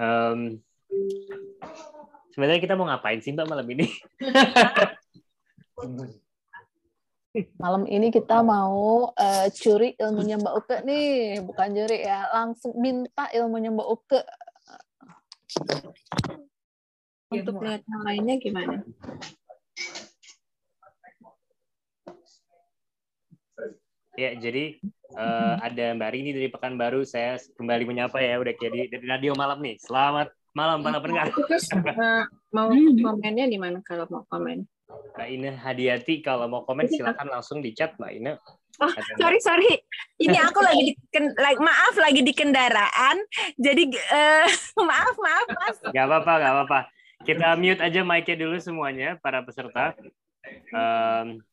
[0.00, 0.64] Um,
[2.32, 3.84] sebenarnya kita mau ngapain sih Mbak malam ini?
[7.62, 13.30] Malam ini kita mau uh, curi ilmunya Mbak Uke nih, bukan curi ya, langsung minta
[13.30, 14.20] ilmunya Mbak Uke.
[17.30, 18.82] Untuk lihat yang lainnya gimana?
[24.18, 24.82] Ya, jadi
[25.16, 27.02] uh, ada Mbak Rini dari Pekanbaru.
[27.02, 29.76] Saya kembali menyapa ya, udah kayak di, dari radio malam nih.
[29.80, 31.30] Selamat malam para pendengar.
[31.30, 32.70] Terus uh, mau
[33.06, 34.66] komennya di mana kalau mau komen?
[34.90, 38.34] Mbak Ina Hadiati kalau mau komen silakan langsung di chat Mbak Ina.
[38.80, 38.88] Oh,
[39.20, 39.76] sorry sorry.
[40.16, 40.96] Ini aku lagi di
[41.36, 43.16] like, maaf lagi di kendaraan.
[43.60, 44.48] Jadi uh,
[44.80, 45.76] maaf maaf Mas.
[45.92, 46.80] Gak apa-apa, gak apa-apa.
[47.20, 49.92] Kita mute aja mic-nya dulu semuanya para peserta.
[50.72, 51.44] Um,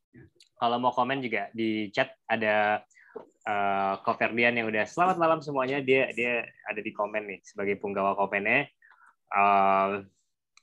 [0.57, 2.81] kalau mau komen juga di chat ada
[3.47, 5.79] uh, Koferdian yang udah selamat malam semuanya.
[5.79, 8.67] Dia dia ada di komen nih sebagai punggawa komennya.
[9.31, 10.03] Uh,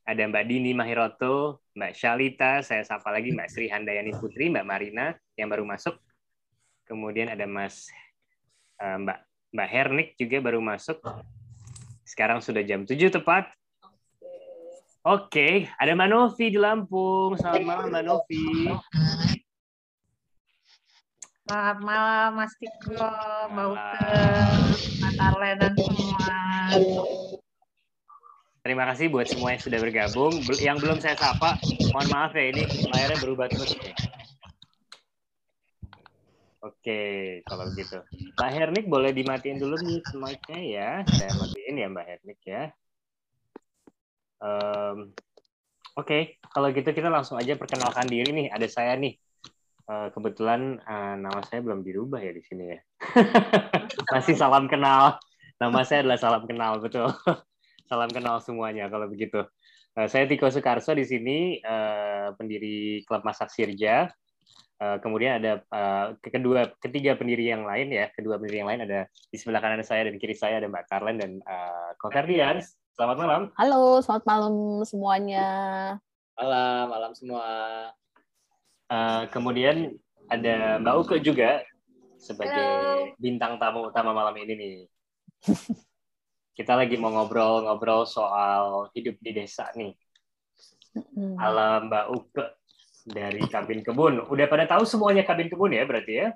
[0.05, 5.17] ada Mbak Dini Mahiroto, Mbak Shalita, saya sapa lagi Mbak Sri Handayani Putri, Mbak Marina
[5.41, 5.97] yang baru masuk.
[6.85, 7.89] Kemudian ada Mas
[8.85, 9.19] uh, Mbak
[9.55, 11.01] Mbak Hernik juga baru masuk.
[12.05, 13.49] Sekarang sudah jam 7 tepat.
[15.05, 15.55] Oke, okay.
[15.77, 17.37] ada Mbak Novi di Lampung.
[17.37, 18.45] Selamat malam Mbak Novi.
[21.45, 23.05] Selamat malam Mas Tiko,
[23.53, 24.17] Mbak Uke,
[24.97, 26.41] Mbak Tarle, dan semua.
[28.65, 30.33] Terima kasih buat semua yang sudah bergabung.
[30.57, 31.61] Yang belum saya sapa,
[31.93, 33.77] mohon maaf ya ini layarnya berubah terus.
[36.65, 37.01] Oke,
[37.45, 38.01] kalau gitu.
[38.41, 40.91] Mbak Hernik boleh dimatiin dulu nih mic-nya ya.
[41.13, 42.63] Saya matiin ya Mbak Hernik ya.
[44.41, 45.13] Um,
[45.93, 46.23] Oke, okay.
[46.57, 48.49] kalau gitu kita langsung aja perkenalkan diri nih.
[48.49, 49.21] Ada saya nih.
[49.85, 52.79] Uh, kebetulan uh, nama saya belum dirubah ya di sini ya.
[54.17, 55.21] Masih salam kenal.
[55.61, 57.13] Nama saya adalah salam kenal, betul.
[57.85, 59.45] Salam kenal semuanya kalau begitu.
[59.93, 64.09] Uh, saya Tiko Sukarso di sini, uh, pendiri Klub Masak Sirja.
[64.81, 68.09] Uh, kemudian ada uh, kedua, ketiga pendiri yang lain ya.
[68.17, 71.21] Kedua pendiri yang lain ada di sebelah kanan saya dan kiri saya ada Mbak Carlen
[71.21, 72.65] dan uh, Kokardian.
[72.97, 73.43] Selamat malam.
[73.61, 74.55] Halo, selamat malam
[74.89, 75.49] semuanya.
[76.41, 77.45] Malam, malam semua.
[78.85, 79.97] Uh, kemudian
[80.29, 81.65] ada Mbak Uke juga
[82.21, 83.17] sebagai Halo.
[83.21, 84.77] bintang tamu utama malam ini nih
[86.55, 89.93] kita lagi mau ngobrol-ngobrol soal hidup di desa nih.
[90.95, 91.35] Hmm.
[91.91, 92.45] Mbak Uke
[93.05, 94.23] dari Kabin Kebun.
[94.31, 96.29] Udah pada tahu semuanya Kabin Kebun ya berarti ya?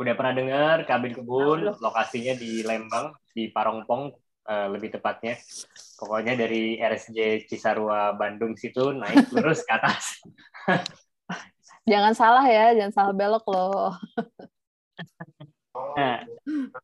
[0.00, 4.08] Udah pernah dengar Kabin Kebun, lokasinya di Lembang, di Parongpong
[4.48, 5.36] uh, lebih tepatnya.
[6.00, 10.24] Pokoknya dari RSJ Cisarua Bandung situ naik lurus ke atas.
[11.88, 13.94] jangan salah ya, jangan salah belok loh.
[15.70, 16.22] Nah,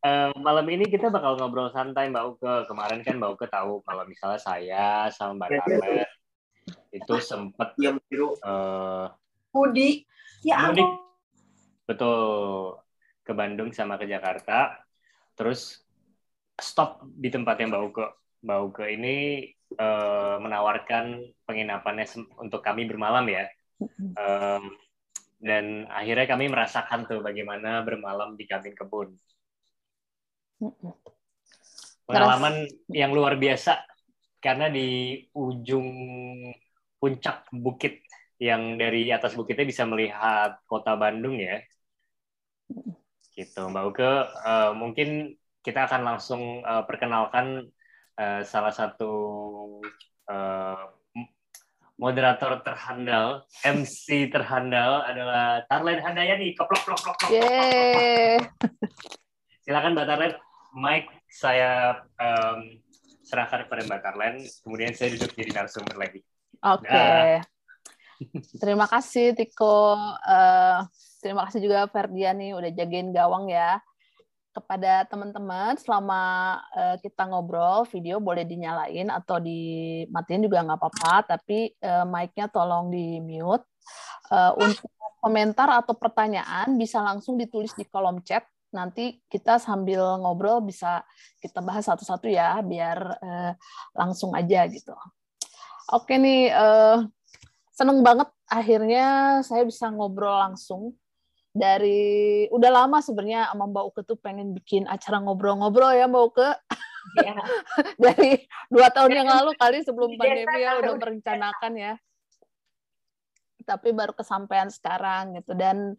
[0.03, 2.55] uh, malam ini kita bakal ngobrol santai Mbak Uke.
[2.71, 6.11] Kemarin kan Mbak Uke tahu kalau misalnya saya sama Mbak Carmen
[6.95, 9.11] itu sempat uh,
[9.53, 10.07] mudik.
[10.43, 10.87] Ya mudik.
[11.87, 12.81] Betul.
[13.27, 14.81] Ke Bandung sama ke Jakarta.
[15.37, 15.83] Terus
[16.57, 18.07] stop di tempat yang Mbak Uke.
[18.47, 19.45] Mbak Uke ini
[19.77, 22.07] uh, menawarkan penginapannya
[22.39, 23.45] untuk kami bermalam ya.
[24.17, 24.73] Um,
[25.36, 29.12] dan akhirnya kami merasakan tuh bagaimana bermalam di kabin kebun.
[32.08, 33.82] Pengalaman yang luar biasa
[34.41, 35.88] karena di ujung
[36.97, 38.00] puncak bukit
[38.41, 41.60] yang dari atas bukitnya bisa melihat kota Bandung ya.
[43.36, 44.04] Gitu, Mbak Uke.
[44.48, 47.68] Uh, mungkin kita akan langsung uh, perkenalkan
[48.16, 49.12] uh, salah satu
[50.30, 50.96] uh,
[51.97, 56.53] moderator terhandal, MC terhandal adalah Tarlen Handayani.
[56.53, 57.31] Keplok, plok, plok, plok.
[57.33, 58.41] Yeay.
[59.65, 60.34] Silakan Mbak Tarlen.
[60.77, 62.79] Mike saya um,
[63.25, 64.34] serahkan kepada Mbak Tarlen.
[64.61, 66.21] Kemudian saya duduk jadi narasumber lagi.
[66.61, 66.84] Oke.
[66.84, 67.41] Okay.
[68.61, 69.97] Terima kasih Tiko.
[70.25, 70.84] Uh,
[71.21, 73.81] terima kasih juga Ferdiani udah jagain gawang ya
[74.56, 81.77] kepada teman-teman selama uh, kita ngobrol video boleh dinyalain atau dimatiin juga nggak apa-apa tapi
[81.84, 83.69] uh, mic-nya tolong di mute
[84.33, 84.89] uh, untuk
[85.21, 88.47] komentar atau pertanyaan bisa langsung ditulis di kolom chat.
[88.75, 91.03] Nanti kita sambil ngobrol bisa
[91.42, 93.53] kita bahas satu-satu ya biar uh,
[93.95, 94.95] langsung aja gitu.
[95.92, 97.07] Oke nih uh,
[97.71, 100.95] seneng banget akhirnya saya bisa ngobrol langsung
[101.56, 106.50] dari udah lama sebenarnya sama Mbak Uke tuh pengen bikin acara ngobrol-ngobrol ya Mbak Uke.
[107.24, 107.32] Ya.
[108.04, 111.94] dari dua tahun yang lalu kali sebelum pandemi ya udah merencanakan ya.
[113.64, 115.97] Tapi baru kesampaian sekarang gitu dan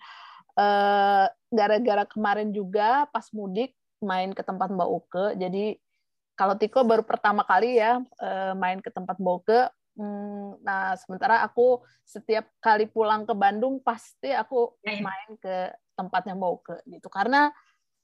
[0.57, 5.77] gara gara-gara kemarin juga pas mudik main ke tempat Mbak Uke jadi
[6.37, 9.73] kalau Tiko baru pertama kali ya uh, main ke tempat Boke.
[9.97, 16.85] Hmm, nah, sementara aku setiap kali pulang ke Bandung pasti aku main ke tempatnya Boke
[16.85, 17.09] gitu.
[17.09, 17.49] Karena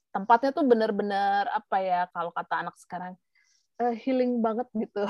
[0.10, 3.13] tempatnya tuh bener-bener apa ya kalau kata anak sekarang
[3.78, 5.06] uh, healing banget gitu.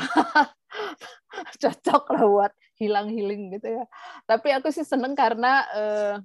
[1.64, 3.86] Cocok lah buat hilang-healing gitu ya.
[4.28, 6.16] Tapi aku sih seneng karena uh,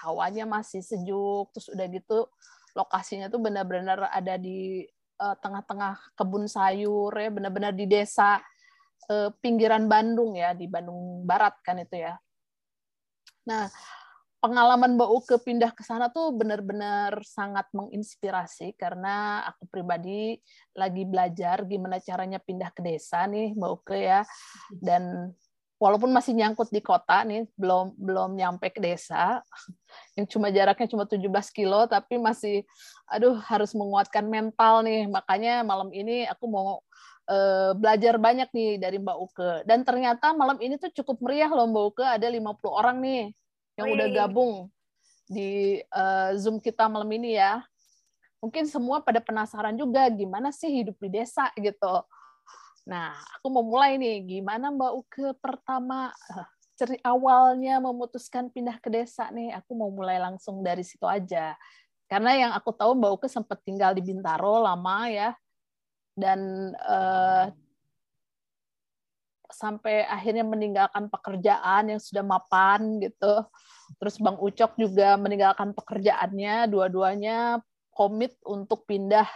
[0.00, 2.18] hawanya masih sejuk, terus udah gitu
[2.72, 4.88] lokasinya tuh benar-benar ada di
[5.20, 8.40] uh, tengah-tengah kebun sayur ya, benar-benar di desa
[9.08, 12.18] uh, pinggiran Bandung ya, di Bandung Barat kan itu ya.
[13.48, 13.72] Nah,
[14.40, 20.40] pengalaman Mbak Uke pindah ke sana tuh benar-benar sangat menginspirasi karena aku pribadi
[20.72, 24.24] lagi belajar gimana caranya pindah ke desa nih Mbak Uke ya.
[24.72, 25.32] Dan
[25.80, 29.40] walaupun masih nyangkut di kota nih, belum belum nyampe ke desa,
[30.16, 31.24] yang cuma jaraknya cuma 17
[31.56, 32.64] kilo, tapi masih,
[33.08, 35.08] aduh harus menguatkan mental nih.
[35.08, 36.84] Makanya malam ini aku mau
[37.30, 39.52] uh, belajar banyak nih dari Mbak Uke.
[39.62, 43.30] Dan ternyata malam ini tuh cukup meriah loh Mbak Uke, ada 50 orang nih
[43.78, 43.94] yang Wih.
[43.94, 44.52] udah gabung
[45.30, 47.62] di uh, Zoom kita malam ini ya.
[48.42, 52.02] Mungkin semua pada penasaran juga gimana sih hidup di desa gitu
[52.88, 54.24] Nah, aku mau mulai nih.
[54.24, 56.46] Gimana Mbak Uke pertama eh,
[56.78, 59.52] ceri awalnya memutuskan pindah ke desa nih?
[59.60, 61.54] Aku mau mulai langsung dari situ aja.
[62.10, 65.30] Karena yang aku tahu Mbak Uke sempat tinggal di Bintaro lama ya.
[66.20, 67.48] Dan uh,
[69.50, 73.44] sampai akhirnya meninggalkan pekerjaan yang sudah mapan gitu.
[73.98, 77.58] Terus Bang Ucok juga meninggalkan pekerjaannya, dua-duanya
[77.90, 79.26] komit untuk pindah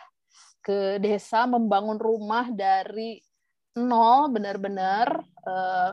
[0.65, 3.21] ke desa membangun rumah dari
[3.77, 5.93] nol benar-benar uh,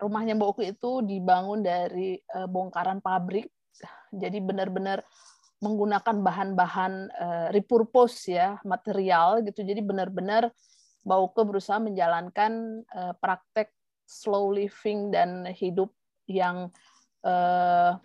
[0.00, 3.50] rumahnya Mbak itu dibangun dari uh, bongkaran pabrik.
[4.08, 5.04] Jadi benar-benar
[5.60, 9.64] menggunakan bahan-bahan uh, repurpose ya, material gitu.
[9.64, 10.52] Jadi benar-benar
[11.06, 13.72] Mbak Uke berusaha menjalankan uh, praktek
[14.06, 15.90] slow living dan hidup
[16.28, 16.68] yang
[17.22, 17.96] uh,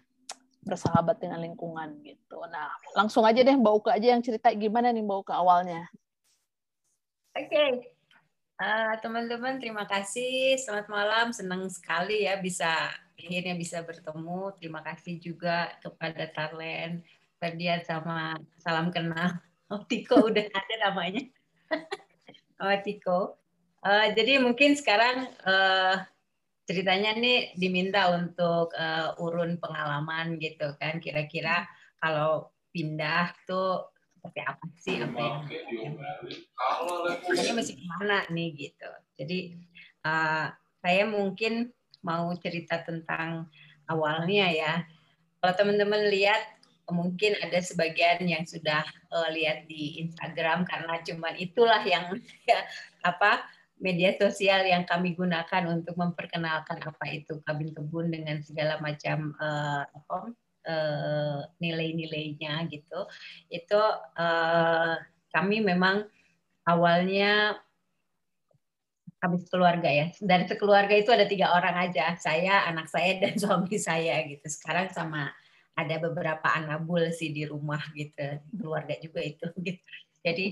[0.62, 2.38] bersahabat dengan lingkungan gitu.
[2.46, 5.90] Nah, langsung aja deh Mbak Uke aja yang cerita gimana nih Mbak Uke awalnya.
[7.32, 7.72] Oke, okay.
[8.62, 10.54] Uh, teman-teman terima kasih.
[10.62, 11.26] Selamat malam.
[11.34, 14.54] Senang sekali ya bisa akhirnya bisa bertemu.
[14.62, 17.02] Terima kasih juga kepada Tarlen,
[17.42, 19.42] Ferdian sama salam kenal.
[19.72, 21.24] Oh, Tiko udah ada namanya.
[22.60, 23.40] oh, Tiko.
[23.80, 25.96] Uh, jadi mungkin sekarang uh,
[26.68, 31.00] ceritanya nih diminta untuk uh, urun pengalaman gitu kan.
[31.00, 31.72] Kira-kira
[32.04, 33.92] kalau pindah tuh
[34.22, 35.18] seperti apa sih apa
[37.34, 39.58] yang, masih ke mana nih gitu jadi
[40.06, 41.74] uh, saya mungkin
[42.06, 43.50] mau cerita tentang
[43.90, 44.86] awalnya ya
[45.42, 46.61] kalau teman-teman lihat
[46.92, 52.12] mungkin ada sebagian yang sudah uh, lihat di Instagram karena cuman itulah yang
[52.50, 52.60] ya,
[53.02, 53.48] apa
[53.82, 59.84] media sosial yang kami gunakan untuk memperkenalkan apa itu kabin kebun dengan segala macam uh,
[60.70, 63.10] uh, nilai-nilainya gitu.
[63.50, 63.82] Itu
[64.16, 64.96] uh,
[65.34, 66.06] kami memang
[66.70, 67.58] awalnya
[69.22, 70.14] kami keluarga ya.
[70.18, 74.46] Dari sekeluarga itu ada tiga orang aja saya anak saya dan suami saya gitu.
[74.46, 75.34] Sekarang sama
[75.82, 79.82] ada beberapa anabul sih di rumah gitu keluarga juga itu gitu
[80.22, 80.46] jadi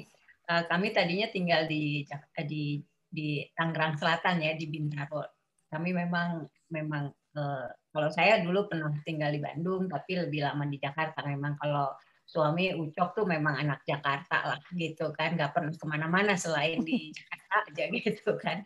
[0.50, 2.06] uh, kami tadinya tinggal di
[2.46, 5.26] di di Tangerang Selatan ya di Bintaro
[5.70, 10.78] kami memang memang uh, kalau saya dulu pernah tinggal di Bandung, tapi lebih lama di
[10.78, 11.26] Jakarta.
[11.26, 11.90] Memang kalau
[12.30, 17.10] suami Ucok tuh memang anak Jakarta lah gitu kan, nggak pernah ke mana-mana selain di
[17.18, 18.58] Jakarta aja gitu kan.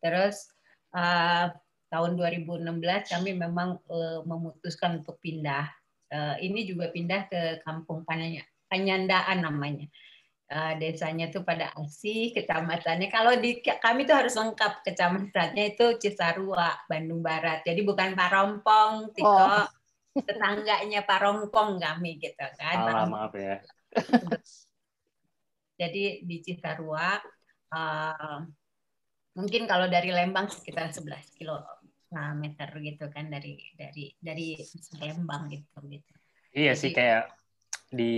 [0.00, 0.48] Terus
[0.96, 1.52] uh,
[1.92, 2.64] tahun 2016
[3.12, 5.68] kami memang uh, memutuskan untuk pindah.
[6.12, 9.88] Uh, ini juga pindah ke Kampung Panyandaan namanya
[10.52, 13.08] uh, desanya tuh pada Asi, kecamatannya.
[13.08, 17.64] Kalau di kami tuh harus lengkap kecamatannya itu Cisarua, Bandung Barat.
[17.64, 19.66] Jadi bukan Parompong, Tiko, oh.
[20.12, 23.08] tetangganya Parompong kami gitu kan.
[23.08, 23.64] Oh, maaf ya.
[25.80, 27.18] Jadi di Cisarua,
[27.74, 28.38] uh,
[29.34, 31.40] mungkin kalau dari Lembang sekitar 11
[32.12, 34.60] kilometer gitu kan dari dari dari
[35.00, 36.12] Lembang gitu gitu.
[36.52, 37.32] Iya Jadi, sih kayak
[37.92, 38.14] di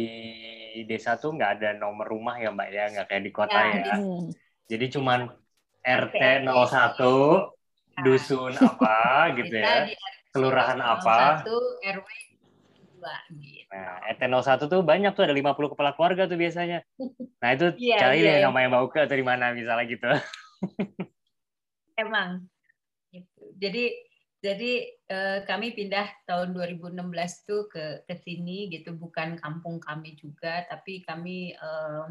[0.90, 3.96] desa tuh nggak ada nomor rumah ya mbak ya nggak kayak di kota ya, ya.
[4.70, 5.26] jadi cuman
[5.82, 6.94] RT 01 nah.
[8.06, 8.98] dusun apa
[9.38, 9.90] gitu ya
[10.30, 11.42] kelurahan apa
[11.82, 12.06] RW
[13.36, 13.68] gitu.
[13.68, 16.80] Nah, RT 01 tuh banyak tuh ada 50 kepala keluarga tuh biasanya.
[17.42, 18.40] Nah, itu yeah, cari yeah.
[18.40, 20.08] deh namanya Mbak Uke atau di mana misalnya gitu.
[22.02, 22.48] Emang.
[23.58, 23.94] Jadi
[24.44, 24.72] jadi
[25.08, 27.00] eh, kami pindah tahun 2016
[27.48, 32.04] tuh ke ke sini gitu bukan kampung kami juga tapi kami eh,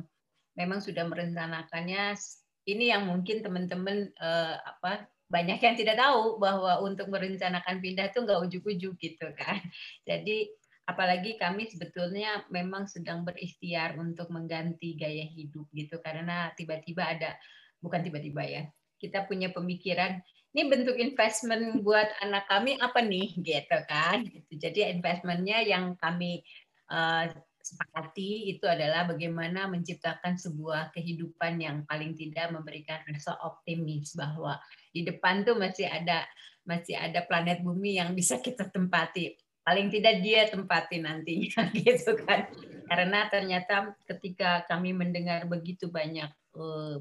[0.57, 2.17] memang sudah merencanakannya.
[2.63, 8.23] Ini yang mungkin teman-teman uh, apa banyak yang tidak tahu bahwa untuk merencanakan pindah itu
[8.23, 9.59] nggak ujuk-ujuk gitu kan.
[10.07, 10.47] Jadi
[10.87, 17.35] apalagi kami sebetulnya memang sedang berikhtiar untuk mengganti gaya hidup gitu karena tiba-tiba ada
[17.79, 18.63] bukan tiba-tiba ya
[18.99, 20.19] kita punya pemikiran
[20.53, 23.33] ini bentuk investment buat anak kami apa nih?
[23.41, 24.21] Gitu kan?
[24.21, 24.53] Gitu.
[24.61, 26.45] jadi investmentnya yang kami
[26.93, 27.25] uh,
[27.63, 34.59] sepakati itu adalah bagaimana menciptakan sebuah kehidupan yang paling tidak memberikan rasa optimis bahwa
[34.91, 36.27] di depan tuh masih ada
[36.67, 39.33] masih ada planet bumi yang bisa kita tempati.
[39.63, 42.51] Paling tidak dia tempati nantinya gitu kan?
[42.85, 46.29] Karena ternyata ketika kami mendengar begitu banyak
[46.59, 46.99] uh,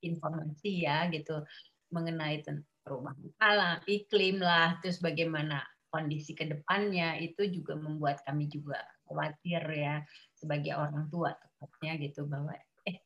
[0.00, 1.42] informasi ya gitu
[1.90, 2.46] mengenai
[2.86, 3.18] perubahan.
[3.42, 4.78] Alam iklim lah.
[4.78, 8.78] Terus bagaimana kondisi ke depannya itu juga membuat kami juga
[9.10, 10.02] khawatir ya
[10.38, 12.54] sebagai orang tua tepatnya gitu bahwa
[12.86, 13.02] eh,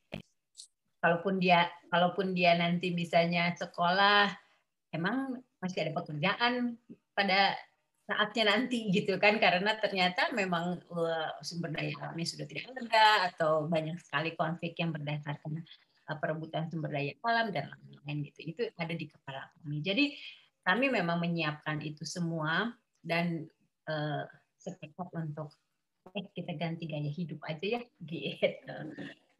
[1.01, 4.29] kalaupun dia kalaupun dia nanti misalnya sekolah
[4.93, 6.77] emang masih ada pekerjaan
[7.17, 7.57] pada
[8.05, 9.39] saatnya nanti gitu kan.
[9.39, 14.91] Karena ternyata memang uh, sumber daya alamnya sudah tidak ada atau banyak sekali konflik yang
[14.91, 15.63] berdasarkan
[16.17, 18.39] perebutan sumber daya alam dan lain-lain gitu.
[18.55, 19.79] Itu ada di kepala kami.
[19.85, 20.05] Jadi
[20.61, 23.49] kami memang menyiapkan itu semua dan
[23.89, 24.25] uh,
[24.61, 25.49] sepakat untuk
[26.17, 28.77] eh kita ganti gaya hidup aja ya gitu.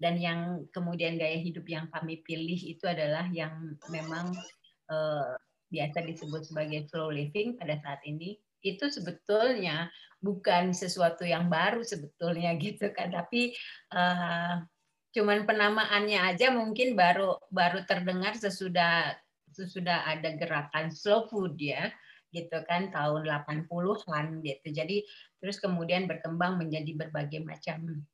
[0.01, 4.33] Dan yang kemudian gaya hidup yang kami pilih itu adalah yang memang
[4.89, 5.37] uh,
[5.69, 8.37] biasa disebut sebagai slow living pada saat ini.
[8.61, 9.89] Itu sebetulnya
[10.21, 13.13] bukan sesuatu yang baru sebetulnya gitu kan.
[13.13, 13.53] Tapi
[13.93, 14.65] uh,
[15.11, 19.15] cuman penamaannya aja mungkin baru baru terdengar sesudah
[19.51, 21.91] sesudah ada gerakan slow food ya
[22.31, 24.67] gitu kan tahun 80-an gitu.
[24.71, 25.03] Jadi
[25.43, 28.07] terus kemudian berkembang menjadi berbagai macam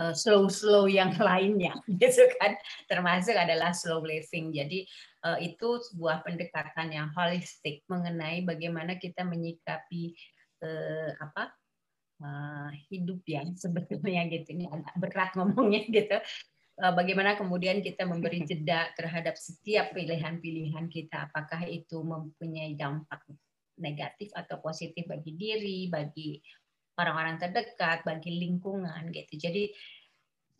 [0.00, 2.56] uh, slow slow yang lainnya gitu kan
[2.88, 4.56] termasuk adalah slow living.
[4.56, 4.88] Jadi
[5.28, 10.16] uh, itu sebuah pendekatan yang holistik mengenai bagaimana kita menyikapi
[10.64, 11.52] uh, apa
[12.22, 14.54] uh, hidup yang sebetulnya gitu.
[14.54, 16.18] Ini agak berat ngomongnya gitu.
[16.72, 21.28] Bagaimana kemudian kita memberi jeda terhadap setiap pilihan-pilihan kita?
[21.28, 23.22] Apakah itu mempunyai dampak
[23.76, 26.40] negatif atau positif bagi diri bagi
[26.96, 29.36] orang-orang terdekat bagi lingkungan gitu?
[29.36, 29.68] Jadi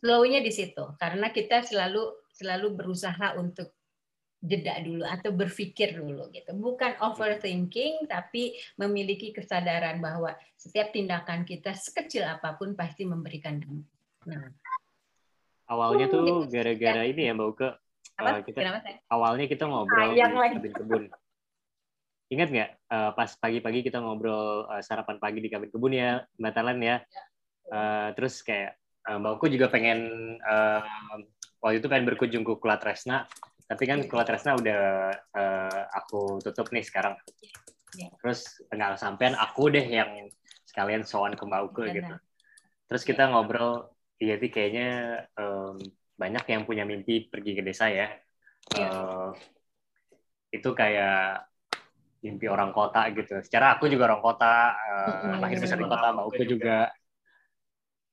[0.03, 0.95] slow-nya di situ.
[1.01, 3.73] Karena kita selalu selalu berusaha untuk
[4.43, 6.51] jeda dulu atau berpikir dulu gitu.
[6.51, 13.87] Bukan overthinking tapi memiliki kesadaran bahwa setiap tindakan kita sekecil apa pun pasti memberikan dampak.
[14.27, 14.51] Nah,
[15.71, 16.51] awalnya tuh gitu.
[16.51, 17.69] gara-gara ini ya Mbak Uke.
[18.13, 18.59] Uh, kita
[19.09, 21.03] awalnya kita ngobrol Ayang di kabin kebun.
[22.29, 26.53] Ingat nggak uh, pas pagi-pagi kita ngobrol uh, sarapan pagi di kabin kebun ya Mbak
[26.53, 26.99] Talan ya.
[27.71, 28.75] Uh, terus kayak
[29.07, 29.99] uh, Mbak Uke juga pengen
[30.43, 30.83] uh,
[31.63, 33.23] waktu itu pengen berkunjung ke Kulat Resna
[33.73, 37.17] tapi kan kalau Tresna udah uh, aku tutup nih sekarang.
[37.97, 38.13] Iya.
[38.21, 40.29] Terus nggak sampean aku deh yang
[40.69, 42.13] sekalian soan ke Mbak Uke gitu.
[42.85, 43.31] Terus kita iya.
[43.33, 43.89] ngobrol,
[44.21, 44.89] iya sih kayaknya
[45.41, 45.81] um,
[46.13, 48.13] banyak yang punya mimpi pergi ke desa ya.
[48.77, 49.33] Uh,
[50.53, 51.49] itu kayak
[52.21, 53.41] mimpi orang kota gitu.
[53.41, 56.93] Secara aku juga orang kota, uh, lahir besar di kota, Mbak Uke juga.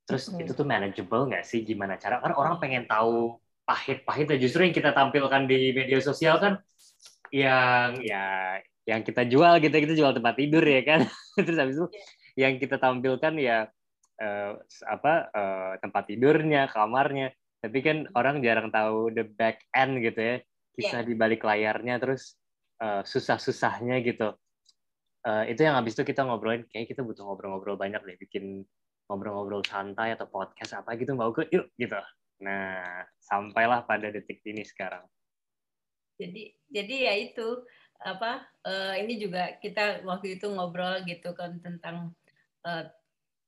[0.09, 1.69] Terus itu tuh manageable nggak sih?
[1.69, 2.17] Gimana cara?
[2.25, 3.37] Kan orang pengen tahu
[3.71, 6.59] pahit-pahit justru yang kita tampilkan di media sosial kan
[7.31, 8.59] yang ya
[8.91, 9.71] yang kita jual gitu.
[9.71, 11.07] Kita jual tempat tidur ya kan.
[11.47, 11.87] Terus habis itu
[12.35, 13.71] yang kita tampilkan ya
[14.19, 14.53] uh,
[14.91, 17.31] apa uh, tempat tidurnya kamarnya.
[17.63, 20.37] Tapi kan orang jarang tahu the back end gitu ya.
[20.75, 21.07] Kisah yeah.
[21.07, 22.35] di balik layarnya terus
[22.83, 24.35] uh, susah-susahnya gitu.
[25.21, 26.67] Uh, itu yang habis itu kita ngobrolin.
[26.73, 28.17] Kayak kita butuh ngobrol-ngobrol banyak deh.
[28.19, 28.65] Bikin
[29.07, 31.99] ngobrol-ngobrol santai atau podcast apa gitu mau ke yuk gitu
[32.41, 35.05] Nah, sampailah pada detik ini sekarang.
[36.17, 37.65] Jadi jadi ya itu
[38.01, 42.17] apa uh, ini juga kita waktu itu ngobrol gitu kan tentang
[42.65, 42.85] uh,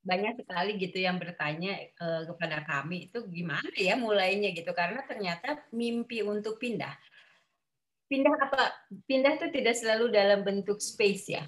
[0.05, 4.53] banyak sekali gitu yang bertanya uh, kepada kami itu gimana ya mulainya?
[4.53, 4.73] gitu.
[4.77, 6.93] Karena ternyata mimpi untuk pindah.
[8.09, 8.77] Pindah apa?
[9.09, 11.45] Pindah itu tidak selalu dalam bentuk space ya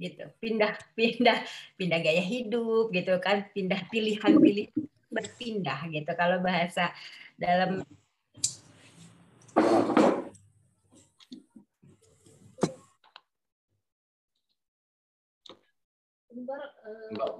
[0.00, 0.24] gitu.
[0.40, 1.44] Pindah pindah
[1.76, 6.94] pindah gaya hidup gitu kan pindah pilihan-pilihan berpindah gitu kalau bahasa
[7.34, 7.82] dalam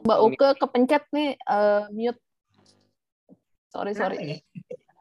[0.04, 2.20] Mbak Uke kepencet nih uh, mute.
[3.70, 4.16] Sorry sorry.
[4.18, 4.36] Ya?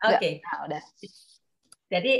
[0.05, 0.17] Oke.
[0.17, 0.33] Okay.
[0.45, 0.83] Nah, udah.
[1.89, 2.13] Jadi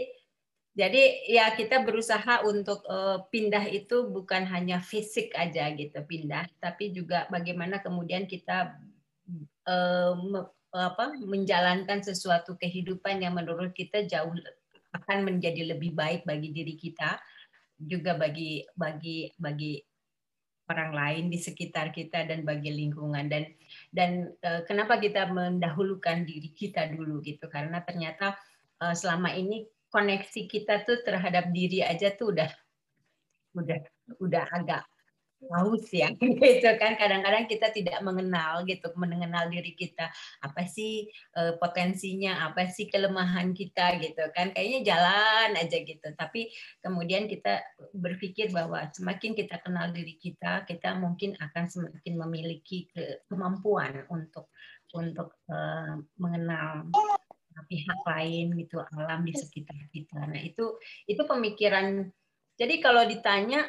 [0.74, 6.96] jadi ya kita berusaha untuk uh, pindah itu bukan hanya fisik aja gitu pindah, tapi
[6.96, 8.80] juga bagaimana kemudian kita
[10.70, 14.34] apa menjalankan sesuatu kehidupan yang menurut kita jauh
[14.94, 17.18] akan menjadi lebih baik bagi diri kita
[17.80, 19.80] juga bagi bagi bagi
[20.70, 23.26] orang lain di sekitar kita dan bagi lingkungan.
[23.26, 23.44] Dan
[23.90, 27.50] dan uh, kenapa kita mendahulukan diri kita dulu gitu?
[27.50, 28.38] Karena ternyata
[28.84, 32.50] uh, selama ini koneksi kita tuh terhadap diri aja tuh udah
[33.58, 33.80] udah
[34.22, 34.86] udah agak
[35.48, 40.12] haus ya gitu kan kadang-kadang kita tidak mengenal gitu mengenal diri kita.
[40.44, 41.08] Apa sih
[41.40, 46.08] uh, potensinya apa sih kelemahan kita gitu kan kayaknya jalan aja gitu.
[46.14, 46.52] Tapi
[46.84, 47.64] kemudian kita
[47.96, 54.52] berpikir bahwa semakin kita kenal diri kita kita mungkin akan semakin memiliki ke, kemampuan untuk
[54.92, 56.90] untuk uh, mengenal
[57.68, 60.24] pihak lain gitu alam di sekitar kita.
[60.24, 62.08] Nah itu itu pemikiran.
[62.60, 63.64] Jadi kalau ditanya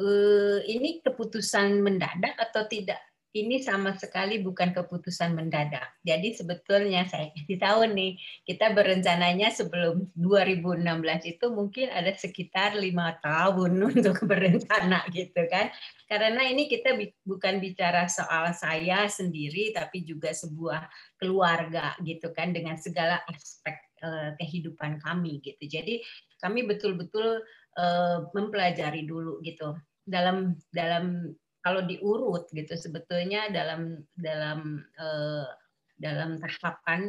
[0.00, 3.00] uh, ini keputusan mendadak atau tidak?
[3.34, 5.98] Ini sama sekali bukan keputusan mendadak.
[6.06, 8.14] Jadi sebetulnya saya kasih tahu nih,
[8.46, 10.86] kita berencananya sebelum 2016
[11.34, 15.66] itu mungkin ada sekitar lima tahun untuk berencana gitu kan.
[16.06, 16.94] Karena ini kita
[17.26, 20.86] bukan bicara soal saya sendiri, tapi juga sebuah
[21.18, 25.66] keluarga gitu kan dengan segala aspek uh, kehidupan kami gitu.
[25.66, 26.06] Jadi
[26.38, 27.42] kami betul-betul
[27.78, 31.32] uh, mempelajari dulu gitu dalam dalam
[31.64, 35.48] kalau diurut gitu sebetulnya dalam dalam uh,
[35.96, 37.08] dalam tahapan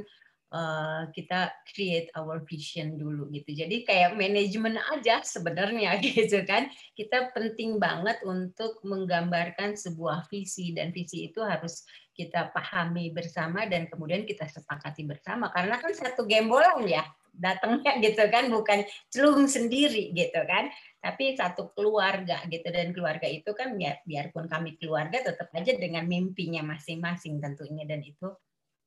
[0.56, 3.52] uh, kita create our vision dulu gitu.
[3.52, 6.72] Jadi kayak manajemen aja sebenarnya gitu kan.
[6.96, 11.84] Kita penting banget untuk menggambarkan sebuah visi dan visi itu harus
[12.16, 17.04] kita pahami bersama dan kemudian kita sepakati bersama karena kan satu gembolan ya
[17.36, 20.72] datangnya gitu kan bukan celung sendiri gitu kan.
[21.04, 26.10] Tapi satu keluarga gitu dan keluarga itu kan biar biarpun kami keluarga tetap aja dengan
[26.10, 27.86] mimpinya masing-masing tentunya.
[27.86, 28.34] Dan itu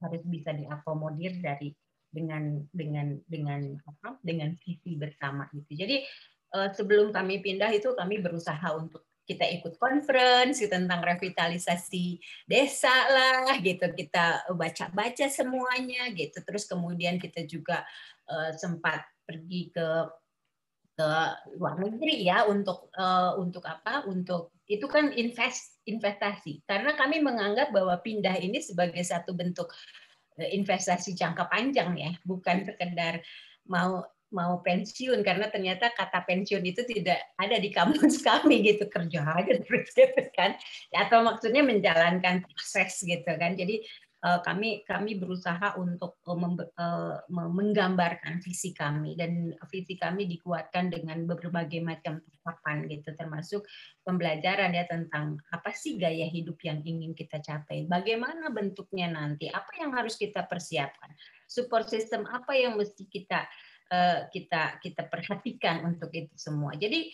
[0.02, 1.74] harus bisa diakomodir dari
[2.08, 5.84] dengan dengan dengan apa dengan visi bersama gitu.
[5.84, 5.96] Jadi
[6.56, 12.16] eh, sebelum kami pindah itu kami berusaha untuk kita ikut conference tentang revitalisasi
[12.48, 13.92] desa lah gitu.
[13.92, 16.40] Kita baca-baca semuanya gitu.
[16.40, 17.84] Terus kemudian kita juga
[18.28, 19.88] uh, sempat pergi ke
[20.98, 21.10] ke
[21.54, 24.02] luar negeri ya untuk uh, untuk apa?
[24.10, 26.66] Untuk itu kan invest investasi.
[26.66, 29.70] Karena kami menganggap bahwa pindah ini sebagai satu bentuk
[30.42, 33.22] eh, investasi jangka panjang ya, bukan sekedar
[33.70, 39.24] mau mau pensiun karena ternyata kata pensiun itu tidak ada di kamus kami gitu kerja
[39.24, 40.52] aja terus gitu kan
[40.92, 43.80] atau maksudnya menjalankan proses gitu kan jadi
[44.18, 46.34] kami kami berusaha untuk eh,
[46.74, 53.62] eh, menggambarkan visi kami dan visi kami dikuatkan dengan berbagai macam tahapan gitu termasuk
[54.02, 59.70] pembelajaran ya tentang apa sih gaya hidup yang ingin kita capai bagaimana bentuknya nanti apa
[59.78, 61.14] yang harus kita persiapkan
[61.46, 63.46] support system apa yang mesti kita
[64.28, 66.76] kita kita perhatikan untuk itu semua.
[66.76, 67.08] Jadi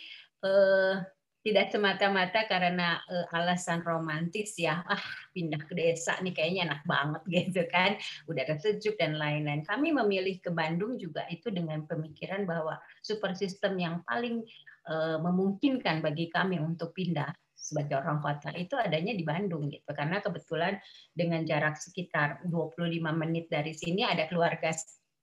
[1.45, 4.81] tidak semata-mata karena uh, alasan romantis ya.
[4.89, 5.05] Ah
[5.37, 8.01] pindah ke desa nih kayaknya enak banget gitu kan.
[8.25, 9.61] Udara sejuk dan lain-lain.
[9.69, 14.41] Kami memilih ke Bandung juga itu dengan pemikiran bahwa super system yang paling
[14.89, 19.93] uh, memungkinkan bagi kami untuk pindah sebagai orang kota itu adanya di Bandung gitu.
[19.93, 20.81] Karena kebetulan
[21.13, 24.73] dengan jarak sekitar 25 menit dari sini ada keluarga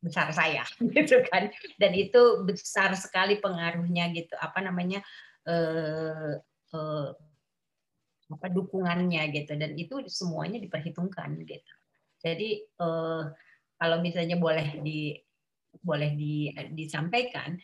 [0.02, 0.66] besar saya
[0.98, 1.50] gitu kan.
[1.82, 4.34] Dan itu besar sekali pengaruhnya gitu.
[4.38, 5.02] Apa namanya
[5.48, 6.34] eh,
[6.76, 7.10] eh,
[8.32, 11.74] apa dukungannya gitu dan itu semuanya diperhitungkan gitu.
[12.22, 13.24] Jadi eh,
[13.78, 15.18] kalau misalnya boleh di
[15.82, 17.56] boleh di, disampaikan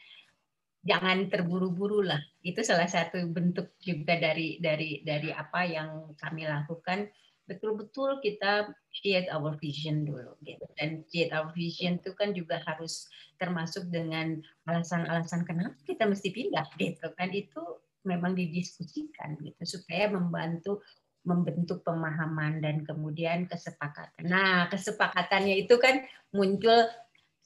[0.88, 2.20] jangan terburu-buru lah.
[2.40, 7.12] Itu salah satu bentuk juga dari dari dari apa yang kami lakukan
[7.48, 10.68] betul-betul kita create our vision dulu gitu.
[10.76, 13.08] Dan create our vision itu kan juga harus
[13.40, 17.32] termasuk dengan alasan-alasan kenapa kita mesti pindah gitu kan.
[17.32, 19.80] Itu memang didiskusikan gitu.
[19.80, 20.84] Supaya membantu
[21.28, 24.32] membentuk pemahaman dan kemudian kesepakatan.
[24.32, 26.88] Nah, kesepakatannya itu kan muncul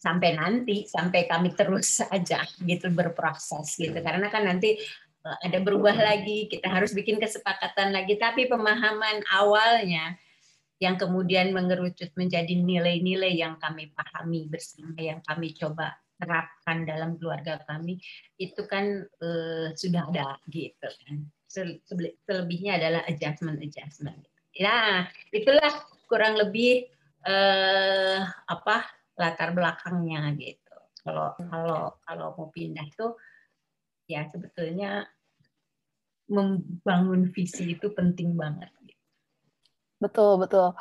[0.01, 3.97] sampai nanti sampai kami terus saja gitu berproses gitu.
[4.01, 4.77] Karena kan nanti
[5.21, 8.17] ada berubah lagi, kita harus bikin kesepakatan lagi.
[8.17, 10.17] Tapi pemahaman awalnya
[10.81, 17.61] yang kemudian mengerucut menjadi nilai-nilai yang kami pahami bersama, yang kami coba terapkan dalam keluarga
[17.65, 18.01] kami,
[18.37, 21.15] itu kan uh, sudah ada gitu kan.
[22.25, 24.25] Selebihnya adalah adjustment-adjustment.
[24.57, 25.69] Ya, itulah
[26.09, 26.89] kurang lebih
[27.25, 28.85] uh, apa
[29.17, 30.75] latar belakangnya gitu.
[31.01, 33.17] Kalau kalau kalau mau pindah tuh
[34.11, 35.07] ya sebetulnya
[36.27, 38.71] membangun visi itu penting banget.
[39.99, 40.73] Betul betul.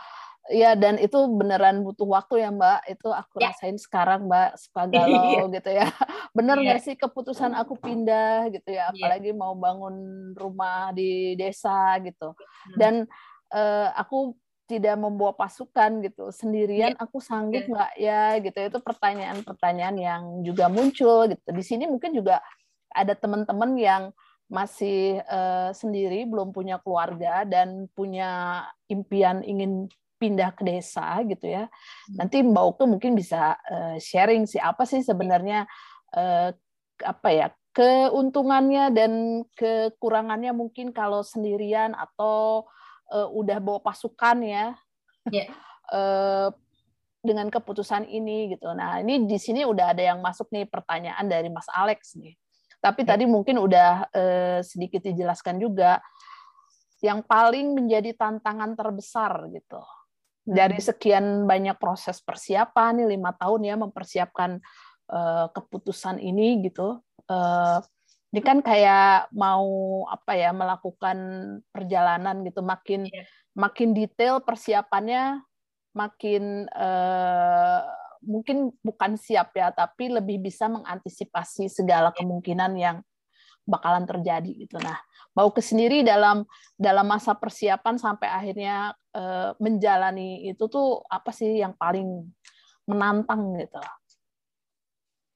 [0.51, 2.81] Ya dan itu beneran butuh waktu ya Mbak.
[2.89, 3.53] Itu aku Ya.
[3.53, 5.87] rasain sekarang Mbak suka galau gitu ya.
[6.33, 6.65] Bener Iya.
[6.65, 8.91] nggak sih keputusan aku pindah gitu ya.
[8.91, 8.95] Iya.
[8.95, 9.95] Apalagi mau bangun
[10.35, 12.33] rumah di desa gitu.
[12.35, 12.77] Hmm.
[12.79, 12.95] Dan
[13.51, 16.31] eh, aku tidak membawa pasukan gitu.
[16.31, 17.03] Sendirian Iya.
[17.03, 18.59] aku sanggup nggak ya gitu.
[18.71, 21.49] Itu pertanyaan-pertanyaan yang juga muncul gitu.
[21.51, 22.39] Di sini mungkin juga
[22.95, 24.03] ada teman-teman yang
[24.51, 29.87] masih eh, sendiri, belum punya keluarga dan punya impian ingin
[30.21, 31.65] pindah ke desa gitu ya.
[32.13, 35.65] Nanti Mbak Uke mungkin bisa eh, sharing sih apa sih sebenarnya
[36.13, 36.51] eh,
[37.01, 39.13] apa ya keuntungannya dan
[39.55, 42.67] kekurangannya mungkin kalau sendirian atau
[43.15, 44.67] eh, udah bawa pasukan ya.
[45.31, 45.47] Iya.
[45.91, 46.49] Eh,
[47.19, 48.71] dengan keputusan ini gitu.
[48.73, 52.39] Nah, ini di sini udah ada yang masuk nih pertanyaan dari Mas Alex nih.
[52.81, 56.01] Tapi tadi mungkin udah eh, sedikit dijelaskan juga
[57.05, 59.81] yang paling menjadi tantangan terbesar gitu
[60.45, 64.61] dari sekian banyak proses persiapan nih lima tahun ya mempersiapkan
[65.13, 66.99] eh, keputusan ini gitu.
[67.29, 67.79] Eh,
[68.31, 69.67] ini kan kayak mau
[70.07, 71.19] apa ya melakukan
[71.75, 73.27] perjalanan gitu makin Iya.
[73.59, 75.43] makin detail persiapannya
[75.93, 77.81] makin eh,
[78.21, 82.97] mungkin bukan siap ya tapi lebih bisa mengantisipasi segala kemungkinan yang
[83.69, 84.77] bakalan terjadi gitu.
[84.81, 84.99] Nah,
[85.37, 86.43] mau ke sendiri dalam
[86.75, 92.27] dalam masa persiapan sampai akhirnya eh, menjalani itu tuh apa sih yang paling
[92.89, 93.81] menantang gitu?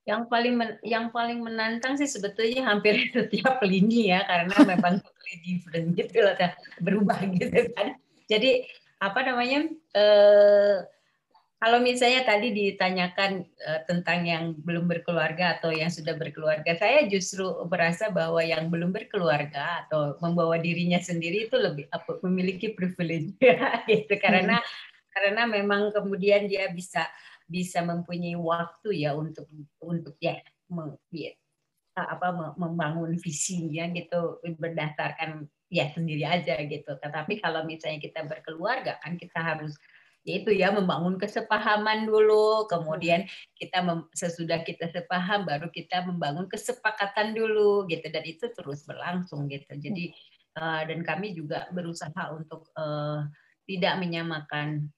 [0.04, 5.36] Yang paling men- yang paling menantang sih sebetulnya hampir setiap lini ya karena memang totally
[5.46, 6.34] different gitu loh,
[6.82, 7.96] berubah gitu kan.
[8.26, 8.66] Jadi
[8.98, 10.76] apa namanya eh,
[11.64, 17.48] kalau misalnya tadi ditanyakan eh, tentang yang belum berkeluarga atau yang sudah berkeluarga, saya justru
[17.72, 23.32] merasa bahwa yang belum berkeluarga atau membawa dirinya sendiri itu lebih apa, memiliki privilege
[23.88, 24.60] gitu karena
[25.08, 27.08] karena memang kemudian dia bisa
[27.48, 29.48] bisa mempunyai waktu ya untuk
[29.80, 30.36] untuk ya,
[30.68, 31.32] meng- ya,
[31.96, 36.92] apa me- membangun visinya gitu berdasarkan ya sendiri aja gitu.
[36.92, 39.72] Tetapi kalau misalnya kita berkeluarga kan kita harus
[40.24, 43.28] yaitu ya membangun kesepahaman dulu, kemudian
[43.60, 49.46] kita mem- sesudah kita sepaham baru kita membangun kesepakatan dulu gitu dan itu terus berlangsung
[49.52, 49.76] gitu.
[49.76, 50.16] Jadi
[50.56, 53.20] eh, dan kami juga berusaha untuk eh,
[53.68, 54.88] tidak menyamakan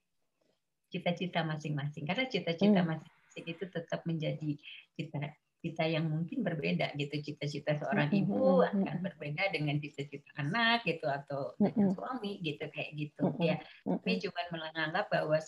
[0.91, 2.95] cita-cita masing-masing karena cita-cita Hmm.
[2.95, 4.51] masing-masing itu tetap menjadi
[4.95, 5.19] cita
[5.67, 11.59] cita yang mungkin berbeda gitu cita-cita seorang ibu akan berbeda dengan cita-cita anak gitu atau
[11.59, 13.35] dengan suami gitu kayak gitu.
[13.43, 15.39] Ya kami cuma menganggap bahwa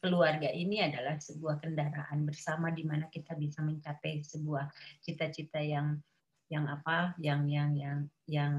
[0.00, 4.72] keluarga ini adalah sebuah kendaraan bersama di mana kita bisa mencapai sebuah
[5.04, 6.00] cita-cita yang
[6.48, 8.52] yang apa yang yang yang yang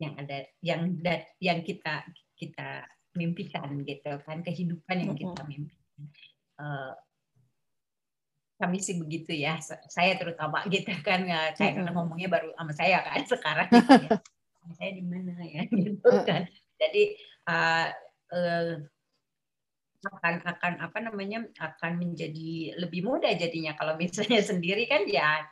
[0.00, 2.02] yang ada yang dat- yang kita
[2.34, 6.02] kita mimpikan gitu kan kehidupan yang kita mimpikan.
[6.60, 6.92] Eh,
[8.60, 11.96] kami sih begitu ya sa- saya terutama gitu kan ya kayak Mm-mm.
[11.96, 14.10] ngomongnya baru sama saya kan sekarang gitu ya.
[14.76, 16.44] saya di mana ya gitu kan
[16.76, 17.02] jadi
[17.48, 17.86] eh,
[18.36, 18.72] eh,
[20.00, 25.44] akan akan apa namanya akan menjadi lebih mudah jadinya kalau misalnya sendiri kan ya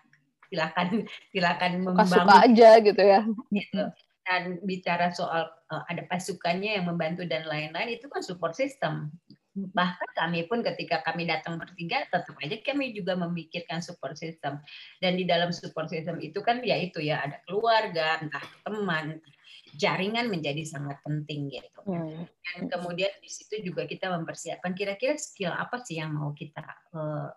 [0.48, 3.20] silakan silakan membangun aja gitu ya.
[3.52, 3.84] gitu.
[4.24, 9.12] Dan bicara soal uh, ada pasukannya yang membantu dan lain-lain itu kan support system.
[9.74, 14.62] Bahkan kami pun ketika kami datang bertiga tetap aja kami juga memikirkan support system.
[15.02, 19.18] Dan di dalam support system itu kan ya itu ya ada keluarga, entah teman,
[19.76, 21.80] jaringan menjadi sangat penting gitu.
[21.84, 22.24] Hmm.
[22.24, 27.28] Dan kemudian di situ juga kita mempersiapkan kira-kira skill apa sih yang mau kita eh,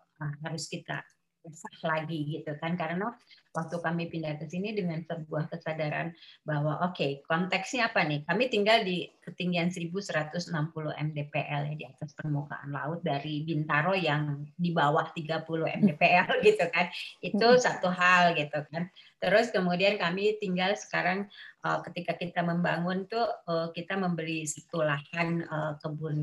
[0.46, 1.02] harus kita
[1.46, 2.78] asah lagi gitu kan.
[2.78, 3.12] Karena
[3.52, 6.14] waktu kami pindah ke sini dengan sebuah kesadaran
[6.46, 8.24] bahwa oke konteksnya apa nih?
[8.26, 10.54] Kami tinggal di ketinggian 1160
[10.94, 15.46] mdpl ya di atas permukaan laut dari Bintaro yang di bawah 30
[15.82, 16.90] mdpl gitu kan.
[17.20, 18.90] Itu satu hal gitu kan.
[19.22, 21.30] Terus kemudian kami tinggal sekarang
[21.66, 26.20] eh, ketika kita membangun tuh eh, kita membeli satu lahan eh, kebun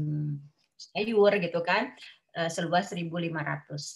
[0.78, 1.90] sayur gitu kan
[2.46, 3.10] seluas 1.500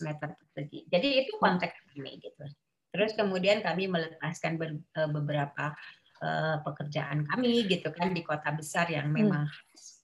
[0.02, 0.90] meter persegi.
[0.90, 2.44] Jadi itu konteks kami gitu.
[2.92, 5.72] Terus kemudian kami melepaskan eh, beberapa
[6.18, 9.46] eh, pekerjaan kami gitu kan di kota besar yang memang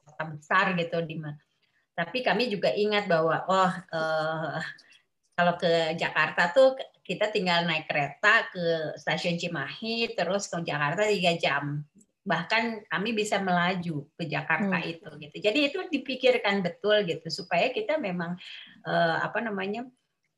[0.06, 1.20] kota besar gitu di
[1.98, 4.62] tapi kami juga ingat bahwa oh eh,
[5.34, 11.34] kalau ke Jakarta tuh kita tinggal naik kereta ke stasiun Cimahi terus ke Jakarta tiga
[11.36, 11.84] jam
[12.28, 14.92] bahkan kami bisa melaju ke Jakarta Hmm.
[14.92, 15.36] itu gitu.
[15.40, 17.24] Jadi itu dipikirkan betul gitu.
[17.32, 18.36] Supaya kita memang
[18.84, 19.88] eh, apa namanya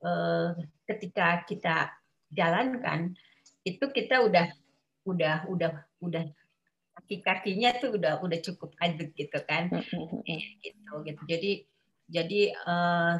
[0.06, 0.48] eh,
[0.86, 1.90] ketika kita
[2.30, 3.18] jalankan
[3.66, 4.46] itu kita udah
[5.02, 6.24] udah udah udah
[6.94, 9.66] kaki-kakinya tuh udah udah cukup aduk gitu kan.
[10.62, 11.22] Gitu gitu.
[11.26, 11.52] Jadi
[12.10, 13.14] jadi uh,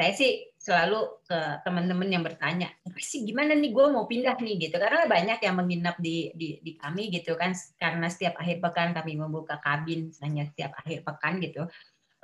[0.00, 4.80] saya sih selalu ke teman-teman yang bertanya sih gimana nih gue mau pindah nih gitu
[4.80, 9.20] karena banyak yang menginap di, di di kami gitu kan karena setiap akhir pekan kami
[9.20, 11.68] membuka kabin hanya setiap akhir pekan gitu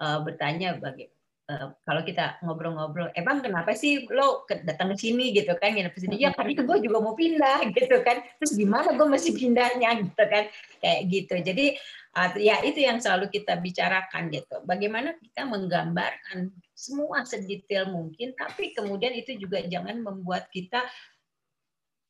[0.00, 1.12] uh, bertanya bagi
[1.46, 6.00] Uh, kalau kita ngobrol-ngobrol, emang kenapa sih lo datang ke sini gitu kan, nginep di
[6.02, 6.14] sini?
[6.18, 8.18] Ya karena gue juga mau pindah gitu kan.
[8.42, 10.50] Terus gimana gue masih pindahnya gitu kan,
[10.82, 11.34] kayak gitu.
[11.38, 11.78] Jadi
[12.40, 14.64] ya itu yang selalu kita bicarakan gitu.
[14.64, 20.80] Bagaimana kita menggambarkan semua sedetail mungkin, tapi kemudian itu juga jangan membuat kita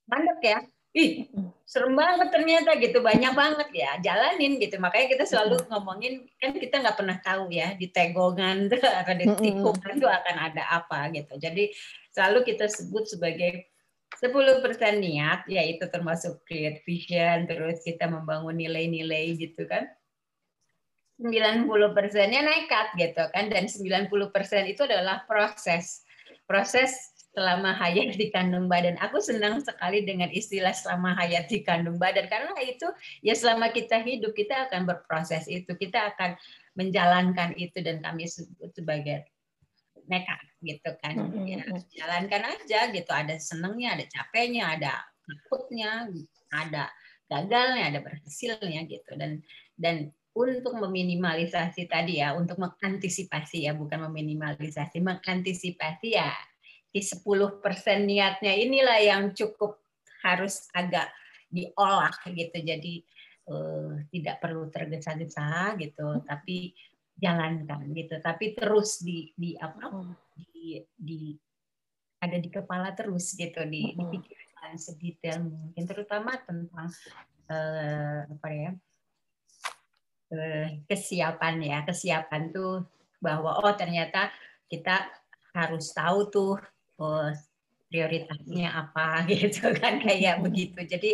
[0.06, 0.58] mandek ya.
[0.96, 1.28] Ih
[1.68, 4.80] serem banget ternyata gitu banyak banget ya jalanin gitu.
[4.80, 8.70] Makanya kita selalu ngomongin kan kita nggak pernah tahu ya di tegongan
[9.02, 11.36] atau di tikungan itu akan ada apa gitu.
[11.36, 11.74] Jadi
[12.16, 13.68] selalu kita sebut sebagai
[14.16, 14.64] 10%
[14.96, 19.84] niat yaitu termasuk create vision terus kita membangun nilai-nilai gitu kan
[21.16, 26.04] 90 persennya nekat gitu kan dan 90 persen itu adalah proses
[26.44, 28.96] proses selama hayat di kandung badan.
[28.96, 32.88] Aku senang sekali dengan istilah selama hayat di kandung badan karena itu
[33.20, 36.32] ya selama kita hidup kita akan berproses itu, kita akan
[36.80, 39.28] menjalankan itu dan kami sebut sebagai
[40.08, 41.28] nekat gitu kan.
[41.44, 41.60] Ya,
[42.00, 43.10] jalankan aja gitu.
[43.12, 44.92] Ada senengnya, ada capeknya, ada
[45.28, 46.08] takutnya,
[46.48, 46.88] ada
[47.28, 49.44] gagalnya, ada berhasilnya gitu dan
[49.76, 56.28] dan untuk meminimalisasi tadi ya, untuk mengantisipasi ya, bukan meminimalisasi, mengantisipasi ya
[56.92, 57.60] di 10%
[58.04, 59.80] niatnya inilah yang cukup
[60.20, 61.08] harus agak
[61.48, 62.56] diolah gitu.
[62.60, 63.00] Jadi
[63.48, 66.76] uh, tidak perlu tergesa-gesa gitu, tapi
[67.16, 68.20] jalankan gitu.
[68.20, 69.88] Tapi terus di di apa?
[70.36, 71.32] di di
[72.20, 76.92] ada di kepala terus gitu, di dipikirkan sedetail mungkin terutama tentang
[77.48, 78.70] uh, apa ya?
[80.26, 82.82] Uh, kesiapan ya, kesiapan tuh
[83.22, 84.34] bahwa oh ternyata
[84.66, 85.06] kita
[85.54, 86.54] harus tahu tuh
[86.98, 87.30] oh,
[87.88, 90.76] prioritasnya apa gitu kan kayak begitu.
[90.82, 91.10] Jadi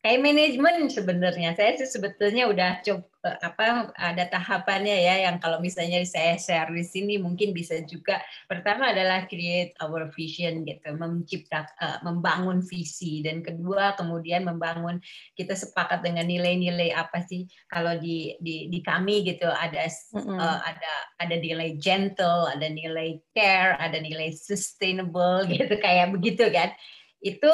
[0.00, 1.58] kayak manajemen sebenarnya.
[1.58, 6.72] Saya sih sebetulnya udah cukup eh, apa ada tahapannya ya yang kalau misalnya saya share
[6.72, 8.22] di sini mungkin bisa juga.
[8.48, 13.20] Pertama adalah create our vision gitu mencipta uh, membangun visi.
[13.20, 14.98] Dan kedua kemudian membangun
[15.36, 17.44] kita sepakat dengan nilai-nilai apa sih?
[17.68, 20.38] Kalau di di di kami gitu ada mm-hmm.
[20.38, 26.72] uh, ada ada nilai gentle ada nilai care ada nilai sustainable gitu kayak begitu kan.
[27.18, 27.50] Itu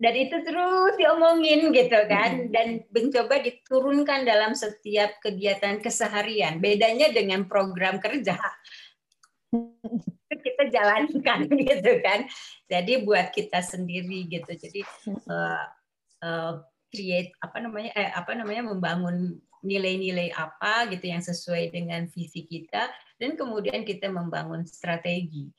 [0.00, 2.48] dan itu terus diomongin gitu kan.
[2.48, 6.56] Dan mencoba diturunkan dalam setiap kegiatan keseharian.
[6.56, 8.40] Bedanya dengan program kerja.
[10.30, 12.24] Kita jalankan gitu kan.
[12.70, 14.56] Jadi buat kita sendiri gitu.
[14.56, 14.80] Jadi
[15.26, 15.66] uh,
[16.24, 16.54] uh,
[16.88, 22.88] create apa namanya eh, apa namanya membangun nilai-nilai apa gitu yang sesuai dengan visi kita.
[23.20, 25.50] Dan kemudian kita membangun strategi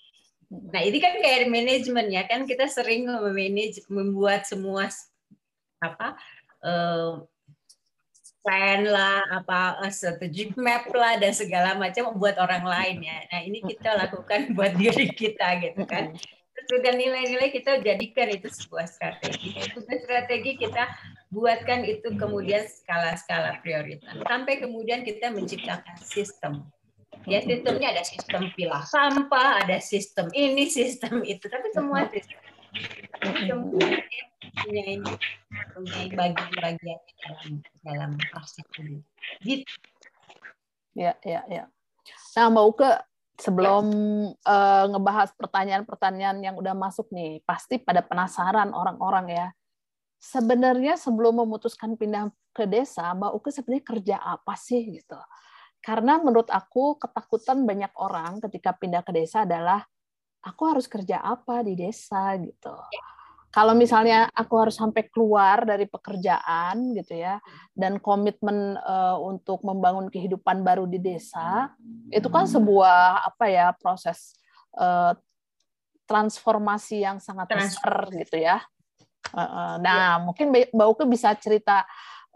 [0.52, 4.92] Nah ini kan kayak manajemen ya kan kita sering memanage membuat semua
[5.80, 6.20] apa
[6.60, 7.24] uh,
[8.44, 13.18] plan lah apa uh, strategic map lah dan segala macam buat orang lain ya.
[13.32, 16.12] Nah ini kita lakukan buat diri kita gitu kan.
[16.52, 19.56] Terus nilai-nilai kita jadikan itu sebuah strategi.
[19.56, 20.84] Itu strategi kita
[21.32, 24.20] buatkan itu kemudian skala-skala prioritas.
[24.28, 26.68] Sampai kemudian kita menciptakan sistem
[27.30, 32.40] Ya sistemnya ada sistem pilah sampah, ada sistem ini, sistem itu, tapi semua sistem
[33.70, 35.12] punya ini
[35.76, 37.50] punya bagian-bagian dalam
[37.86, 39.00] dalam proses ini.
[39.44, 39.70] Gitu.
[40.98, 41.64] Ya, ya, ya.
[42.36, 42.90] Nah, Mbak Uke,
[43.40, 43.86] sebelum
[44.34, 49.48] uh, ngebahas pertanyaan-pertanyaan yang udah masuk nih, pasti pada penasaran orang-orang ya.
[50.22, 55.18] Sebenarnya sebelum memutuskan pindah ke desa, Mbak Uke sebenarnya kerja apa sih gitu?
[55.82, 59.82] Karena menurut aku ketakutan banyak orang ketika pindah ke desa adalah
[60.46, 62.74] aku harus kerja apa di desa gitu.
[63.52, 67.36] Kalau misalnya aku harus sampai keluar dari pekerjaan gitu ya
[67.76, 71.68] dan komitmen uh, untuk membangun kehidupan baru di desa
[72.08, 74.40] itu kan sebuah apa ya proses
[74.80, 75.12] uh,
[76.08, 78.64] transformasi yang sangat besar gitu ya.
[79.36, 80.24] Uh, nah, ya.
[80.24, 81.84] mungkin Mbak Uke bisa cerita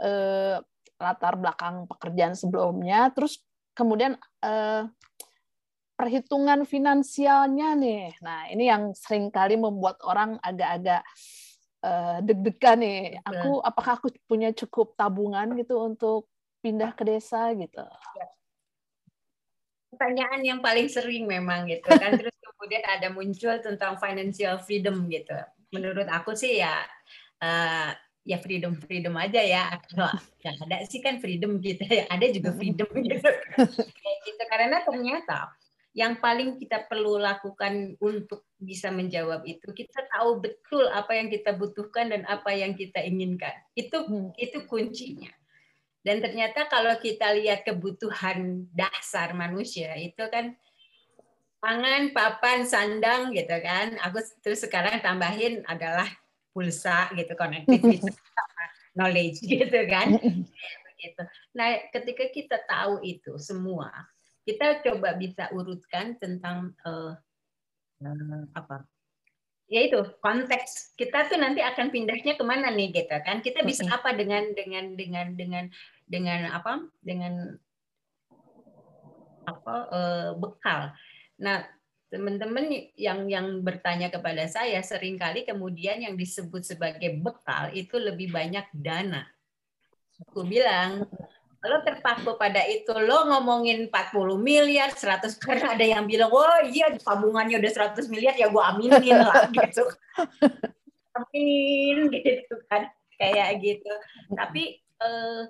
[0.04, 0.60] uh,
[0.96, 3.44] latar belakang pekerjaan sebelumnya, terus
[3.76, 4.84] kemudian eh,
[5.96, 8.04] perhitungan finansialnya nih.
[8.20, 11.02] Nah, ini yang sering kali membuat orang agak-agak
[11.84, 13.02] eh, deg-degan nih.
[13.24, 17.84] Aku apakah aku punya cukup tabungan gitu untuk pindah ke desa gitu?
[18.20, 18.28] Ya.
[19.96, 22.12] Pertanyaan yang paling sering memang gitu kan.
[22.20, 25.36] Terus kemudian ada muncul tentang financial freedom gitu.
[25.72, 26.84] Menurut aku sih ya
[27.44, 27.92] uh,
[28.26, 29.78] ya freedom freedom aja ya.
[29.86, 30.10] Kalau
[30.42, 32.10] nggak ada sih kan freedom gitu ya.
[32.10, 33.30] Ada juga freedom gitu.
[34.26, 34.42] Gitu.
[34.50, 35.54] Karena ternyata
[35.94, 41.54] yang paling kita perlu lakukan untuk bisa menjawab itu kita tahu betul apa yang kita
[41.54, 43.54] butuhkan dan apa yang kita inginkan.
[43.78, 44.34] Itu Hmm.
[44.36, 45.30] itu kuncinya.
[46.02, 50.54] Dan ternyata kalau kita lihat kebutuhan dasar manusia itu kan
[51.62, 53.98] pangan papan sandang gitu kan.
[54.10, 56.06] Aku terus sekarang tambahin adalah
[56.56, 58.64] pulsa gitu connectivity sama
[58.96, 60.16] knowledge gitu kan
[60.96, 61.22] begitu.
[61.54, 63.92] Nah, ketika kita tahu itu semua,
[64.48, 67.14] kita coba bisa urutkan tentang eh,
[68.02, 68.88] eh, apa?
[69.66, 73.42] Ya itu konteks kita tuh nanti akan pindahnya ke mana nih gitu kan?
[73.42, 73.98] Kita bisa Mm-mm.
[73.98, 75.66] apa dengan dengan dengan dengan
[76.06, 76.86] dengan apa?
[77.02, 77.34] Dengan
[79.46, 80.82] apa eh, bekal.
[81.42, 81.68] Nah,
[82.16, 88.32] teman-teman yang yang bertanya kepada saya sering kali kemudian yang disebut sebagai bekal itu lebih
[88.32, 89.28] banyak dana.
[90.32, 91.04] Aku bilang
[91.66, 96.94] lo terpaku pada itu lo ngomongin 40 miliar 100 karena ada yang bilang oh iya
[96.94, 99.84] tabungannya udah 100 miliar ya gue aminin lah gitu
[101.18, 102.86] amin gitu kan
[103.18, 103.94] kayak gitu
[104.38, 105.44] tapi eh,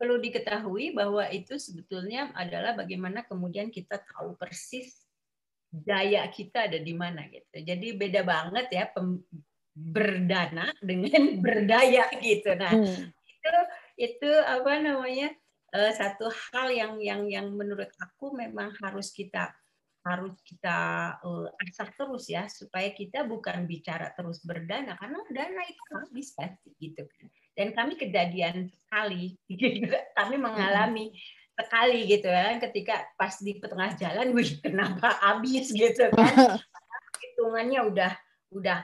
[0.00, 5.04] perlu diketahui bahwa itu sebetulnya adalah bagaimana kemudian kita tahu persis
[5.70, 9.22] daya kita ada di mana gitu jadi beda banget ya pem-
[9.70, 13.06] berdana dengan berdaya gitu nah Hmm.
[13.14, 13.52] itu
[13.96, 15.30] itu apa namanya
[15.72, 19.54] eh, satu hal yang yang yang menurut aku memang harus kita
[20.00, 20.78] harus kita
[21.22, 26.72] eh, asah terus ya supaya kita bukan bicara terus berdana karena dana itu habis pasti
[26.80, 29.92] gitu kan dan kami kejadian sekali gitu.
[30.16, 31.12] kami mengalami
[31.66, 32.56] sekali gitu ya.
[32.58, 35.70] Ketika pas di tengah jalan wih kenapa habis?
[35.70, 36.60] gitu kan.
[37.20, 38.12] Hitungannya udah
[38.54, 38.80] udah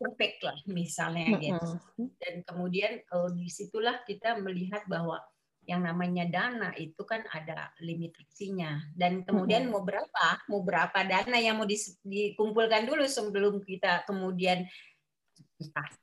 [0.00, 1.68] perfect lah misalnya gitu.
[1.96, 5.20] Dan kemudian eh, di situlah kita melihat bahwa
[5.68, 11.60] yang namanya dana itu kan ada limitasinya dan kemudian mau berapa mau berapa dana yang
[11.60, 14.66] mau dikumpulkan dulu sebelum kita kemudian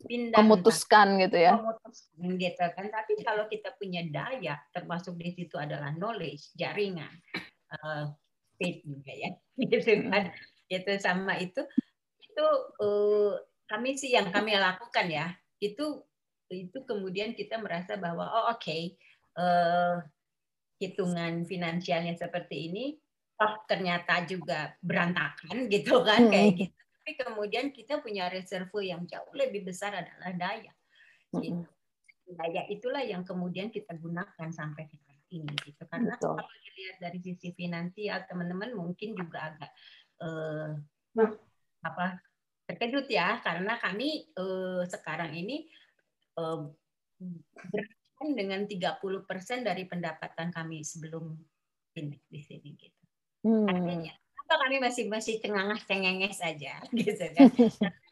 [0.05, 1.57] pindah Memutuskan gitu ya.
[1.57, 2.85] memutuskan gitu kan.
[2.87, 7.09] Tapi kalau kita punya daya termasuk di situ adalah knowledge jaringan
[7.73, 8.03] eh,
[8.55, 9.29] faith juga ya.
[9.57, 10.29] Gitu kan.
[10.69, 11.65] Itu sama itu
[12.21, 12.45] itu
[12.81, 13.33] eh,
[13.65, 15.33] kami sih yang kami lakukan ya.
[15.57, 16.05] Itu
[16.47, 18.77] itu kemudian kita merasa bahwa oh oke
[19.37, 19.95] eh,
[20.77, 22.85] hitungan finansialnya seperti ini
[23.37, 26.31] oh ternyata juga berantakan gitu kan Hmm.
[26.33, 30.75] kayak gitu tapi kemudian kita punya reserve yang jauh lebih besar adalah daya
[31.39, 31.63] gitu.
[32.35, 36.35] daya itulah yang kemudian kita gunakan sampai sekarang ini gitu karena Betul.
[36.35, 39.71] kalau dilihat dari sisi finansial teman-teman mungkin juga agak
[40.19, 40.69] eh,
[41.87, 42.19] apa
[42.67, 45.63] terkejut ya karena kami eh, sekarang ini
[46.35, 46.59] eh,
[47.55, 51.39] berkaitan dengan 30% dari pendapatan kami sebelum
[51.95, 53.03] pindah di sini gitu.
[53.47, 53.63] Hmm.
[53.63, 54.11] Artinya
[54.55, 57.51] kami masih masih cengangas cengenges saja gitu kan?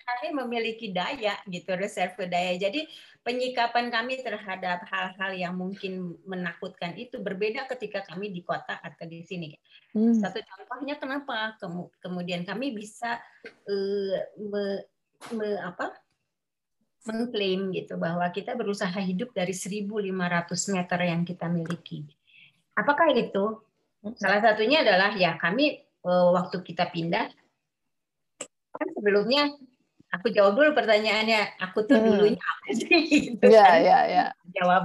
[0.06, 2.60] Kami memiliki daya gitu reserve daya.
[2.60, 2.86] Jadi
[3.26, 9.26] penyikapan kami terhadap hal-hal yang mungkin menakutkan itu berbeda ketika kami di kota atau di
[9.26, 9.58] sini.
[9.98, 10.13] Hmm.
[10.13, 13.17] Satu contohnya kenapa Kemu- kemudian kami bisa
[13.65, 14.86] eh, me-
[15.34, 15.98] me- apa
[17.06, 22.02] mengklaim gitu bahwa kita berusaha hidup dari 1.500 meter yang kita miliki.
[22.74, 23.62] Apakah itu?
[24.17, 27.28] Salah satunya adalah ya kami waktu kita pindah
[28.76, 29.50] kan sebelumnya
[30.12, 31.60] aku jawab dulu pertanyaannya.
[31.63, 32.08] Aku tuh Hmm.
[32.12, 32.88] dulunya apa sih?
[33.32, 33.80] Gitu Ya, kan.
[33.82, 34.26] ya, ya.
[34.54, 34.84] Jawab.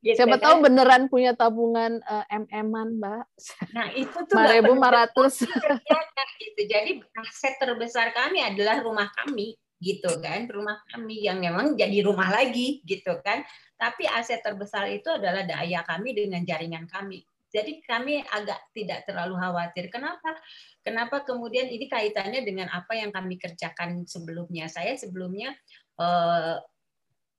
[0.00, 0.44] Gitu Siapa kan.
[0.44, 3.24] tahu beneran punya tabungan eh, MM-an, Mbak.
[3.72, 5.48] Nah itu tuh nggak perlu 5.500.
[5.48, 6.60] kerjakan gitu.
[6.64, 12.28] Jadi aset terbesar kami adalah rumah kami gitu kan, rumah kami yang memang jadi rumah
[12.30, 13.42] lagi gitu kan.
[13.76, 17.24] Tapi aset terbesar itu adalah daya kami dengan jaringan kami.
[17.56, 19.88] Jadi kami agak tidak terlalu khawatir.
[19.88, 20.36] Kenapa?
[20.84, 24.68] Kenapa kemudian ini kaitannya dengan apa yang kami kerjakan sebelumnya?
[24.68, 25.56] Saya sebelumnya
[25.96, 26.60] eh,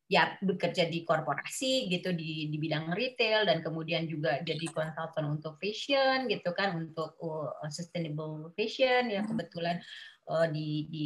[0.07, 5.59] ya bekerja di korporasi gitu di di bidang retail dan kemudian juga jadi konsultan untuk
[5.59, 9.83] fashion gitu kan untuk uh, sustainable fashion yang kebetulan
[10.31, 11.05] uh, di di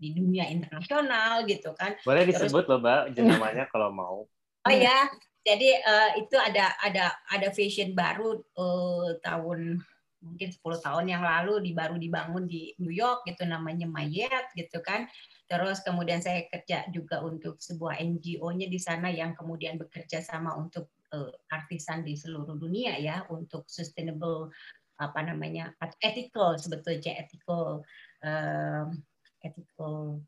[0.00, 1.94] di dunia internasional gitu kan.
[2.02, 4.26] Boleh Terus- disebut loh, Mbak, namanya kalau mau.
[4.60, 5.08] Oh ya,
[5.40, 9.80] jadi uh, itu ada ada ada fashion baru uh, tahun
[10.20, 14.84] mungkin 10 tahun yang lalu di baru dibangun di New York gitu namanya Mayet gitu
[14.84, 15.08] kan.
[15.48, 20.92] Terus kemudian saya kerja juga untuk sebuah NGO-nya di sana yang kemudian bekerja sama untuk
[21.16, 24.52] uh, artisan di seluruh dunia ya untuk sustainable
[25.00, 25.72] apa namanya
[26.04, 27.80] ethical sebetulnya ethical
[28.20, 29.00] um,
[29.40, 30.20] ethical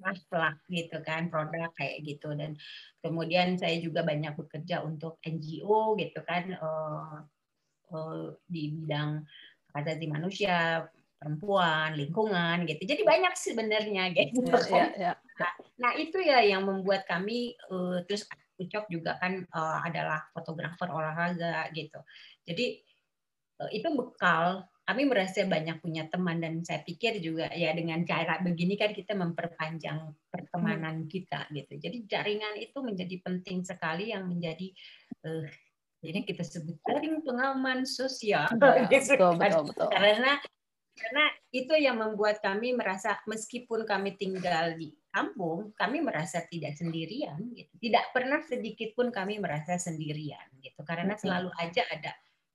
[0.00, 2.58] plak gitu kan produk kayak gitu dan
[3.00, 7.22] kemudian saya juga banyak bekerja untuk NGO gitu kan uh,
[7.94, 9.22] uh, di bidang
[9.74, 10.86] hak asasi manusia
[11.18, 15.14] perempuan lingkungan gitu jadi banyak sebenarnya gitu Ya, ya, ya.
[15.82, 21.66] Nah, itu ya yang membuat kami uh, terus Ucok juga kan uh, adalah fotografer olahraga
[21.74, 21.98] gitu.
[22.46, 22.78] Jadi
[23.58, 28.36] uh, itu bekal kami merasa banyak punya teman dan saya pikir juga ya dengan cara
[28.44, 31.80] begini kan kita memperpanjang pertemanan kita gitu.
[31.80, 34.68] Jadi jaringan itu menjadi penting sekali yang menjadi
[35.24, 35.48] uh,
[36.04, 39.48] jadi kita sebut jaring pengaman sosial Ya, gitu betul, kan.
[39.48, 39.88] betul, betul.
[39.88, 40.32] karena
[40.94, 47.34] karena itu yang membuat kami merasa meskipun kami tinggal di kampung kami merasa tidak sendirian
[47.50, 52.14] gitu tidak pernah sedikit pun kami merasa sendirian gitu karena selalu aja ada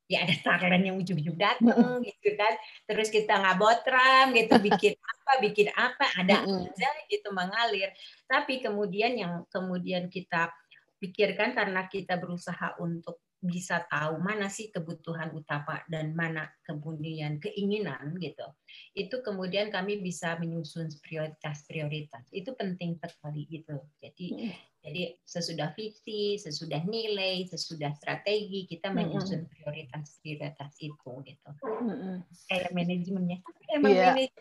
[0.09, 2.57] ya ada tagline yang ujung-ujung datang gitu kan
[2.89, 7.93] terus kita ngabotram gitu bikin apa bikin apa ada aja gitu mengalir
[8.25, 10.49] tapi kemudian yang kemudian kita
[10.97, 18.19] pikirkan karena kita berusaha untuk bisa tahu mana sih kebutuhan utama dan mana kemudian keinginan
[18.19, 18.43] gitu.
[18.91, 22.27] Itu kemudian kami bisa menyusun prioritas-prioritas.
[22.35, 23.79] Itu penting sekali gitu.
[24.03, 31.49] Jadi jadi sesudah visi, sesudah nilai, sesudah strategi kita menyusun prioritas-prioritas itu gitu.
[31.61, 32.23] Mm-mm.
[32.47, 33.37] Kayak manajemennya.
[33.67, 34.15] Emang Iya.
[34.15, 34.39] manaj-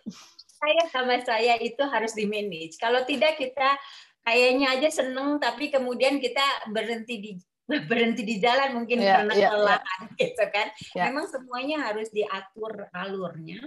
[0.59, 2.78] saya sama saya itu harus di manage.
[2.78, 3.78] Kalau tidak kita
[4.22, 7.30] kayaknya aja seneng tapi kemudian kita berhenti di
[7.91, 10.66] berhenti di jalan mungkin Iya, karena iya, kelelahan gitu kan.
[10.95, 11.03] Iya.
[11.11, 13.59] Memang semuanya harus diatur alurnya.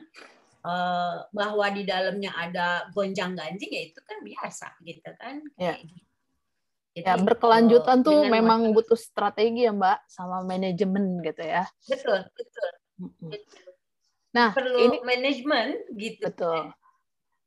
[0.62, 5.42] eh, bahwa di dalamnya ada gonjang ganjing ya itu kan biasa gitu kan.
[5.58, 6.11] Kayak gitu.
[6.92, 11.64] Jadi, Ya, berkelanjutan tuh memang masalah- butuh strategi ya, Mbak, sama manajemen gitu ya.
[11.88, 12.70] betul betul
[13.32, 13.70] betul.
[14.36, 16.28] Nah, perlu ini manajemen gitu.
[16.28, 16.76] betul.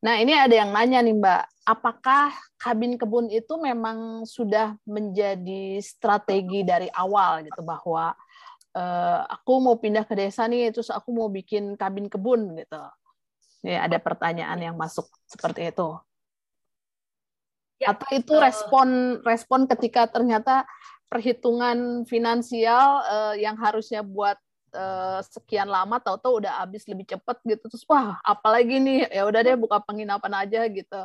[0.05, 1.43] Nah, ini ada yang nanya nih, Mbak.
[1.65, 2.29] Apakah
[2.61, 8.13] kabin kebun itu memang sudah menjadi strategi dari awal gitu bahwa
[8.75, 12.81] eh, aku mau pindah ke desa nih, terus aku mau bikin kabin kebun gitu.
[13.65, 15.89] Nih ada pertanyaan yang masuk seperti itu.
[17.85, 20.65] Ya, Atau itu eh, respon respon ketika ternyata
[21.13, 24.41] perhitungan finansial eh, yang harusnya buat
[24.73, 27.61] eh, sekian lama tahu-tahu udah habis lebih cepat gitu.
[27.69, 29.13] Terus wah apalagi nih?
[29.13, 31.03] Ya udah deh buka penginapan aja gitu.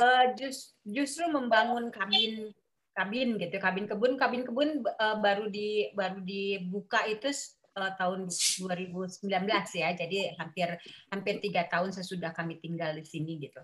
[0.00, 2.48] Eh, jus- justru membangun kabin
[2.92, 7.28] kabin gitu kabin kebun kabin kebun eh, baru di baru dibuka itu
[7.76, 9.92] eh, tahun 2019 ya.
[9.92, 10.80] Jadi hampir
[11.12, 13.60] hampir tiga tahun sesudah kami tinggal di sini gitu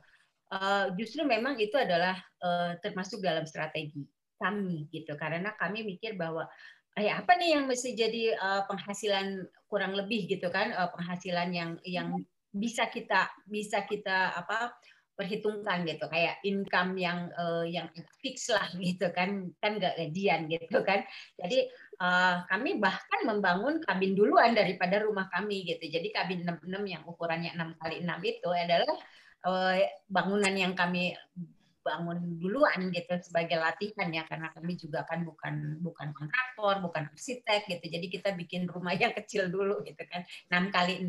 [0.48, 4.00] Eh, justru memang itu adalah eh, termasuk dalam strategi
[4.40, 5.12] kami gitu.
[5.20, 6.48] Karena kami mikir bahwa
[6.96, 10.72] eh apa nih yang mesti jadi eh, penghasilan kurang lebih gitu kan?
[10.72, 12.16] Eh, penghasilan yang yang
[12.48, 14.72] bisa kita bisa kita apa
[15.20, 16.08] perhitungkan gitu.
[16.08, 17.92] Kayak income yang eh, yang
[18.24, 19.52] fix lah gitu kan.
[19.60, 21.04] Kan nggak gajian gitu kan.
[21.36, 21.68] Jadi
[22.00, 25.84] eh, kami bahkan membangun kabin duluan daripada rumah kami gitu.
[25.92, 28.96] Jadi kabin 66 yang ukurannya 6 kali 6 itu adalah
[30.08, 31.16] bangunan yang kami
[31.78, 37.64] bangun duluan gitu sebagai latihan ya karena kami juga kan bukan bukan kontraktor bukan arsitek
[37.64, 37.84] gitu.
[37.88, 40.20] Jadi kita bikin rumah yang kecil dulu gitu kan
[40.52, 41.00] 6 kali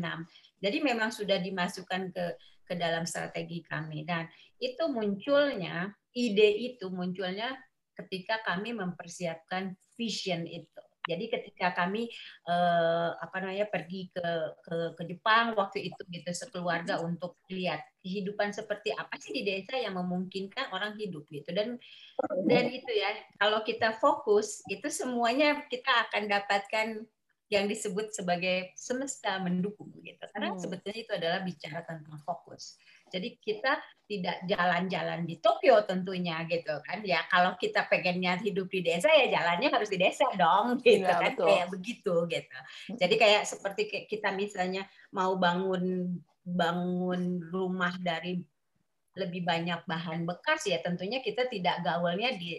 [0.60, 2.24] jadi memang sudah dimasukkan ke
[2.70, 4.06] ke dalam strategi kami.
[4.06, 4.30] Dan
[4.62, 7.58] itu munculnya ide itu munculnya
[7.98, 12.08] ketika kami mempersiapkan vision itu jadi ketika kami
[12.48, 14.26] eh, apa namanya pergi ke,
[14.64, 19.76] ke ke Jepang waktu itu gitu sekeluarga untuk lihat kehidupan seperti apa sih di desa
[19.80, 21.48] yang memungkinkan orang hidup gitu.
[21.52, 21.80] Dan
[22.48, 26.88] dan itu ya kalau kita fokus itu semuanya kita akan dapatkan
[27.50, 30.22] yang disebut sebagai semesta mendukung gitu.
[30.30, 30.60] Karena Hmm.
[30.62, 32.78] sebetulnya itu adalah bicara tentang fokus
[33.12, 33.72] jadi kita
[34.10, 36.98] tidak jalan-jalan di Tokyo tentunya gitu kan.
[37.06, 41.14] Ya kalau kita pengennya hidup di desa ya jalannya harus di desa dong gitu Iya,
[41.14, 41.30] kan.
[41.34, 41.46] betul.
[41.46, 42.58] kayak begitu gitu.
[42.98, 44.82] Jadi kayak seperti kita misalnya
[45.14, 48.42] mau bangun bangun rumah dari
[49.14, 52.58] lebih banyak bahan bekas ya tentunya kita tidak gaulnya di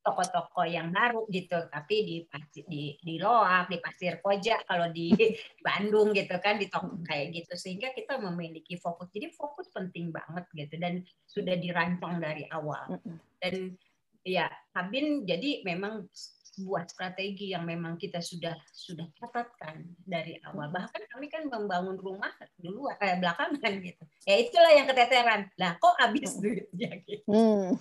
[0.00, 2.16] toko-toko yang baru gitu tapi di
[2.64, 5.12] di di Loak di Pasir Koja kalau di
[5.66, 9.12] Bandung gitu kan di toko kayak gitu sehingga kita memiliki fokus.
[9.12, 12.96] Jadi fokus penting banget gitu dan sudah dirancang dari awal.
[13.40, 13.76] Dan
[14.24, 16.08] ya kabin jadi memang
[16.50, 20.68] sebuah strategi yang memang kita sudah sudah catatkan dari awal.
[20.68, 24.02] Bahkan kami kan membangun rumah dulu eh, belakangan gitu.
[24.26, 25.48] Ya itulah yang keteteran.
[25.56, 27.30] Lah kok habis duitnya gitu?
[27.30, 27.78] Hmm.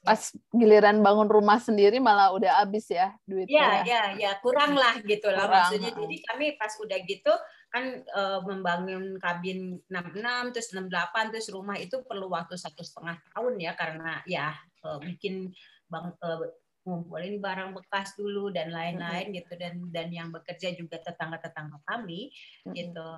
[0.00, 0.20] Pas
[0.56, 3.68] giliran bangun rumah sendiri malah udah habis ya ya duitnya.
[3.84, 5.90] ya ya kurang lah gitu lah Kurang, maksudnya.
[5.92, 7.32] jadi kami pas udah gitu
[7.70, 7.84] kan
[8.16, 13.72] uh, membangun kabin 66 terus 68 terus rumah itu perlu waktu satu setengah tahun ya
[13.76, 15.52] karena ya uh, bikin
[15.86, 16.48] bang uh,
[16.84, 19.52] ngumpulin barang bekas dulu dan lain-lain gitu.
[19.54, 22.32] Dan dan yang bekerja juga tetangga-tetangga kami
[22.72, 23.10] gitu.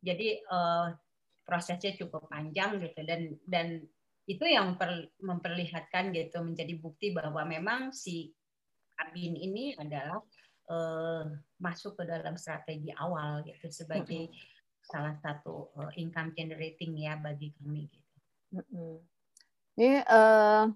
[0.00, 0.92] Jadi uh,
[1.44, 3.00] prosesnya cukup panjang gitu.
[3.04, 3.84] Dan dan
[4.26, 8.34] itu yang per, memperlihatkan gitu menjadi bukti bahwa memang si
[8.98, 10.18] kabin ini adalah
[10.66, 11.22] uh,
[11.62, 14.82] masuk ke dalam strategi awal gitu sebagai mm -hmm.
[14.82, 18.14] salah satu uh, income generating ya bagi kami gitu.
[18.58, 18.94] Mm -hmm.
[19.76, 20.72] Ini uh,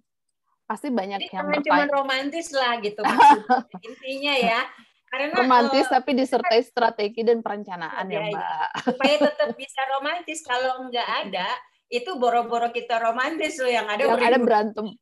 [0.68, 3.02] pasti banyak Jadi yang cuma romantis lah gitu
[3.88, 4.62] intinya ya.
[5.10, 8.68] Karena romantis uh, tapi disertai strategi dan perencanaan ya, ya Mbak.
[8.94, 11.50] Supaya tetap bisa romantis kalau enggak ada
[11.90, 14.94] itu boro-boro kita romantis loh yang ada yang ada berantem.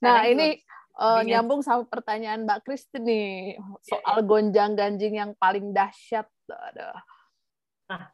[0.00, 0.56] Nah, ini
[0.96, 6.24] uh, nyambung sama pertanyaan Mbak Kristi nih soal gonjang ganjing yang paling dahsyat.
[6.48, 6.96] Ada.
[7.92, 8.08] Nah,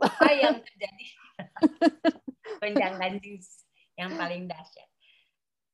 [0.00, 1.06] apa yang terjadi?
[2.64, 3.36] gonjang ganjing
[4.00, 4.88] yang paling dahsyat.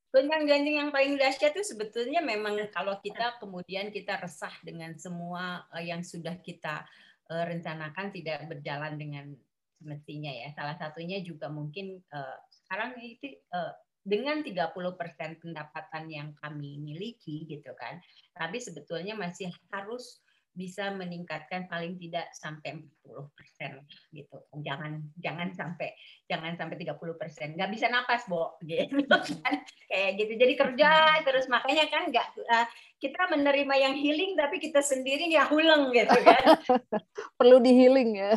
[0.09, 5.69] Gonjang ganjing yang paling dahsyat itu sebetulnya memang kalau kita kemudian kita resah dengan semua
[5.79, 6.83] eh, yang sudah kita
[7.31, 9.31] eh, rencanakan tidak berjalan dengan
[9.79, 10.51] semestinya ya.
[10.53, 12.03] Salah satunya juga mungkin
[12.51, 13.39] sekarang itu
[14.09, 14.73] dengan 30%
[15.43, 18.01] pendapatan yang kami miliki gitu kan.
[18.33, 20.25] Tapi sebetulnya masih harus
[20.59, 23.79] bisa meningkatkan paling tidak sampai 40%
[24.11, 24.43] gitu.
[24.59, 25.95] Jangan jangan sampai
[26.27, 27.55] jangan sampai 30%.
[27.55, 28.59] Nggak bisa napas, Bo.
[28.65, 28.99] Gitu
[29.45, 29.55] kan.
[29.87, 30.33] Kayak gitu.
[30.35, 30.91] Jadi kerja
[31.23, 32.67] terus makanya kan nggak uh,
[32.99, 36.59] kita menerima yang healing tapi kita sendiri ya huleng gitu kan.
[37.39, 38.35] Perlu di healing ya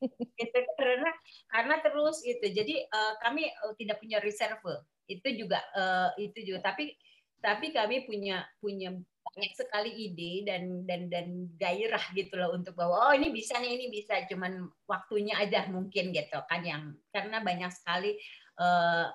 [0.40, 1.10] gitu karena
[1.52, 2.46] karena terus itu.
[2.50, 4.84] Jadi uh, kami uh, tidak punya reserve.
[5.06, 6.72] Itu juga uh, itu juga.
[6.72, 6.94] Tapi
[7.40, 8.92] tapi kami punya punya
[9.30, 11.26] banyak sekali ide dan dan dan
[11.56, 14.24] gairah gitu loh untuk bahwa oh ini bisa nih ini bisa.
[14.28, 18.16] Cuman waktunya aja mungkin gitu kan yang karena banyak sekali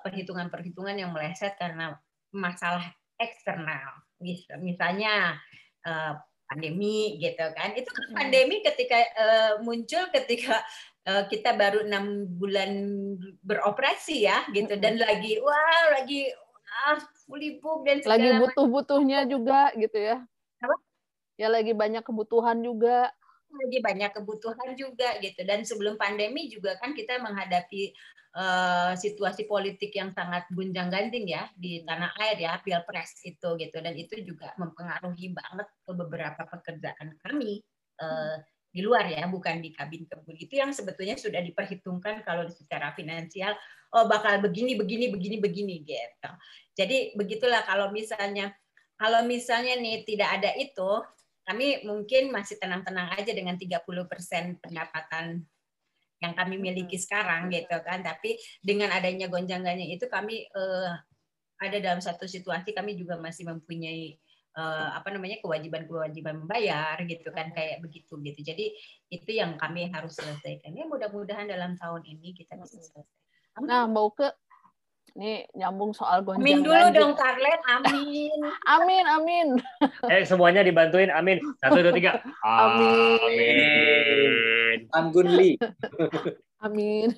[0.02, 1.94] perhitungan-perhitungan uh, yang meleset karena
[2.34, 2.82] masalah
[3.14, 4.02] eksternal
[4.60, 5.38] misalnya
[5.86, 7.74] uh, pandemi gitu kan.
[7.74, 10.62] Itu kan pandemi ketika uh, muncul ketika
[11.06, 12.72] uh, kita baru enam bulan
[13.42, 14.74] beroperasi ya gitu.
[14.78, 16.30] Dan lagi wah lagi
[16.86, 20.22] ah fully book dan lagi butuh-butuhnya juga gitu ya.
[20.62, 20.76] Apa?
[21.36, 23.12] ya lagi banyak kebutuhan juga
[23.50, 25.40] lagi banyak kebutuhan juga gitu.
[25.46, 27.94] Dan sebelum pandemi juga kan kita menghadapi
[28.36, 33.76] uh, situasi politik yang sangat gunjang ganjing ya di tanah air ya pilpres itu gitu.
[33.80, 37.62] Dan itu juga mempengaruhi banget ke beberapa pekerjaan kami
[38.02, 38.36] uh,
[38.76, 40.36] di luar ya bukan di kabin kebun.
[40.36, 43.56] Itu yang sebetulnya sudah diperhitungkan kalau secara finansial
[43.96, 46.30] oh bakal begini begini begini begini gitu.
[46.76, 48.52] Jadi begitulah kalau misalnya
[49.00, 50.90] kalau misalnya nih tidak ada itu
[51.46, 53.86] kami mungkin masih tenang-tenang aja dengan 30%
[54.58, 55.46] pendapatan
[56.18, 58.02] yang kami miliki sekarang gitu kan.
[58.02, 60.92] Tapi dengan adanya gonjang-ganjing itu kami uh,
[61.62, 64.18] ada dalam satu situasi kami juga masih mempunyai
[64.58, 68.40] uh, apa namanya kewajiban-kewajiban membayar gitu kan kayak begitu gitu.
[68.42, 68.66] Jadi
[69.14, 70.74] itu yang kami harus selesaikan.
[70.74, 73.06] Ya mudah-mudahan dalam tahun ini kita bisa selesai
[73.64, 74.28] nah mau ke
[75.16, 78.40] ini nyambung soal gonjang Amin dulu dong Carlet, amin.
[78.68, 79.46] amin, amin.
[80.12, 81.40] Eh semuanya dibantuin, amin.
[81.58, 82.20] Satu, dua, tiga.
[82.44, 83.16] Amin.
[83.24, 84.78] Amin.
[84.92, 85.56] Anggunli.
[86.60, 87.16] amin.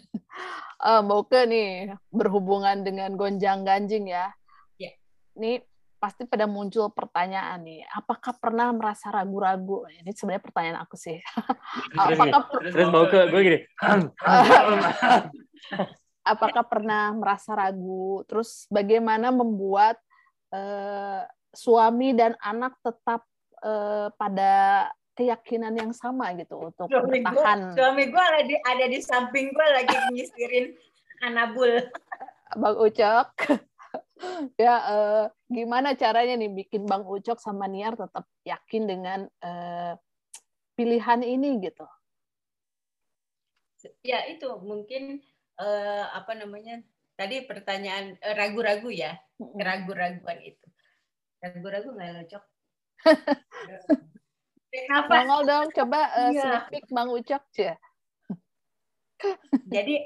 [0.78, 4.30] Uh, mau ke nih berhubungan dengan gonjang ganjing ya.
[4.78, 4.94] Ya.
[5.34, 5.66] Ini
[5.98, 9.82] pasti pada muncul pertanyaan nih, apakah pernah merasa ragu-ragu?
[9.90, 11.18] Ini sebenarnya pertanyaan aku sih.
[11.98, 13.58] apakah terus, terus mau ke gue gini
[16.28, 18.22] apakah pernah merasa ragu?
[18.28, 19.96] Terus bagaimana membuat
[20.52, 23.24] uh, suami dan anak tetap
[23.64, 24.86] uh, pada
[25.18, 27.74] keyakinan yang sama gitu untuk suami bertahan.
[27.74, 30.66] Gua, suami gue ada di, ada di samping gue lagi nyisirin
[31.26, 31.82] anabul.
[32.54, 33.28] Bang Ucok.
[34.62, 39.98] ya uh, gimana caranya nih bikin Bang Ucok sama Niar tetap yakin dengan uh,
[40.78, 41.82] pilihan ini gitu?
[44.06, 45.22] Ya itu mungkin
[45.58, 46.80] uh, apa namanya
[47.18, 49.18] tadi pertanyaan uh, ragu-ragu ya
[49.58, 50.66] ragu-raguan itu
[51.42, 52.44] ragu-ragu nggak cocok
[54.68, 55.24] Kenapa?
[55.24, 56.68] Nongol dong, coba uh, iya.
[56.68, 57.74] sneak Bang Ucok ya.
[59.74, 60.04] Jadi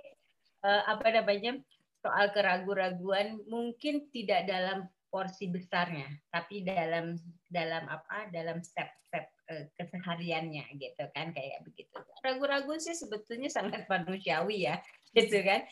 [0.63, 1.59] uh, apa namanya
[1.99, 7.19] soal keragu-raguan mungkin tidak dalam porsi besarnya, tapi dalam
[7.51, 8.31] dalam apa?
[8.31, 9.29] Dalam step-step
[9.77, 11.99] kesehariannya gitu kan kayak begitu.
[12.23, 14.79] Ragu-ragu sih sebetulnya sangat manusiawi ya
[15.19, 15.63] gitu kan.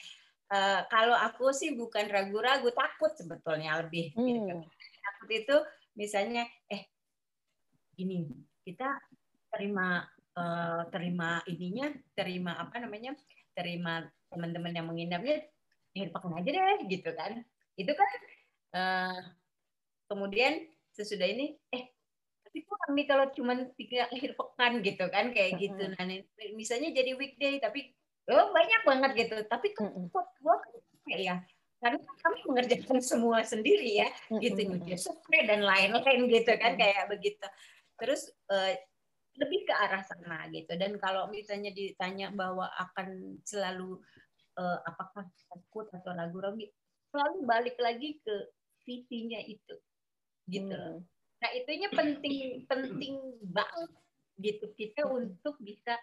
[0.50, 4.10] Uh, kalau aku sih bukan ragu-ragu, takut sebetulnya lebih.
[4.18, 4.26] Hmm.
[4.26, 4.54] Gitu.
[5.00, 5.56] Takut itu
[5.94, 6.90] misalnya, eh
[8.00, 8.26] ini
[8.64, 8.88] kita
[9.50, 10.06] terima
[10.38, 13.12] uh, terima ininya terima apa namanya
[13.52, 15.42] terima teman-teman yang menginapnya
[15.92, 17.42] hirpakan aja deh gitu kan
[17.74, 18.10] itu kan
[18.78, 19.20] uh,
[20.06, 21.90] kemudian sesudah ini eh
[22.46, 26.04] tapi kurang nih kalau cuma tiga akhir pekan gitu kan kayak gitu nah
[26.54, 27.94] misalnya jadi weekday tapi
[28.36, 29.36] oh banyak banget gitu.
[29.46, 29.90] Tapi kok
[30.42, 30.56] gua
[31.08, 31.36] kayak ya?
[31.80, 34.08] Karena kami mengerjakan semua sendiri ya
[34.38, 34.76] gitu.
[34.94, 37.46] Spray dan lain-lain gitu kan kayak begitu.
[37.96, 38.72] Terus uh,
[39.40, 40.76] lebih ke arah sana gitu.
[40.76, 44.00] Dan kalau misalnya ditanya bahwa akan selalu
[44.60, 46.68] uh, apakah takut atau ragu-ragu
[47.10, 48.34] selalu balik lagi ke
[48.86, 49.76] visinya itu
[50.50, 51.02] gitu hmm.
[51.40, 53.14] nah itunya penting penting
[53.50, 53.90] banget
[54.40, 55.96] gitu kita untuk bisa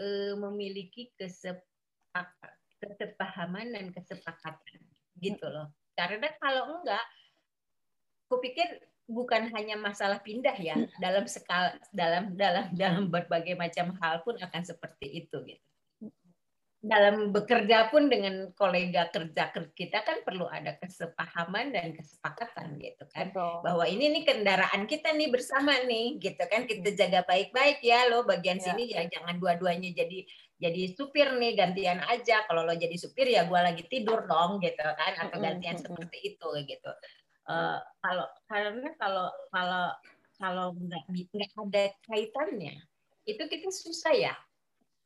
[0.00, 4.80] uh, memiliki kesepakat kesepahaman dan kesepakatan
[5.20, 5.68] gitu loh.
[5.92, 7.04] Karena kalau enggak
[8.32, 8.66] kupikir
[9.10, 14.62] bukan hanya masalah pindah ya dalam skala dalam dalam dalam berbagai macam hal pun akan
[14.62, 15.69] seperti itu gitu
[16.80, 23.28] dalam bekerja pun dengan kolega kerja kita kan perlu ada kesepahaman dan kesepakatan gitu kan.
[23.28, 23.60] Betul.
[23.60, 26.64] bahwa ini nih kendaraan kita nih bersama nih gitu kan.
[26.64, 28.72] Kita jaga baik-baik ya lo bagian ya.
[28.72, 30.24] sini ya jangan dua-duanya jadi
[30.56, 32.48] jadi supir nih gantian aja.
[32.48, 36.48] Kalau lo jadi supir ya gue lagi tidur dong gitu kan atau gantian seperti itu
[36.64, 36.90] gitu.
[37.44, 39.92] Uh, kalau karena kalau kalau
[40.40, 42.80] kalau nggak nggak ada kaitannya
[43.28, 44.34] itu kita susah ya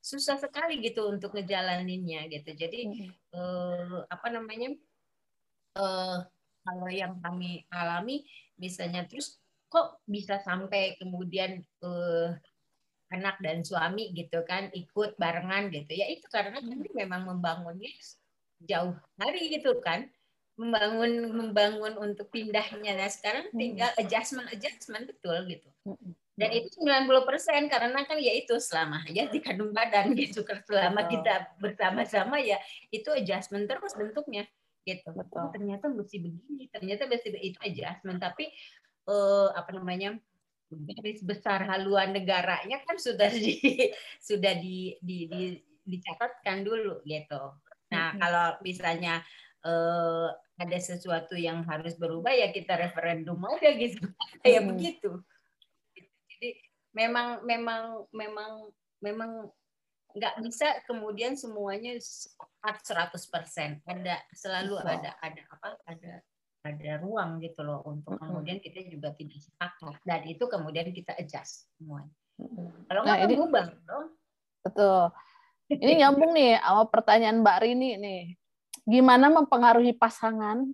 [0.04, 2.52] susah sekali gitu untuk ngejalaninnya gitu.
[2.52, 3.08] Jadi hmm.
[3.32, 4.76] eh, apa namanya
[5.80, 6.18] eh,
[6.60, 8.28] kalau yang kami alami
[8.60, 9.40] misalnya terus
[9.72, 12.28] kok bisa sampai kemudian eh,
[13.16, 15.96] anak dan suami gitu kan ikut barengan gitu.
[15.96, 17.88] Ya itu karena kami memang membangunnya
[18.60, 20.12] jauh hari gitu kan.
[20.54, 22.94] Membangun membangun untuk pindahnya.
[22.94, 25.66] Nah sekarang tinggal adjustment adjustment betul gitu
[26.34, 31.06] dan itu 90 persen karena kan ya itu selama aja di kandung badan gitu selama
[31.06, 32.58] kita bersama-sama ya
[32.90, 34.42] itu adjustment terus bentuknya
[34.82, 35.14] gitu.
[35.14, 35.38] Betul.
[35.38, 38.18] Oh, ternyata mesti begini ternyata mesti itu adjustment.
[38.18, 38.50] Tapi
[39.06, 40.18] uh, apa namanya
[40.74, 43.54] garis besar haluan negaranya kan sudah di
[44.28, 45.42] sudah di, di, di
[45.86, 47.54] dicatatkan dulu gitu.
[47.94, 49.22] Nah kalau misalnya
[49.62, 54.02] uh, ada sesuatu yang harus berubah ya kita referendum aja gitu.
[54.42, 55.22] Kayak begitu
[56.94, 57.82] memang memang
[58.14, 58.50] memang
[59.02, 59.30] memang
[60.14, 63.82] nggak bisa kemudian semuanya sepakat 100%.
[63.82, 64.86] Ada selalu so.
[64.86, 65.68] ada ada apa?
[65.90, 66.12] Ada
[66.64, 71.68] ada ruang gitu loh untuk kemudian kita juga tidak sepakat dan itu kemudian kita adjust
[71.76, 72.14] semuanya.
[72.88, 74.06] Kalau nah, nggak berubah dong.
[74.64, 75.02] Betul.
[75.68, 78.22] Ini nyambung nih sama pertanyaan Mbak Rini nih.
[78.84, 80.64] Gimana mempengaruhi pasangan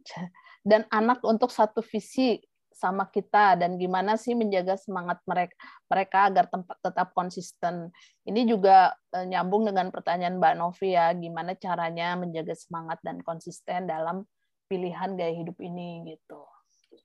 [0.66, 2.42] dan anak untuk satu visi
[2.80, 5.52] sama kita dan gimana sih menjaga semangat mereka
[5.84, 7.92] mereka agar tempat tetap konsisten.
[8.24, 13.84] Ini juga uh, nyambung dengan pertanyaan Mbak Novi ya, gimana caranya menjaga semangat dan konsisten
[13.84, 14.24] dalam
[14.72, 16.40] pilihan gaya hidup ini gitu.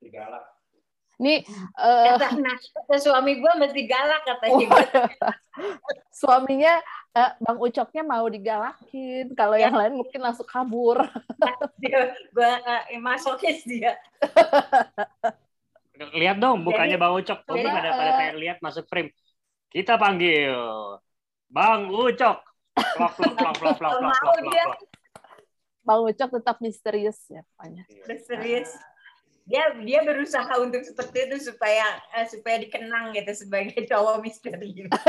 [0.08, 0.56] Galak.
[1.16, 1.48] Nih,
[1.80, 4.68] uh, kata, nah, kata suami gue mesti galak katanya.
[5.56, 6.84] Oh, suaminya
[7.16, 9.72] uh, Bang Ucoknya mau digalakin, kalau ya.
[9.72, 11.00] yang lain mungkin langsung kabur.
[11.80, 13.96] dia, gue uh, masokis dia.
[16.16, 17.40] lihat dong bukannya Bang Ucok.
[17.48, 19.12] Tuh pada pada pengen lihat masuk frame.
[19.72, 20.52] Kita panggil
[21.48, 22.40] Bang Ucok.
[22.76, 24.36] Plok plok plok plok plok plok plok.
[24.44, 24.78] plok.
[25.86, 27.84] Bang Ucok tetap misterius ya pokoknya.
[28.10, 28.74] Misterius.
[29.46, 31.86] Dia dia berusaha untuk seperti itu supaya
[32.18, 34.90] uh, supaya dikenang gitu sebagai cowok misterius.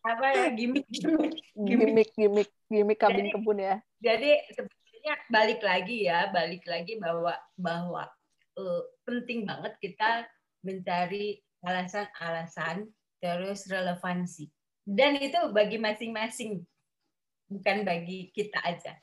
[0.00, 3.76] apa ya gimmick gimmick gimmick gimmick gimmick kabin kebun ya.
[4.00, 8.08] Jadi sebetulnya balik lagi ya, balik lagi bahwa bahwa
[8.60, 10.28] uh, penting banget kita
[10.60, 12.84] mencari alasan-alasan
[13.20, 14.52] terus relevansi.
[14.84, 16.60] Dan itu bagi masing-masing,
[17.48, 18.96] bukan bagi kita aja.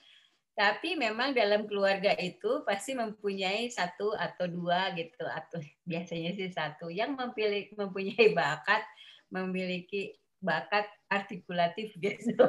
[0.58, 6.90] Tapi memang dalam keluarga itu pasti mempunyai satu atau dua gitu, atau biasanya sih satu
[6.90, 8.82] yang memiliki, mempunyai bakat,
[9.30, 12.46] memiliki bakat artikulatif gitu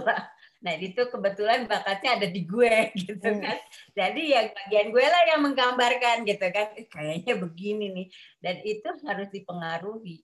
[0.58, 3.42] Nah itu kebetulan bakatnya ada di gue gitu hmm.
[3.42, 3.58] kan.
[3.94, 6.66] Jadi ya bagian gue lah yang menggambarkan gitu kan.
[6.74, 8.06] Eh, kayaknya begini nih.
[8.42, 10.22] Dan itu harus dipengaruhi.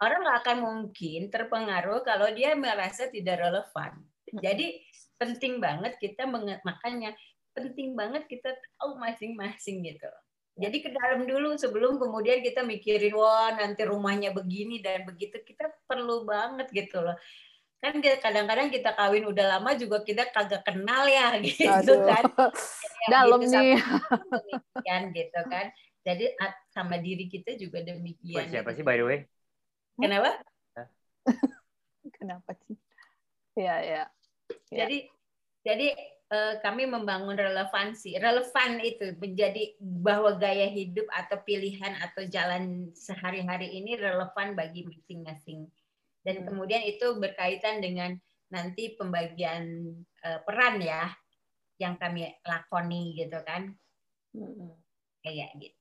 [0.00, 4.00] Orang nggak akan mungkin terpengaruh kalau dia merasa tidak relevan.
[4.00, 4.40] Hmm.
[4.40, 4.84] Jadi
[5.20, 6.24] penting banget kita
[6.64, 7.12] makanya
[7.52, 10.08] penting banget kita tahu masing-masing gitu.
[10.60, 15.72] Jadi ke dalam dulu sebelum kemudian kita mikirin wah nanti rumahnya begini dan begitu kita
[15.88, 17.16] perlu banget gitu loh
[17.80, 22.04] kan kadang-kadang kita kawin udah lama juga kita kagak kenal ya gitu Aduh.
[22.06, 22.24] kan
[23.02, 23.80] ya, dalam gitu, nih
[24.44, 25.66] demikian gitu kan
[26.00, 26.24] jadi
[26.72, 29.18] sama diri kita juga demikian siapa sih by the way
[29.96, 30.40] kenapa
[32.20, 32.76] Kenapa sih?
[33.56, 34.02] Ya, ya.
[34.68, 34.84] Ya.
[34.84, 35.08] Jadi
[35.64, 35.88] jadi
[36.30, 38.16] eh, kami membangun relevansi.
[38.16, 45.68] Relevan itu menjadi bahwa gaya hidup atau pilihan atau jalan sehari-hari ini relevan bagi masing-masing.
[46.20, 46.46] Dan Hmm.
[46.52, 48.12] kemudian itu berkaitan dengan
[48.52, 51.08] nanti pembagian eh, peran ya
[51.80, 53.72] yang kami lakoni gitu kan.
[54.36, 54.76] Mm-mm.
[55.24, 55.78] Kayak gitu.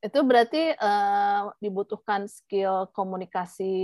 [0.00, 3.74] Itu berarti eh, dibutuhkan skill komunikasi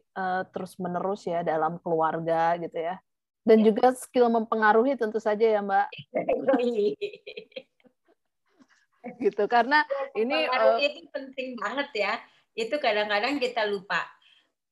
[0.00, 3.00] eh, terus-menerus ya dalam keluarga gitu ya.
[3.46, 5.86] Dan juga skill mempengaruhi tentu saja ya Mbak
[9.22, 9.86] gitu karena
[10.18, 12.18] ini eh, itu penting banget ya.
[12.56, 14.02] Itu kadang-kadang kita lupa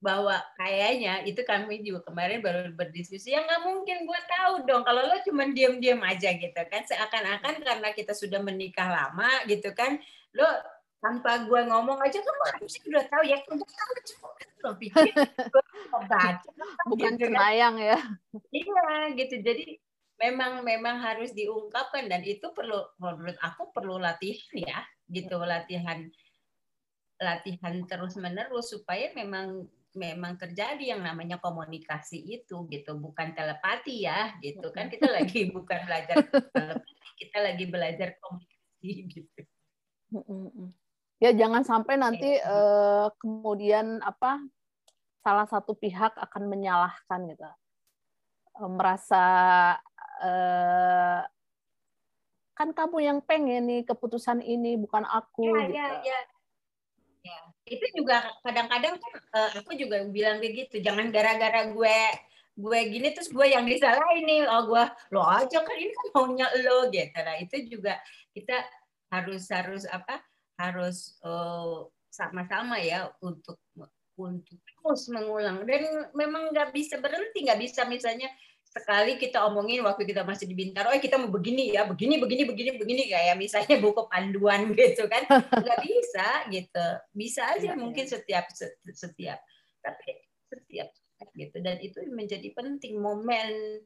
[0.02, 5.00] bahwa kayaknya itu kami juga kemarin baru berdiskusi ya nggak mungkin gue tahu dong kalau
[5.00, 9.96] lo cuma diam-diam aja gitu kan seakan-akan karena kita sudah menikah lama gitu kan
[10.36, 10.44] lo
[11.00, 14.28] tanpa gue ngomong aja kan lo harusnya udah tahu ya udah tahu cuma
[14.64, 16.40] lo pikir gue baca
[16.88, 17.74] bukan gitu kan.
[17.76, 17.98] ya.
[18.50, 19.34] Iya gitu.
[19.44, 19.78] Jadi
[20.18, 24.78] memang memang harus diungkapkan dan itu perlu menurut aku perlu latihan ya,
[25.10, 26.08] gitu latihan
[27.18, 32.98] latihan terus menerus supaya memang memang terjadi yang namanya komunikasi itu gitu.
[32.98, 34.68] Bukan telepati ya gitu.
[34.74, 36.22] Kan kita lagi bukan belajar
[36.52, 39.42] telepati kita lagi belajar komunikasi gitu.
[41.22, 44.42] Ya jangan sampai nanti eh, kemudian apa
[45.24, 47.48] salah satu pihak akan menyalahkan gitu,
[48.54, 49.24] Eh, merasa
[50.22, 51.22] eh,
[52.54, 55.74] kan kamu yang pengen nih keputusan ini bukan aku ya gitu.
[55.74, 56.33] ya ya ya
[57.64, 61.98] itu juga kadang-kadang kan eh, aku juga bilang kayak gitu jangan gara-gara gue
[62.54, 64.46] gue gini terus gue yang disalahin nih.
[64.46, 67.18] Oh gue lo aja kan ini kan maunya lo gitu.
[67.18, 67.98] Nah itu juga
[68.30, 68.62] kita
[69.10, 70.22] harus harus apa
[70.60, 71.78] harus eh,
[72.14, 73.58] sama-sama ya untuk
[74.14, 75.66] untuk terus mengulang.
[75.66, 78.30] Dan memang nggak bisa berhenti nggak bisa misalnya
[78.74, 82.42] sekali kita omongin waktu kita masih di Bintaro, eh kita mau begini ya, begini, begini,
[82.42, 83.02] begini, begini.
[83.06, 88.50] Kayak misalnya buku panduan gitu kan, nggak bisa gitu, bisa aja Iya, mungkin setiap
[88.82, 89.38] setiap,
[89.78, 90.10] tapi
[90.50, 90.90] setiap
[91.38, 91.56] gitu.
[91.62, 93.78] Dan itu menjadi penting momen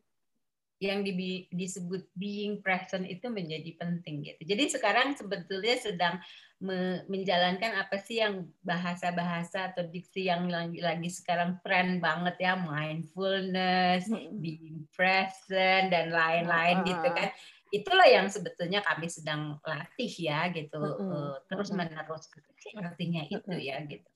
[0.79, 4.43] yang di, disebut being present itu menjadi penting gitu.
[4.47, 6.23] Jadi sekarang sebetulnya sedang
[6.63, 12.55] me, menjalankan apa sih yang bahasa-bahasa atau diksi yang lagi, lagi sekarang tren banget ya
[12.55, 14.07] mindfulness,
[14.39, 17.35] being present dan lain-lain gitu kan.
[17.75, 22.31] Itulah yang sebetulnya kami sedang latih ya gitu uh, terus menerus
[22.79, 24.09] artinya itu ya gitu.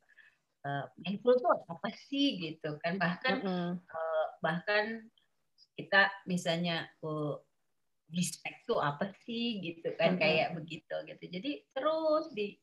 [0.62, 3.02] Uh, mindful itu apa sih gitu kan?
[3.02, 3.74] Bahkan uh,
[4.38, 5.10] bahkan
[5.76, 7.36] kita misalnya uh,
[8.12, 9.60] respect tuh apa sih?
[9.60, 11.24] Gitu kan kayak begitu gitu.
[11.28, 12.56] Jadi terus di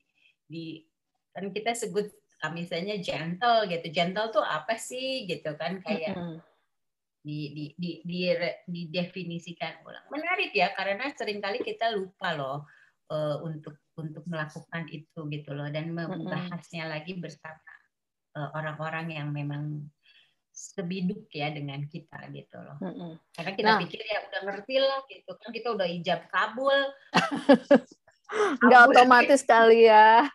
[0.50, 0.86] di
[1.34, 2.10] kan kita sebut
[2.54, 3.88] misalnya gentle gitu.
[3.90, 5.26] Gentle tuh apa sih?
[5.26, 6.16] Gitu kan kayak
[7.20, 8.20] di, di, di, di,
[8.66, 10.08] didefinisikan ulang.
[10.08, 12.58] Menarik ya karena sering kali kita lupa loh
[13.12, 15.68] uh, untuk untuk melakukan itu gitu loh.
[15.68, 17.60] Dan membahasnya lagi bersama
[18.40, 19.90] orang-orang yang memang
[20.60, 22.76] sebiduk ya dengan kita gitu loh.
[22.84, 23.12] Mm-hmm.
[23.32, 26.80] Karena kita nah, pikir ya udah ngerti lah gitu kan kita udah ijab kabul.
[28.68, 30.28] Nggak otomatis kali ya.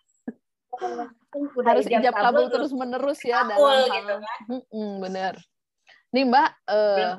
[0.74, 4.00] Udah Harus ijab, ijab kabul, kabul terus menerus ya kabul, dalam hal.
[4.00, 4.38] Gitu kan?
[4.72, 5.34] hmm, bener.
[6.16, 7.12] Nih Mbak, eh,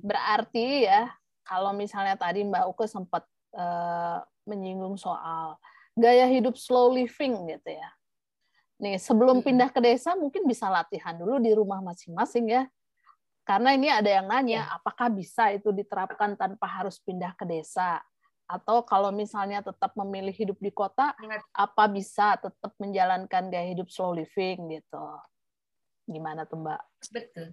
[0.00, 1.12] berarti ya
[1.44, 5.60] kalau misalnya tadi Mbak Uke sempat eh, menyinggung soal
[5.92, 7.88] gaya hidup slow living gitu ya.
[8.76, 12.62] Nih, sebelum pindah ke desa mungkin bisa latihan dulu di rumah masing-masing ya.
[13.46, 14.74] Karena ini ada yang nanya, ya.
[14.74, 18.02] apakah bisa itu diterapkan tanpa harus pindah ke desa?
[18.46, 21.14] Atau kalau misalnya tetap memilih hidup di kota,
[21.54, 25.06] apa bisa tetap menjalankan gaya hidup slow living gitu?
[26.10, 26.82] Gimana tuh Mbak?
[27.14, 27.48] Betul.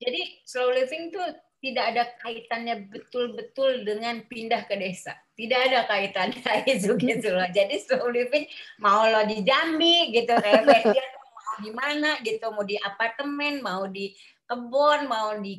[0.00, 1.24] Jadi slow living tuh
[1.64, 5.16] tidak ada kaitannya betul-betul dengan pindah ke desa.
[5.32, 6.44] Tidak ada kaitannya
[6.76, 7.48] itu gitu loh.
[7.48, 8.44] Jadi slow living
[8.84, 13.88] mau lo di Jambi gitu kayak dia mau di mana gitu, mau di apartemen, mau
[13.88, 14.12] di
[14.44, 15.56] kebun, mau di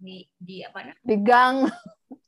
[0.00, 1.04] di di apa namanya?
[1.04, 1.56] Di gang.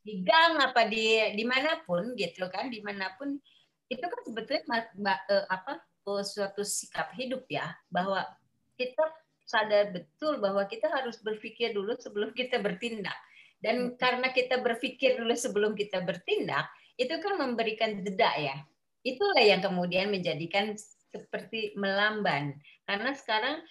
[0.05, 3.41] Di gang apa di di mana pun gitu kan, di mana pun
[3.89, 4.85] itu kan sebetulnya
[5.49, 5.81] apa
[6.21, 8.21] suatu sikap hidup ya bahwa
[8.77, 9.09] kita
[9.55, 13.15] sadar betul bahwa kita harus berpikir dulu sebelum kita bertindak.
[13.63, 16.67] Dan karena kita berpikir dulu sebelum kita bertindak,
[16.99, 18.57] itu kan memberikan jeda ya.
[19.07, 20.75] Itulah yang kemudian menjadikan
[21.15, 22.59] seperti melamban.
[22.83, 23.63] Karena sekarang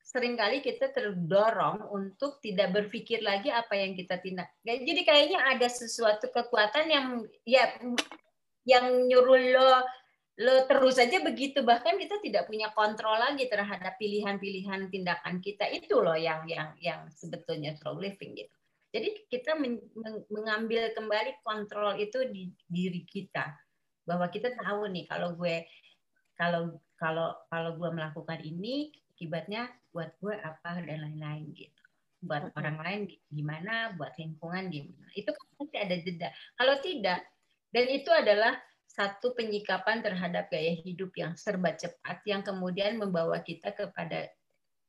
[0.00, 4.46] sering kali kita terdorong untuk tidak berpikir lagi apa yang kita tindak.
[4.62, 7.06] Jadi kayaknya ada sesuatu kekuatan yang
[7.42, 7.74] ya
[8.64, 9.72] yang nyuruh lo
[10.34, 15.70] lo terus saja begitu bahkan kita tidak punya kontrol lagi terhadap pilihan-pilihan tindakan kita.
[15.70, 18.54] Itu loh yang yang yang sebetulnya slow living gitu.
[18.94, 19.78] Jadi kita men,
[20.30, 23.54] mengambil kembali kontrol itu di diri kita.
[24.02, 25.66] Bahwa kita tahu nih kalau gue
[26.34, 31.82] kalau kalau kalau gue melakukan ini akibatnya buat gue apa dan lain-lain gitu.
[32.26, 35.10] Buat orang lain gimana buat lingkungan gimana.
[35.14, 36.28] Itu kan pasti ada jeda.
[36.58, 37.22] Kalau tidak
[37.70, 38.58] dan itu adalah
[38.94, 44.30] satu penyikapan terhadap gaya hidup yang serba cepat yang kemudian membawa kita kepada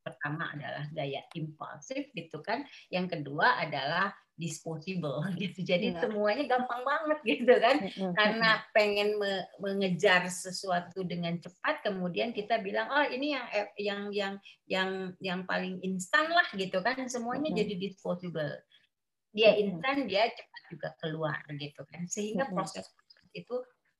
[0.06, 2.62] pertama adalah gaya impulsif gitu kan
[2.94, 5.64] yang kedua adalah disposable gitu.
[5.64, 6.00] Jadi ya.
[6.04, 7.76] semuanya gampang banget gitu kan.
[8.14, 14.02] Karena pengen me mengejar sesuatu dengan cepat kemudian kita bilang oh ini yang eh, yang
[14.12, 14.34] yang
[14.68, 14.90] yang
[15.24, 17.00] yang paling instan lah gitu kan.
[17.08, 18.60] Semuanya jadi disposable.
[19.36, 22.04] Dia instan dia cepat juga keluar gitu kan.
[22.08, 22.92] Sehingga proses
[23.36, 23.56] itu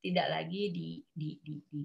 [0.06, 1.82] tidak lagi di, di, di, di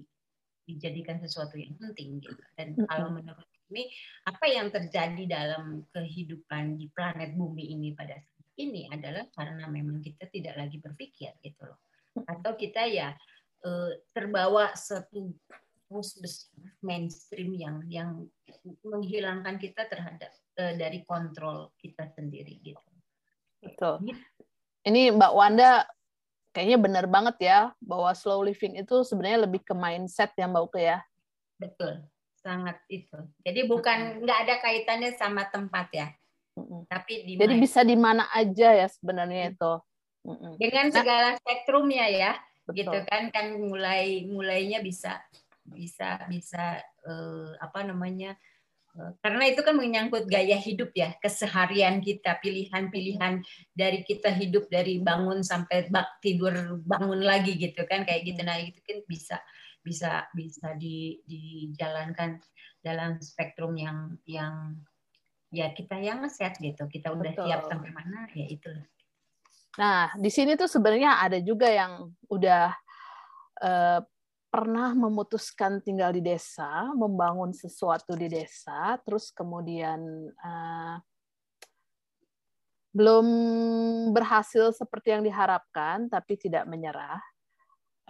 [0.71, 2.37] dijadikan sesuatu yang penting gitu.
[2.55, 3.87] Dan kalau menurut ini
[4.27, 10.03] apa yang terjadi dalam kehidupan di planet bumi ini pada saat ini adalah karena memang
[10.03, 11.79] kita tidak lagi berpikir gitu loh.
[12.27, 13.15] Atau kita ya
[13.65, 15.33] eh, terbawa satu
[15.91, 18.09] arus besar mainstream yang yang
[18.87, 22.91] menghilangkan kita terhadap eh, dari kontrol kita sendiri gitu.
[23.61, 24.07] Betul.
[24.81, 25.85] Ini Mbak Wanda
[26.51, 30.81] kayaknya benar banget ya bahwa slow living itu sebenarnya lebih ke mindset ya Mbak Uke
[30.83, 30.99] ya.
[31.57, 32.03] Betul,
[32.39, 33.17] sangat itu.
[33.43, 36.07] Jadi bukan nggak ada kaitannya sama tempat ya.
[36.91, 39.73] Tapi di Jadi bisa di mana aja ya sebenarnya itu.
[40.59, 42.31] Dengan nah segala spektrumnya ya.
[42.67, 42.77] Betul.
[42.77, 45.17] Gitu kan kan mulai mulainya bisa
[45.65, 48.35] bisa bisa uh, apa namanya?
[49.23, 53.39] Karena itu kan menyangkut gaya hidup ya, keseharian kita, pilihan-pilihan
[53.71, 55.87] dari kita hidup dari bangun sampai
[56.19, 58.43] tidur bangun lagi gitu kan kayak gitu.
[58.43, 59.37] Nah itu kan bisa
[59.81, 62.37] bisa bisa di, dijalankan
[62.83, 64.75] dalam spektrum yang yang
[65.55, 66.83] ya kita yang set gitu.
[66.91, 67.47] Kita udah Betul.
[67.47, 68.71] siap sampai mana ya itu.
[69.79, 72.75] Nah di sini tuh sebenarnya ada juga yang udah
[73.63, 73.99] uh,
[74.51, 80.99] pernah memutuskan tinggal di desa, membangun sesuatu di desa, terus kemudian uh,
[82.91, 83.27] belum
[84.11, 87.23] berhasil seperti yang diharapkan, tapi tidak menyerah.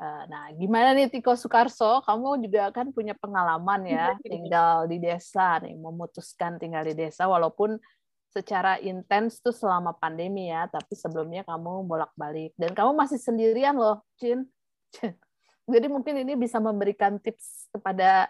[0.02, 2.02] Uh, nah, gimana nih Tiko Sukarso?
[2.02, 7.78] Kamu juga kan punya pengalaman ya, tinggal di desa nih, memutuskan tinggal di desa, walaupun
[8.34, 14.02] secara intens tuh selama pandemi ya, tapi sebelumnya kamu bolak-balik dan kamu masih sendirian loh,
[14.18, 14.50] Cin.
[15.70, 18.30] Jadi mungkin ini bisa memberikan tips kepada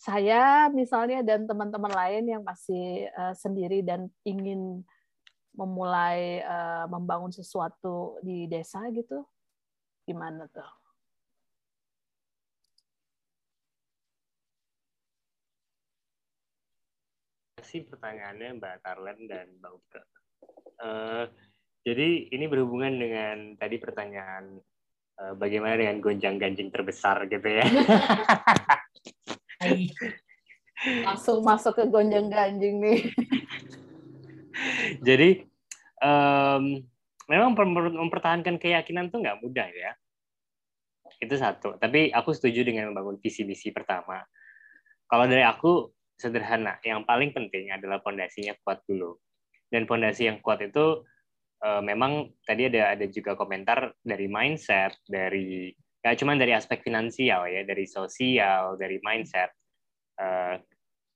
[0.00, 4.80] saya misalnya dan teman-teman lain yang masih uh, sendiri dan ingin
[5.52, 9.28] memulai uh, membangun sesuatu di desa gitu.
[10.08, 10.80] Gimana tuh?
[17.70, 20.02] sih pertanyaannya Mbak Tarlen dan Mbak Uke.
[20.82, 21.24] Uh,
[21.86, 24.58] jadi ini berhubungan dengan tadi pertanyaan
[25.36, 27.66] bagaimana dengan gonjang ganjing terbesar gitu ya.
[31.04, 33.00] Langsung masuk ke gonjang ganjing nih.
[35.06, 35.44] Jadi
[36.00, 36.84] um,
[37.28, 37.52] memang
[37.96, 39.92] mempertahankan keyakinan tuh nggak mudah ya.
[41.20, 41.76] Itu satu.
[41.76, 44.24] Tapi aku setuju dengan membangun visi misi pertama.
[45.04, 46.76] Kalau dari aku sederhana.
[46.84, 49.16] Yang paling penting adalah pondasinya kuat dulu.
[49.72, 51.08] Dan pondasi yang kuat itu
[51.64, 57.48] uh, memang tadi ada ada juga komentar dari mindset, dari ya cuman dari aspek finansial
[57.48, 59.52] ya, dari sosial, dari mindset.
[60.20, 60.60] Uh,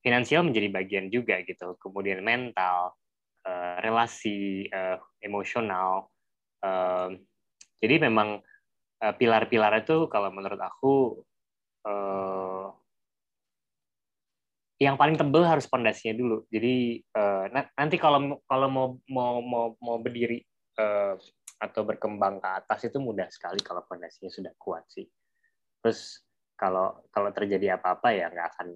[0.05, 1.77] finansial menjadi bagian juga gitu.
[1.81, 2.93] Kemudian mental,
[3.45, 6.09] uh, relasi, uh, emosional.
[6.61, 7.13] Uh,
[7.81, 8.41] jadi memang
[8.95, 11.21] pilar-pilar itu kalau menurut aku
[11.85, 12.73] uh,
[14.75, 16.43] yang paling tebel harus pondasinya dulu.
[16.51, 17.47] Jadi uh,
[17.79, 20.43] nanti kalau kalau mau mau mau mau berdiri
[20.79, 21.15] uh,
[21.55, 25.07] atau berkembang ke atas itu mudah sekali kalau pondasinya sudah kuat sih.
[25.79, 26.19] Terus
[26.59, 28.67] kalau kalau terjadi apa-apa ya nggak akan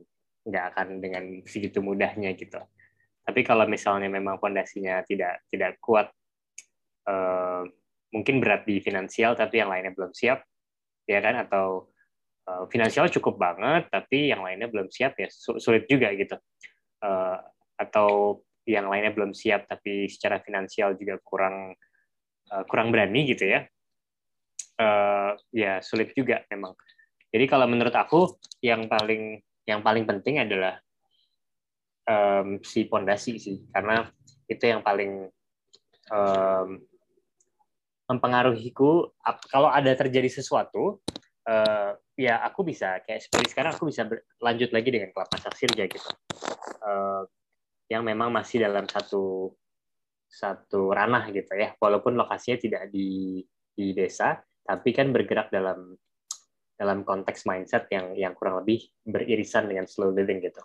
[0.47, 2.60] nggak akan dengan segitu mudahnya gitu.
[3.28, 6.08] Tapi kalau misalnya memang pondasinya tidak tidak kuat,
[7.12, 7.68] uh,
[8.16, 10.41] mungkin berat di finansial tapi yang lainnya belum siap,
[11.06, 11.43] ya kan?
[11.43, 11.91] Atau
[12.50, 16.36] uh, finansial cukup banget tapi yang lainnya belum siap ya sulit juga gitu.
[17.00, 17.38] Uh,
[17.80, 21.78] atau yang lainnya belum siap tapi secara finansial juga kurang
[22.50, 23.62] uh, kurang berani gitu ya.
[24.80, 26.74] Uh, ya sulit juga memang.
[27.30, 29.38] Jadi kalau menurut aku yang paling
[29.70, 30.82] yang paling penting adalah
[32.10, 33.70] um, si pondasi sih.
[33.70, 34.10] Karena
[34.50, 35.30] itu yang paling
[36.10, 36.70] um,
[38.10, 39.14] mempengaruhiku
[39.54, 40.97] kalau ada terjadi sesuatu
[41.45, 44.03] uh, ya aku bisa kayak seperti sekarang aku bisa
[44.43, 46.09] lanjut lagi dengan kelapa saksirja gitu.
[46.84, 47.24] Uh,
[47.88, 49.55] yang memang masih dalam satu
[50.28, 51.72] satu ranah gitu ya.
[51.80, 53.39] Walaupun lokasinya tidak di
[53.72, 54.36] di desa
[54.67, 55.95] tapi kan bergerak dalam
[56.76, 60.59] dalam konteks mindset yang yang kurang lebih beririsan dengan slow living gitu.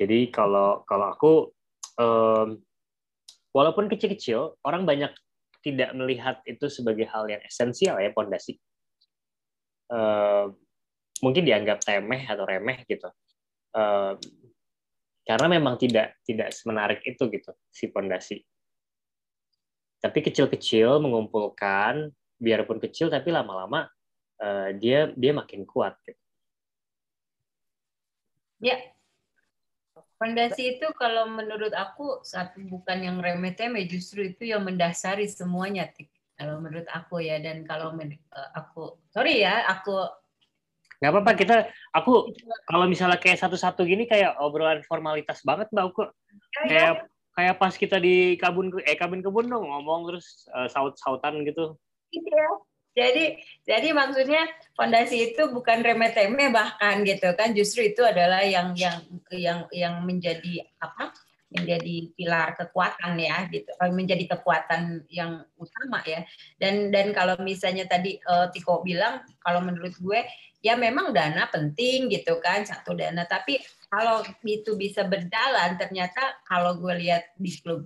[0.00, 1.32] Jadi kalau kalau aku
[2.00, 2.56] um,
[3.52, 5.12] walaupun kecil-kecil orang banyak
[5.62, 8.58] tidak melihat itu sebagai hal yang esensial ya pondasi
[11.22, 13.08] mungkin dianggap temeh atau remeh gitu
[13.76, 14.16] uh,
[15.22, 18.42] karena memang tidak tidak semenarik itu gitu si pondasi
[20.02, 22.10] tapi kecil-kecil mengumpulkan
[22.42, 23.86] biarpun kecil tapi lama-lama
[24.42, 26.18] uh, dia dia makin kuat gitu.
[28.64, 28.78] ya
[30.22, 35.90] Fondasi itu kalau menurut aku satu bukan yang remeh-temeh, justru itu yang mendasari semuanya.
[36.42, 38.18] Kalau menurut aku ya, dan kalau eh,
[38.58, 39.94] aku, sorry ya, aku
[41.02, 41.56] nggak apa-apa kita
[41.90, 42.30] aku
[42.62, 46.70] kalau misalnya kayak satu-satu gini kayak obrolan formalitas banget mbak aku ya, ya.
[46.70, 46.94] kayak
[47.34, 51.74] kayak pas kita di kabun eh kabin kebun dong ngomong terus uh, saut-sautan gitu
[52.14, 52.46] iya
[52.94, 53.24] jadi
[53.66, 54.46] jadi maksudnya
[54.78, 59.02] fondasi itu bukan remeh-temeh bahkan gitu kan justru itu adalah yang yang
[59.34, 61.10] yang yang menjadi apa
[61.52, 63.68] menjadi pilar kekuatan ya gitu.
[63.68, 66.24] Eh, menjadi kekuatan yang utama ya.
[66.56, 70.20] Dan dan kalau misalnya tadi uh, Tiko bilang kalau menurut gue
[70.64, 73.28] ya memang dana penting gitu kan satu dana.
[73.28, 73.60] Tapi
[73.92, 77.84] kalau itu bisa berjalan ternyata kalau gue lihat di klub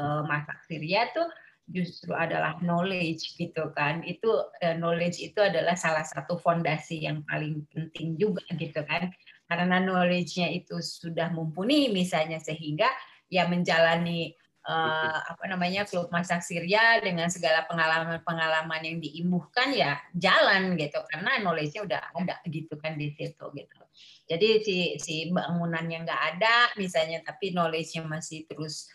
[0.00, 1.28] uh, masak Syria tuh
[1.70, 4.00] justru adalah knowledge gitu kan.
[4.02, 4.48] Itu
[4.80, 9.12] knowledge itu adalah salah satu fondasi yang paling penting juga gitu kan
[9.52, 12.88] karena knowledge-nya itu sudah mumpuni misalnya sehingga
[13.28, 14.32] ya menjalani
[14.64, 21.04] uh, apa namanya klub masak Syria dengan segala pengalaman-pengalaman yang diimbuhkan ya jalan gitu.
[21.12, 23.78] Karena knowledge-nya udah ada gitu kan di situ gitu.
[24.24, 28.88] Jadi si si bangunannya nggak ada misalnya tapi knowledge-nya masih terus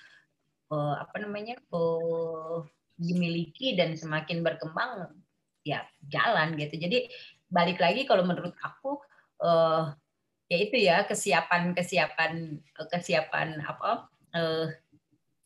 [0.74, 2.66] uh, apa namanya uh,
[2.98, 5.14] dimiliki dan semakin berkembang
[5.62, 6.80] ya jalan gitu.
[6.80, 7.12] Jadi
[7.48, 8.98] balik lagi kalau menurut aku
[9.44, 9.94] uh,
[10.48, 14.68] ya itu ya kesiapan kesiapan kesiapan apa uh,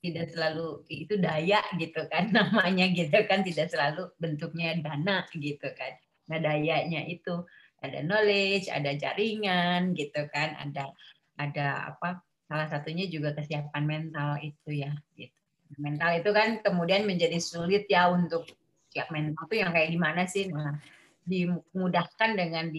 [0.02, 5.94] tidak selalu itu daya gitu kan namanya gitu kan tidak selalu bentuknya dana gitu kan
[6.30, 7.46] nah dayanya itu
[7.82, 10.94] ada knowledge ada jaringan gitu kan ada
[11.38, 15.34] ada apa salah satunya juga kesiapan mental itu ya gitu.
[15.82, 18.46] mental itu kan kemudian menjadi sulit ya untuk
[18.94, 20.78] siap mental itu yang kayak gimana sih nah
[21.26, 22.70] dimudahkan dengan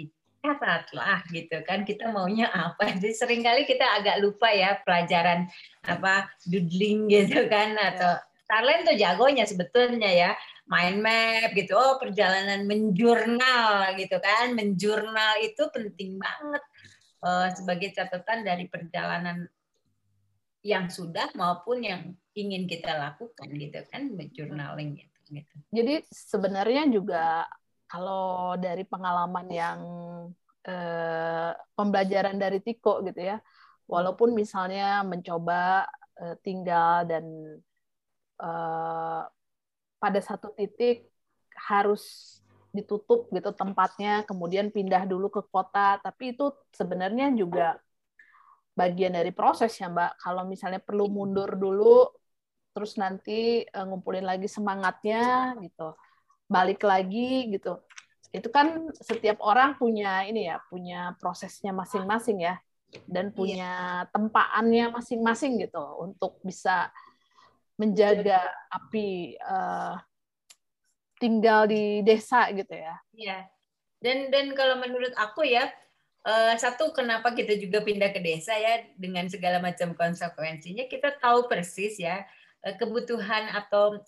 [0.43, 1.87] dicatat lah gitu kan.
[1.87, 2.91] Kita maunya apa?
[2.99, 5.47] Jadi sering kali kita agak lupa ya pelajaran
[5.87, 10.31] apa doodling gitu kan atau Starlen tuh jagonya sebetulnya ya.
[10.67, 11.79] Mind map gitu.
[11.79, 14.59] Oh perjalanan menjurnal gitu kan.
[14.59, 16.63] Menjurnal itu penting banget
[17.23, 19.47] uh, sebagai catatan dari perjalanan
[20.63, 25.55] yang sudah maupun yang ingin kita lakukan gitu kan journaling gitu, gitu.
[25.75, 27.51] Jadi sebenarnya juga
[27.93, 29.81] kalau dari pengalaman yang
[30.65, 33.37] eh, pembelajaran dari Tiko gitu ya,
[33.85, 35.85] walaupun misalnya mencoba
[36.21, 37.25] eh, tinggal dan
[38.41, 39.23] eh,
[40.03, 41.07] pada satu titik
[41.69, 42.03] harus
[42.73, 47.77] ditutup gitu tempatnya, kemudian pindah dulu ke kota, tapi itu sebenarnya juga
[48.73, 50.11] bagian dari proses ya Mbak.
[50.25, 52.09] Kalau misalnya perlu mundur dulu,
[52.73, 55.93] terus nanti uh, ngumpulin lagi semangatnya gitu,
[56.49, 57.79] balik lagi gitu.
[58.33, 62.57] Itu kan setiap orang punya ini ya, punya prosesnya masing-masing ya,
[63.09, 63.35] dan iya.
[63.35, 63.73] punya
[64.13, 66.89] tempaannya masing-masing gitu untuk bisa
[67.81, 69.97] menjaga api uh,
[71.21, 72.95] tinggal di desa gitu ya.
[73.15, 73.39] Iya.
[74.03, 75.71] Dan dan kalau menurut aku ya
[76.27, 81.47] uh, satu kenapa kita juga pindah ke desa ya dengan segala macam konsekuensinya kita tahu
[81.47, 82.27] persis ya
[82.67, 84.03] uh, kebutuhan atau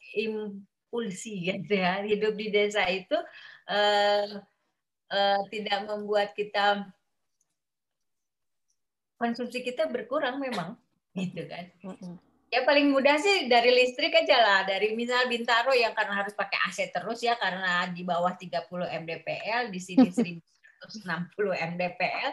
[0.94, 2.06] impulsi gitu ya.
[2.06, 3.18] Hidup di desa itu
[3.66, 4.38] uh,
[5.10, 6.86] uh, tidak membuat kita
[9.18, 10.78] konsumsi kita berkurang memang
[11.18, 11.66] gitu kan.
[12.54, 16.70] Ya paling mudah sih dari listrik aja lah dari misal Bintaro yang karena harus pakai
[16.70, 18.70] AC terus ya karena di bawah 30
[19.02, 20.38] mdpl di sini 1000
[21.02, 21.34] 160
[21.74, 22.30] mdpl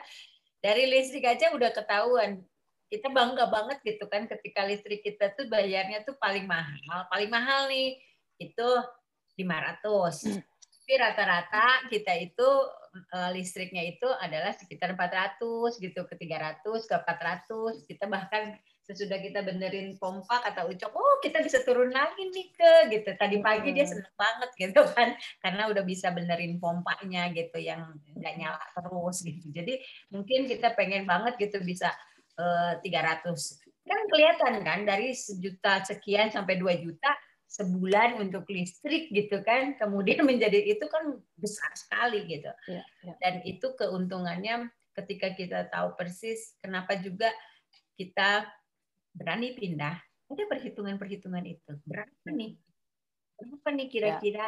[0.62, 2.38] dari listrik aja udah ketahuan.
[2.92, 7.08] Kita bangga banget gitu kan ketika listrik kita tuh bayarnya tuh paling mahal.
[7.08, 7.96] Paling mahal nih
[8.42, 8.70] itu
[9.38, 9.86] 500
[10.34, 10.42] hmm.
[10.82, 12.50] tapi rata-rata kita itu
[13.14, 15.38] eh, listriknya itu adalah sekitar 400
[15.78, 18.58] gitu ke 300 ke 400 kita bahkan
[18.92, 23.10] sesudah kita benerin pompa kata Ucok, oh kita bisa turun lagi nih ke gitu.
[23.16, 28.36] Tadi pagi dia seneng banget gitu kan, karena udah bisa benerin pompanya gitu yang nggak
[28.36, 29.48] nyala terus gitu.
[29.54, 29.80] Jadi
[30.12, 31.94] mungkin kita pengen banget gitu bisa
[32.36, 33.32] uh, 300.
[33.82, 37.12] Kan kelihatan kan dari sejuta sekian sampai 2 juta
[37.52, 39.76] sebulan untuk listrik gitu kan.
[39.76, 42.48] Kemudian menjadi itu kan besar sekali gitu.
[42.72, 43.14] Ya, ya.
[43.20, 47.28] dan itu keuntungannya ketika kita tahu persis kenapa juga
[48.00, 48.48] kita
[49.12, 50.00] berani pindah.
[50.32, 51.76] Ada perhitungan-perhitungan itu.
[51.84, 52.56] Berapa nih?
[53.36, 54.48] Berapa nih kira-kira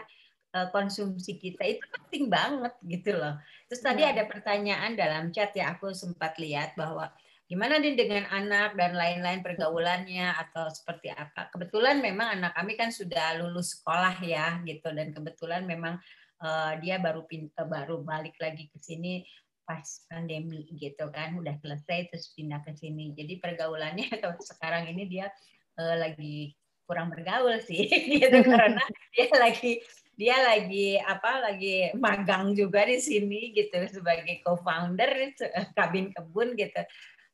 [0.56, 0.72] ya.
[0.72, 1.68] konsumsi kita?
[1.68, 3.36] Itu penting banget gitu loh.
[3.68, 4.16] Terus tadi ya.
[4.16, 7.12] ada pertanyaan dalam chat ya aku sempat lihat bahwa
[7.54, 11.54] gimana nih dengan anak dan lain-lain pergaulannya atau seperti apa.
[11.54, 14.90] Kebetulan memang anak kami kan sudah lulus sekolah ya gitu.
[14.90, 16.02] Dan kebetulan memang
[16.42, 19.22] uh, dia baru pinta, baru balik lagi ke sini
[19.70, 21.38] pas pandemi gitu kan.
[21.38, 23.14] Udah selesai terus pindah ke sini.
[23.14, 25.30] Jadi pergaulannya atau sekarang ini dia
[25.78, 26.58] uh, lagi
[26.90, 27.86] kurang bergaul sih
[28.18, 28.50] gitu.
[28.50, 28.82] Karena
[29.14, 29.78] dia lagi
[30.14, 33.78] dia lagi apa lagi magang juga di sini gitu.
[33.94, 35.38] Sebagai co-founder
[35.78, 36.82] kabin kebun gitu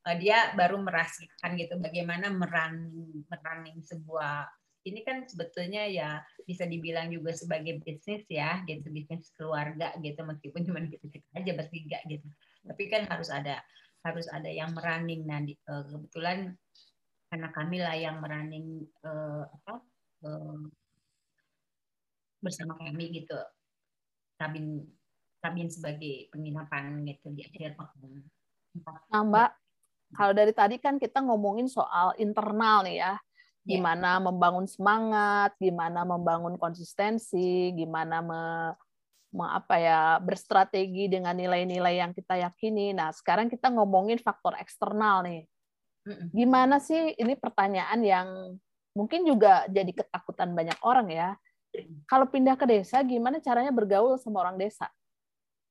[0.08, 2.88] Eh, dia baru merasakan gitu bagaimana meran
[3.28, 4.48] meraning sebuah
[4.88, 10.64] ini kan sebetulnya ya bisa dibilang juga sebagai bisnis ya gitu bisnis keluarga gitu meskipun
[10.64, 12.24] cuma kita, kita aja bertiga gitu.
[12.64, 13.60] Tapi kan harus ada
[14.08, 16.56] harus ada yang meraning nah di, uh, kebetulan
[17.36, 19.84] anak kami lah yang meraning uh, apa
[20.24, 20.64] uh,
[22.40, 23.36] bersama kami gitu.
[24.40, 24.80] Kabin
[25.44, 28.24] kabin sebagai penginapan gitu di akhir pekan.
[29.12, 29.50] Nah, Mbak,
[30.14, 33.18] kalau dari tadi kan kita ngomongin soal internal nih ya, iya.
[33.66, 34.24] gimana yeah.
[34.26, 38.42] membangun semangat, gimana membangun konsistensi, gimana me,
[39.34, 42.92] me, apa ya berstrategi dengan nilai-nilai yang kita yakini.
[42.98, 45.46] Nah, sekarang kita ngomongin faktor eksternal nih.
[46.34, 48.28] Gimana sih ini pertanyaan yang
[48.98, 51.30] mungkin juga jadi ketakutan banyak orang ya.
[52.10, 54.90] Kalau pindah ke desa, gimana caranya bergaul sama orang desa?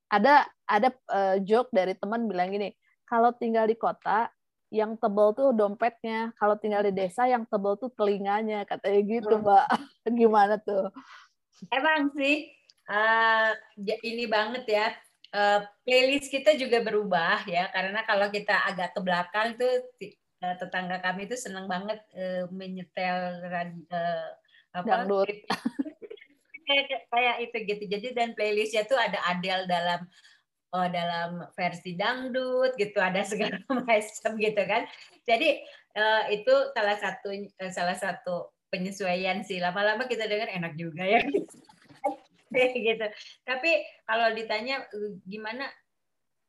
[0.07, 2.71] Ada ada uh, joke dari teman bilang gini,
[3.09, 4.29] kalau tinggal di kota
[4.69, 9.45] yang tebal tuh dompetnya, kalau tinggal di desa yang tebal tuh telinganya, katanya gitu, hmm.
[9.45, 9.67] Mbak.
[10.21, 10.93] Gimana tuh?
[11.73, 12.53] Emang sih,
[12.93, 13.57] uh,
[14.05, 14.87] ini banget ya.
[15.29, 19.73] Uh, playlist kita juga berubah ya, karena kalau kita agak ke belakang tuh
[20.41, 24.29] uh, tetangga kami itu senang banget uh, menyetel uh,
[24.73, 24.85] apa?
[24.85, 25.29] Dangdut.
[26.69, 27.85] kayak, kayak itu gitu.
[27.89, 30.05] Jadi dan playlistnya tuh ada Adele dalam
[30.73, 33.57] oh, dalam versi dangdut gitu ada segala
[33.87, 34.85] macam gitu kan.
[35.25, 35.65] Jadi
[35.97, 39.61] uh, itu salah satu uh, salah satu penyesuaian sih.
[39.61, 41.23] Lama-lama kita dengar enak juga ya.
[42.49, 43.05] Gitu.
[43.45, 43.71] Tapi
[44.09, 45.69] kalau ditanya eh, gimana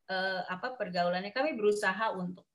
[0.08, 2.48] uh, apa pergaulannya kami berusaha untuk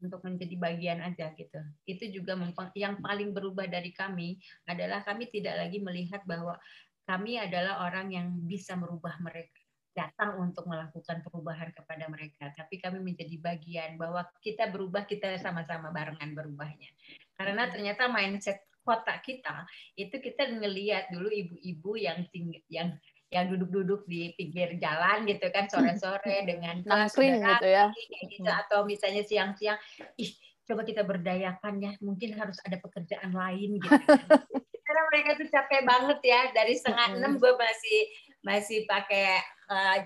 [0.00, 1.60] untuk menjadi bagian aja gitu.
[1.84, 2.32] Itu juga
[2.72, 6.56] yang paling berubah dari kami adalah kami tidak lagi melihat bahwa
[7.04, 9.55] kami adalah orang yang bisa merubah mereka
[9.96, 15.88] datang untuk melakukan perubahan kepada mereka, tapi kami menjadi bagian bahwa kita berubah, kita sama-sama
[15.88, 16.92] barengan berubahnya.
[17.32, 19.66] Karena ternyata mindset kota kita
[19.98, 22.94] itu kita ngelihat dulu ibu-ibu yang tinggi, yang
[23.26, 27.90] yang duduk-duduk di pinggir jalan gitu kan sore-sore dengan nangkring gitu ya.
[28.30, 29.74] gitu atau misalnya siang-siang
[30.14, 30.30] ih
[30.66, 33.90] coba kita berdayakan ya mungkin harus ada pekerjaan lain gitu
[34.86, 37.98] karena mereka tuh capek banget ya dari setengah enam gue masih
[38.46, 39.98] masih pakai uh,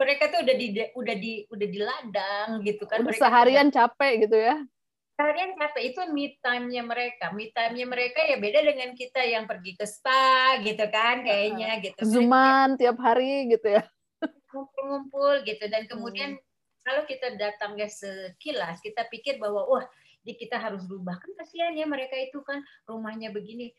[0.00, 3.02] mereka tuh udah di udah di udah di ladang gitu kan.
[3.02, 4.56] Udah seharian udah, capek gitu ya.
[5.14, 7.30] Seharian capek itu me time-nya mereka.
[7.30, 12.00] Me time-nya mereka ya beda dengan kita yang pergi ke spa gitu kan kayaknya gitu.
[12.02, 13.82] Zuman tiap hari gitu ya.
[14.50, 16.42] Ngumpul-ngumpul gitu dan kemudian hmm.
[16.82, 19.86] kalau kita datang ya sekilas kita pikir bahwa wah
[20.24, 23.76] di kita harus berubah kan kasihan ya mereka itu kan rumahnya begini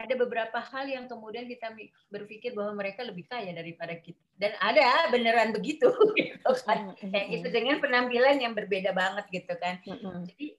[0.00, 1.76] ada beberapa hal yang kemudian kita
[2.08, 4.16] berpikir bahwa mereka lebih kaya daripada kita.
[4.40, 6.96] Dan ada beneran begitu gitu kan.
[6.96, 9.76] Kayak gitu dengan penampilan yang berbeda banget gitu kan.
[9.84, 10.56] Jadi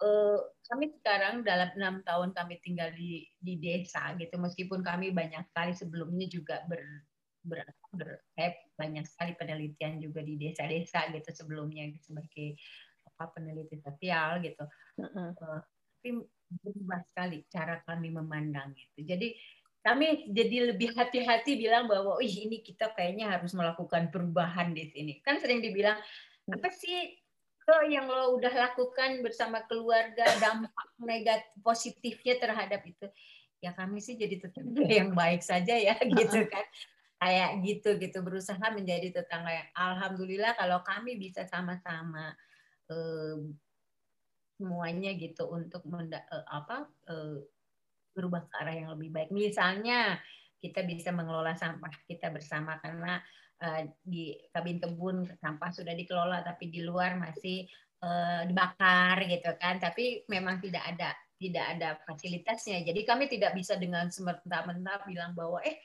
[0.00, 0.38] eh,
[0.72, 4.40] kami sekarang dalam enam tahun kami tinggal di di desa gitu.
[4.40, 6.80] Meskipun kami banyak sekali sebelumnya juga ber
[7.44, 7.60] ber,
[7.92, 12.56] ber eh, banyak sekali penelitian juga di desa-desa gitu sebelumnya sebagai
[13.04, 14.64] apa peneliti sosial gitu.
[14.96, 15.34] Uh,
[15.98, 19.04] tapi berubah sekali cara kami memandang itu.
[19.04, 19.36] Jadi
[19.84, 25.12] kami jadi lebih hati-hati bilang bahwa, ih ini kita kayaknya harus melakukan perubahan di sini.
[25.22, 25.96] Kan sering dibilang,
[26.48, 27.16] apa sih
[27.68, 33.06] lo yang lo udah lakukan bersama keluarga dampak negatif positifnya terhadap itu?
[33.60, 36.64] Ya kami sih jadi tetangga yang baik saja ya gitu kan.
[37.18, 42.30] Kayak gitu gitu berusaha menjadi tetangga yang alhamdulillah kalau kami bisa sama-sama
[44.58, 47.38] semuanya gitu untuk menda, uh, apa uh,
[48.12, 49.30] berubah ke arah yang lebih baik.
[49.30, 50.18] Misalnya
[50.58, 53.22] kita bisa mengelola sampah kita bersama karena
[53.62, 57.62] uh, di kabin kebun sampah sudah dikelola tapi di luar masih
[58.02, 59.78] uh, dibakar gitu kan.
[59.78, 62.82] Tapi memang tidak ada tidak ada fasilitasnya.
[62.82, 65.78] Jadi kami tidak bisa dengan semerta-merta bilang bahwa eh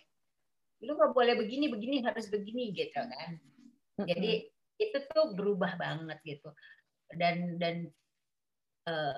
[0.81, 3.37] lu nggak boleh begini begini harus begini gitu kan.
[4.01, 4.49] Jadi
[4.81, 6.49] itu tuh berubah banget gitu.
[7.13, 7.85] Dan dan
[8.88, 9.18] uh,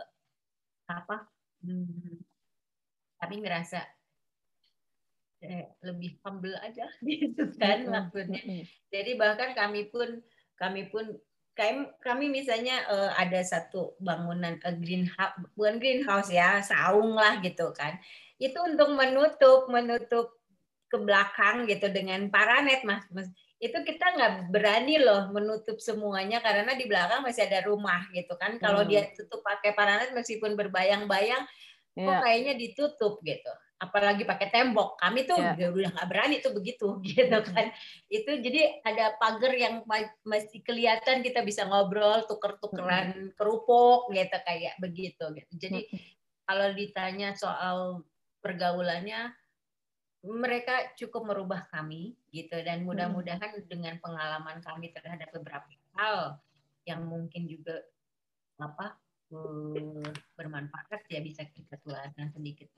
[0.90, 1.30] apa?
[1.66, 2.22] Hmm,
[3.22, 3.82] kami ngerasa
[5.42, 8.42] eh, lebih humble aja gitu kan maksudnya.
[8.90, 10.22] Jadi bahkan kami pun
[10.56, 11.16] kami pun
[11.56, 17.72] kami, kami misalnya uh, ada satu bangunan uh, greenhouse bukan greenhouse ya saung lah gitu
[17.72, 17.96] kan
[18.36, 20.36] itu untuk menutup menutup
[20.92, 26.76] ke belakang gitu dengan paranet mas, mas itu kita nggak berani loh menutup semuanya karena
[26.76, 28.60] di belakang masih ada rumah gitu kan.
[28.60, 28.90] Kalau hmm.
[28.92, 31.44] dia tutup pakai paranet meskipun berbayang-bayang
[31.96, 32.04] yeah.
[32.04, 33.52] kok kayaknya ditutup gitu.
[33.80, 35.00] Apalagi pakai tembok.
[35.00, 35.72] Kami tuh yeah.
[35.72, 37.72] udah nggak berani tuh begitu gitu kan.
[38.12, 39.88] Itu jadi ada pagar yang
[40.28, 45.52] masih kelihatan kita bisa ngobrol tuker-tukeran kerupuk gitu kayak begitu gitu.
[45.56, 45.88] Jadi
[46.44, 48.04] kalau ditanya soal
[48.44, 49.34] pergaulannya
[50.26, 56.42] mereka cukup merubah kami gitu dan mudah-mudahan dengan pengalaman kami terhadap beberapa hal
[56.90, 57.86] yang mungkin juga
[58.58, 58.98] apa
[59.30, 62.70] eh, bermanfaat ya bisa kita tularkan sedikit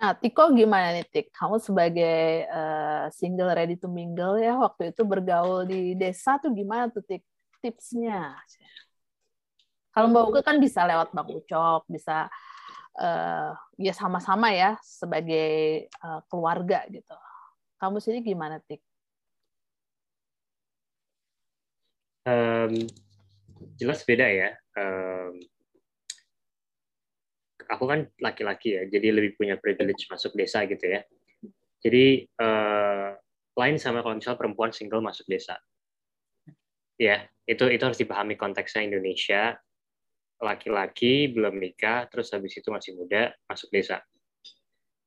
[0.00, 1.28] Nah, Tiko gimana nih, Tik?
[1.28, 6.88] Kamu sebagai uh, single ready to mingle ya, waktu itu bergaul di desa tuh gimana
[6.88, 7.20] tuh, Tik?
[7.60, 8.32] Tipsnya?
[9.92, 12.32] Kalau Mbak Uke kan bisa lewat Bang Ucok, bisa
[12.98, 17.14] uh, ya sama-sama ya sebagai uh, keluarga gitu.
[17.78, 18.80] Kamu sendiri gimana, Tik?
[22.28, 22.74] Um,
[23.80, 24.50] jelas beda ya.
[24.76, 25.40] Um,
[27.70, 31.00] aku kan laki-laki ya, jadi lebih punya privilege masuk desa gitu ya.
[31.80, 33.16] Jadi uh,
[33.56, 35.56] lain sama kalau misalnya perempuan single masuk desa.
[37.00, 39.56] Ya, itu itu harus dipahami konteksnya Indonesia.
[40.40, 44.00] Laki-laki belum nikah, terus habis itu masih muda masuk desa.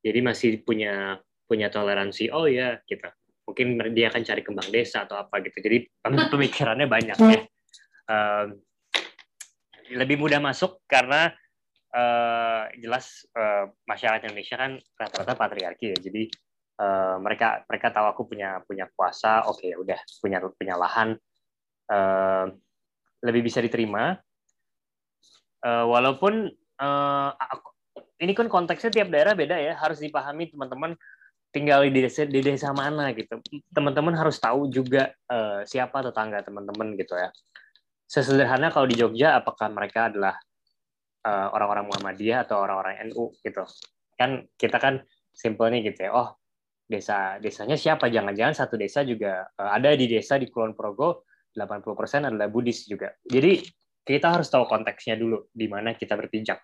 [0.06, 1.18] Jadi masih punya
[1.50, 2.30] punya toleransi.
[2.30, 3.20] Oh ya, kita gitu.
[3.44, 5.58] mungkin dia akan cari kembang desa atau apa gitu.
[5.58, 5.90] Jadi
[6.34, 7.42] pemikirannya banyak ya.
[8.04, 8.62] Um,
[9.94, 11.34] lebih mudah masuk karena
[11.94, 15.98] uh, jelas uh, masyarakat Indonesia kan rata-rata patriarki ya.
[15.98, 16.24] Jadi
[16.82, 21.16] uh, mereka mereka tahu aku punya punya kuasa, oke okay, udah punya punya lahan
[21.94, 22.46] uh,
[23.24, 24.18] lebih bisa diterima.
[25.64, 26.52] Uh, walaupun
[26.84, 27.72] uh, aku,
[28.20, 31.00] ini kan konteksnya tiap daerah beda ya, harus dipahami teman-teman
[31.54, 33.40] tinggal di desa di desa mana gitu.
[33.72, 37.30] Teman-teman harus tahu juga uh, siapa tetangga teman-teman gitu ya.
[38.10, 40.36] Sesederhana kalau di Jogja apakah mereka adalah
[41.24, 43.64] uh, orang-orang Muhammadiyah atau orang-orang NU gitu.
[44.18, 46.12] Kan kita kan simpel nih gitu ya.
[46.12, 46.30] Oh,
[46.90, 48.10] desa desanya siapa?
[48.10, 53.14] Jangan-jangan satu desa juga uh, ada di desa di Kulon Progo 80% adalah Buddhis juga.
[53.22, 53.62] Jadi
[54.04, 56.60] kita harus tahu konteksnya dulu di mana kita berpijak.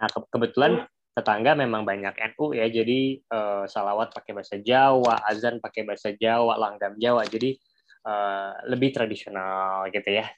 [0.00, 5.58] Nah, ke kebetulan tetangga memang banyak NU ya, jadi uh, salawat pakai bahasa Jawa, azan
[5.58, 7.58] pakai bahasa Jawa, langgam Jawa, jadi
[8.06, 10.30] uh, lebih tradisional gitu ya,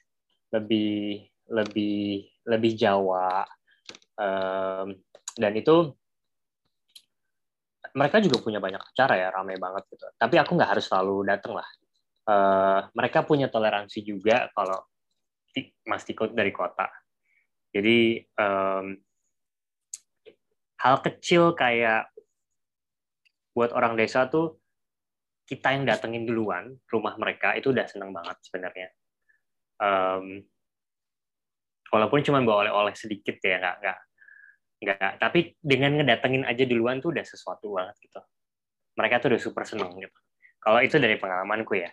[0.51, 3.45] lebih lebih lebih Jawa.
[4.17, 4.97] Um,
[5.37, 5.93] dan itu
[7.93, 10.05] mereka juga punya banyak acara ya ramai banget gitu.
[10.17, 11.69] Tapi aku nggak harus selalu datang lah.
[12.23, 14.79] Uh, mereka punya toleransi juga kalau
[15.85, 16.89] Mas Tiko dari kota.
[17.73, 18.93] Jadi um,
[20.83, 22.11] hal kecil kayak
[23.53, 24.61] buat orang desa tuh
[25.43, 28.89] kita yang datengin duluan rumah mereka itu udah seneng banget sebenarnya.
[29.77, 30.41] Um,
[31.91, 33.99] walaupun cuma bawa oleh-oleh sedikit ya nggak nggak
[34.83, 35.11] nggak.
[35.19, 38.21] Tapi dengan ngedatengin aja duluan tuh udah sesuatu banget gitu.
[38.97, 40.19] Mereka tuh udah super seneng gitu.
[40.63, 41.91] Kalau itu dari pengalamanku ya.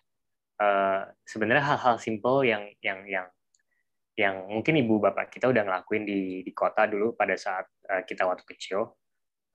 [0.61, 3.27] Uh, sebenarnya hal-hal simple yang yang yang
[4.19, 8.27] yang mungkin ibu bapak kita udah ngelakuin di di kota dulu pada saat uh, kita
[8.27, 8.91] waktu kecil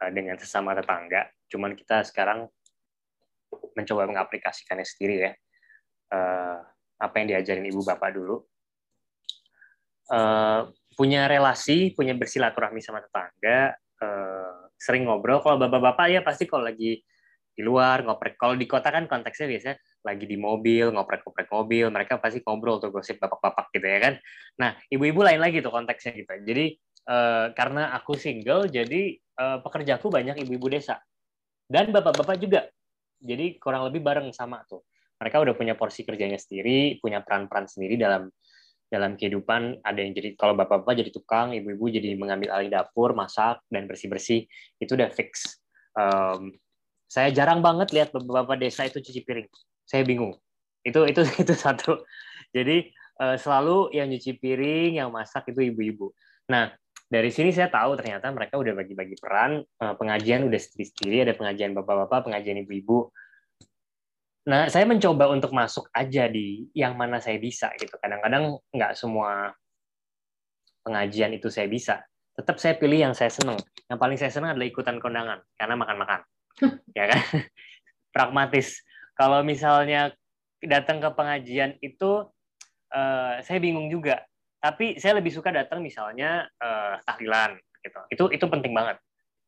[0.02, 2.48] uh, dengan sesama tetangga cuman kita sekarang
[3.76, 5.32] mencoba mengaplikasikannya sendiri ya
[6.15, 6.57] uh,
[6.99, 8.41] apa yang diajarin ibu bapak dulu
[10.11, 15.41] uh, punya relasi, punya bersilaturahmi sama tetangga, uh, sering ngobrol.
[15.41, 17.02] Kalau bapak-bapak ya pasti kalau lagi
[17.56, 18.40] di luar ngoprek.
[18.40, 22.94] Kalau di kota kan konteksnya biasanya lagi di mobil ngoprek-ngoprek mobil, mereka pasti ngobrol tuh
[22.94, 24.14] gosip bapak-bapak gitu ya kan.
[24.61, 26.30] Nah ibu-ibu lain lagi tuh konteksnya gitu.
[26.45, 26.77] Jadi
[27.10, 31.02] uh, karena aku single, jadi uh, pekerjaku banyak ibu-ibu desa
[31.65, 32.69] dan bapak-bapak juga.
[33.18, 34.86] Jadi kurang lebih bareng sama tuh.
[35.18, 38.30] Mereka udah punya porsi kerjanya sendiri, punya peran-peran sendiri dalam
[38.86, 43.60] dalam kehidupan ada yang jadi kalau bapak-bapak jadi tukang, ibu-ibu jadi mengambil alih dapur, masak
[43.73, 44.45] dan bersih-bersih
[44.77, 45.57] itu udah fix.
[45.98, 46.53] Um,
[47.10, 49.49] saya jarang banget lihat bapak-bapak desa itu cuci piring.
[49.85, 50.33] Saya bingung.
[50.81, 52.03] Itu itu itu satu.
[52.51, 52.91] Jadi
[53.21, 56.11] uh, selalu yang cuci piring, yang masak itu ibu-ibu.
[56.51, 56.73] Nah
[57.05, 59.61] dari sini saya tahu ternyata mereka udah bagi-bagi peran.
[59.77, 63.13] Uh, pengajian udah sendiri-sendiri, ada pengajian bapak-bapak, pengajian ibu-ibu
[64.45, 67.97] Nah, saya mencoba untuk masuk aja di yang mana saya bisa gitu.
[67.97, 69.57] Kadang-kadang nggak semua
[70.85, 72.05] pengajian itu saya bisa.
[72.37, 73.57] Tetap saya pilih yang saya senang.
[73.89, 76.21] Yang paling saya senang adalah ikutan kondangan karena makan-makan.
[76.93, 77.21] ya kan?
[78.13, 78.85] Pragmatis.
[79.15, 80.11] Kalau misalnya
[80.59, 82.27] datang ke pengajian itu
[82.91, 84.23] uh, saya bingung juga.
[84.59, 87.55] Tapi saya lebih suka datang misalnya uh, tahlilan
[87.85, 87.99] gitu.
[88.11, 88.97] Itu itu penting banget.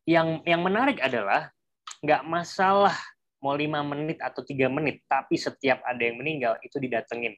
[0.08, 1.52] Yang yang menarik adalah
[2.00, 2.96] nggak masalah
[3.42, 7.38] mau lima menit atau tiga menit, tapi setiap ada yang meninggal itu didatengin.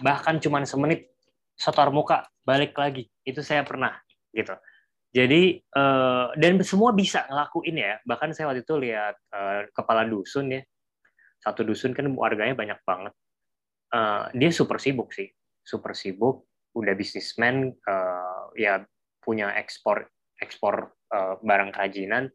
[0.00, 1.12] Bahkan cuma semenit,
[1.56, 3.08] setor muka, balik lagi.
[3.24, 3.92] Itu saya pernah
[4.32, 4.56] gitu.
[5.12, 7.92] Jadi eh, dan semua bisa ngelakuin ya.
[8.04, 10.60] Bahkan saya waktu itu lihat eh, kepala dusun ya,
[11.42, 13.14] satu dusun kan warganya banyak banget.
[13.94, 15.30] Eh, dia super sibuk sih,
[15.64, 16.44] super sibuk.
[16.76, 17.74] Udah bisnismen,
[18.54, 18.84] ya
[19.18, 20.06] punya ekspor
[20.38, 20.94] ekspor
[21.42, 22.30] barang kerajinan.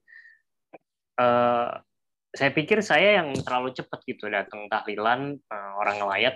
[2.34, 6.36] Saya pikir saya yang terlalu cepat gitu datang tahlilan uh, orang ngelayat.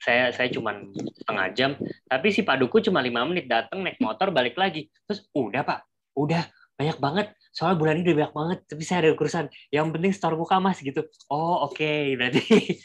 [0.00, 0.72] Saya saya cuma
[1.20, 1.70] setengah jam
[2.08, 4.88] tapi si paduku cuma lima menit datang naik motor balik lagi.
[5.04, 5.84] Terus udah pak.
[6.16, 6.48] Udah
[6.80, 10.38] banyak banget soal bulan ini udah banyak banget tapi saya ada urusan yang penting store
[10.38, 11.02] muka mas gitu.
[11.30, 12.12] Oh oke okay.
[12.18, 12.78] berarti.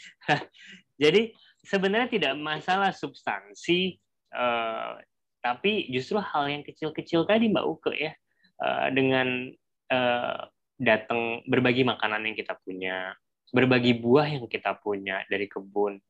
[1.02, 1.22] Jadi
[1.62, 3.98] sebenarnya tidak masalah substansi
[4.34, 4.98] uh,
[5.46, 8.12] tapi justru hal yang kecil-kecil tadi mbak Uke ya.
[8.56, 9.52] Uh, dengan
[9.92, 10.48] uh,
[10.80, 13.12] datang berbagi makanan yang kita punya,
[13.52, 16.00] berbagi buah yang kita punya dari kebun,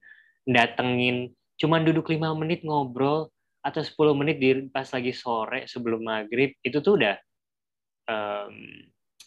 [0.46, 3.34] datengin cuman duduk lima menit ngobrol
[3.66, 7.18] atau 10 menit di pas lagi sore sebelum maghrib itu tuh udah
[8.06, 8.54] um,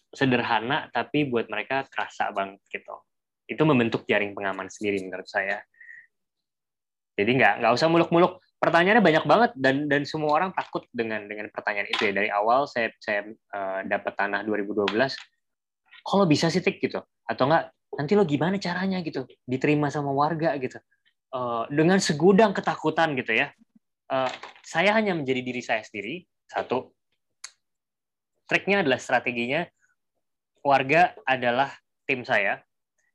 [0.09, 2.95] sederhana tapi buat mereka kerasa banget gitu.
[3.45, 5.61] Itu membentuk jaring pengaman sendiri menurut saya.
[7.17, 8.41] Jadi nggak nggak usah muluk-muluk.
[8.59, 12.13] Pertanyaannya banyak banget dan dan semua orang takut dengan dengan pertanyaan itu ya.
[12.15, 14.91] Dari awal saya saya uh, dapat tanah 2012
[16.03, 16.79] kalau bisa sih tik?
[16.79, 16.99] Gitu.
[17.27, 18.99] Atau enggak nanti lo gimana caranya?
[19.03, 19.27] Gitu.
[19.43, 20.79] Diterima sama warga gitu.
[21.29, 23.53] Uh, dengan segudang ketakutan gitu ya.
[24.09, 24.31] Uh,
[24.65, 26.97] saya hanya menjadi diri saya sendiri satu
[28.49, 29.61] triknya adalah strateginya
[30.65, 31.69] warga adalah
[32.09, 32.59] tim saya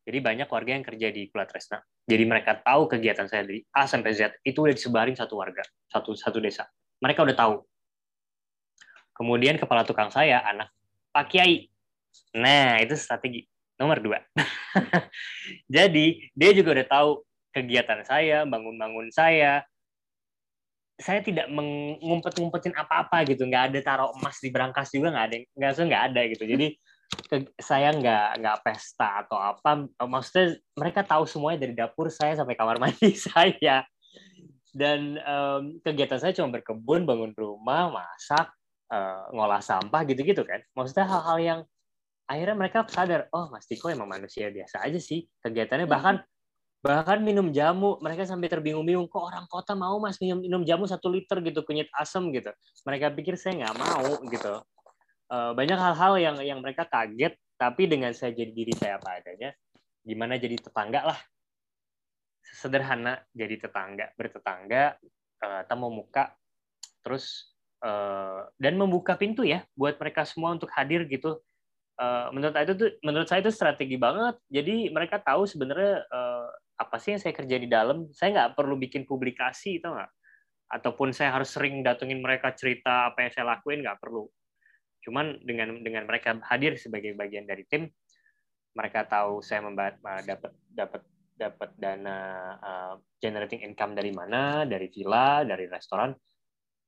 [0.06, 4.12] jadi banyak warga yang kerja di Kulatresna jadi mereka tahu kegiatan saya dari A sampai
[4.12, 6.68] Z itu udah disebarin satu warga, satu satu desa.
[7.00, 7.54] Mereka udah tahu.
[9.16, 10.68] Kemudian kepala tukang saya anak
[11.16, 11.72] Pak Kiai.
[12.36, 13.48] Nah, itu strategi
[13.80, 14.20] nomor dua.
[15.74, 17.10] Jadi dia juga udah tahu
[17.56, 19.64] kegiatan saya, bangun-bangun saya.
[20.94, 25.72] Saya tidak mengumpet-ngumpetin apa-apa gitu, nggak ada taruh emas di berangkas juga nggak ada, nggak
[25.74, 26.44] nggak ada gitu.
[26.46, 26.66] Jadi
[27.26, 29.86] ke, saya nggak nggak pesta atau apa.
[30.02, 33.82] Maksudnya mereka tahu semuanya dari dapur saya sampai kamar mandi saya.
[34.74, 38.50] Dan um, kegiatan saya cuma berkebun bangun rumah masak
[38.90, 40.62] uh, ngolah sampah gitu-gitu kan.
[40.74, 41.60] Maksudnya hal-hal yang
[42.24, 45.86] akhirnya mereka sadar oh Mas Tiko emang manusia biasa aja sih kegiatannya.
[45.86, 46.14] Bahkan
[46.84, 51.08] bahkan minum jamu mereka sampai terbingung-bingung kok orang kota mau mas minum minum jamu satu
[51.08, 52.52] liter gitu kunyit asam gitu.
[52.84, 54.60] Mereka pikir saya nggak mau gitu.
[55.32, 59.56] Eh, banyak hal-hal yang yang mereka kaget tapi dengan saya jadi diri saya apa adanya
[60.04, 61.18] gimana jadi tetangga lah.
[62.44, 65.00] Sederhana jadi tetangga bertetangga
[65.40, 66.36] uh, temu muka
[67.00, 71.40] terus uh, dan membuka pintu ya buat mereka semua untuk hadir gitu.
[71.96, 74.36] Uh, menurut saya itu menurut saya itu strategi banget.
[74.52, 78.74] Jadi mereka tahu sebenarnya uh, apa sih yang saya kerja di dalam saya nggak perlu
[78.78, 80.10] bikin publikasi itu nggak
[80.74, 84.26] ataupun saya harus sering datengin mereka cerita apa yang saya lakuin nggak perlu
[85.04, 87.84] Cuman dengan dengan mereka hadir sebagai bagian dari tim,
[88.72, 89.60] mereka tahu saya
[90.24, 91.02] dapat dapat
[91.36, 92.18] dapat dana
[92.56, 96.16] uh, generating income dari mana, dari villa, dari restoran.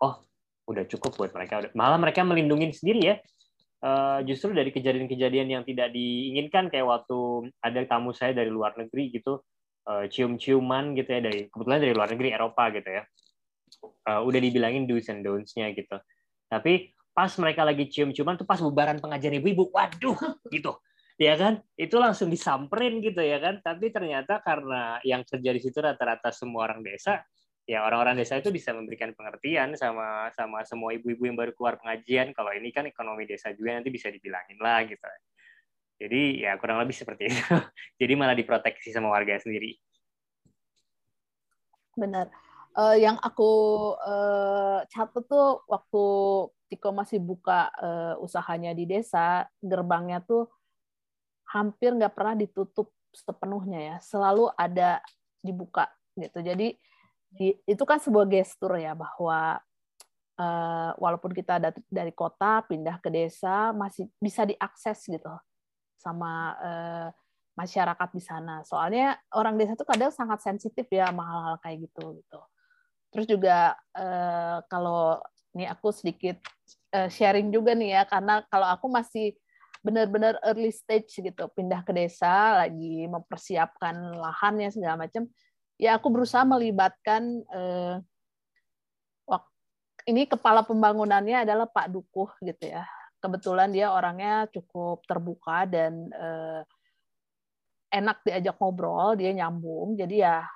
[0.01, 0.25] Oh,
[0.65, 1.69] udah cukup buat mereka.
[1.77, 3.17] Malah mereka melindungi sendiri ya.
[3.85, 9.13] Uh, justru dari kejadian-kejadian yang tidak diinginkan kayak waktu ada tamu saya dari luar negeri
[9.13, 9.45] gitu,
[9.87, 13.03] uh, cium-ciuman gitu ya dari kebetulan dari luar negeri Eropa gitu ya.
[14.07, 15.99] Uh, udah dibilangin do's and don'ts-nya gitu.
[16.47, 20.21] Tapi pas mereka lagi cium-ciuman tuh pas bubaran pengajian ibu-ibu waduh
[20.53, 20.77] gitu
[21.17, 26.29] ya kan itu langsung disamperin gitu ya kan tapi ternyata karena yang terjadi situ rata-rata
[26.29, 27.25] semua orang desa
[27.65, 32.37] ya orang-orang desa itu bisa memberikan pengertian sama sama semua ibu-ibu yang baru keluar pengajian
[32.37, 35.03] kalau ini kan ekonomi desa juga nanti bisa dibilangin lah gitu
[35.97, 37.41] jadi ya kurang lebih seperti itu.
[38.01, 39.81] Jadi malah diproteksi sama warga sendiri.
[41.97, 42.29] Benar.
[42.77, 43.53] Uh, yang aku
[44.05, 46.05] uh, catat tuh waktu
[46.69, 50.53] Tiko masih buka uh, usahanya di desa, gerbangnya tuh
[51.49, 55.01] hampir nggak pernah ditutup sepenuhnya ya, selalu ada
[55.41, 55.89] dibuka
[56.21, 56.45] gitu.
[56.45, 56.77] Jadi
[57.33, 59.57] di, itu kan sebuah gestur ya bahwa
[60.37, 65.33] uh, walaupun kita dari, dari kota pindah ke desa masih bisa diakses gitu
[66.07, 67.09] sama uh,
[67.59, 68.63] masyarakat di sana.
[68.63, 72.41] Soalnya orang desa itu kadang sangat sensitif ya sama hal-hal kayak gitu gitu.
[73.11, 75.19] Terus juga uh, kalau
[75.59, 76.39] ini aku sedikit
[76.95, 79.35] uh, sharing juga nih ya karena kalau aku masih
[79.81, 85.31] benar-benar early stage gitu pindah ke desa lagi mempersiapkan lahannya segala macam
[85.79, 87.23] ya aku berusaha melibatkan
[87.55, 88.03] uh,
[90.07, 92.87] ini kepala pembangunannya adalah Pak Dukuh gitu ya
[93.27, 96.63] kebetulan dia orangnya cukup terbuka dan uh,
[97.91, 99.99] enak diajak ngobrol, dia nyambung.
[99.99, 100.47] Jadi ya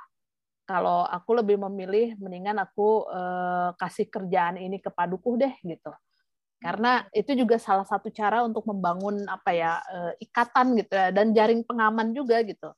[0.70, 5.90] kalau aku lebih memilih mendingan aku uh, kasih kerjaan ini ke Padukuh deh gitu.
[6.62, 11.34] Karena itu juga salah satu cara untuk membangun apa ya uh, ikatan gitu ya dan
[11.34, 12.70] jaring pengaman juga gitu.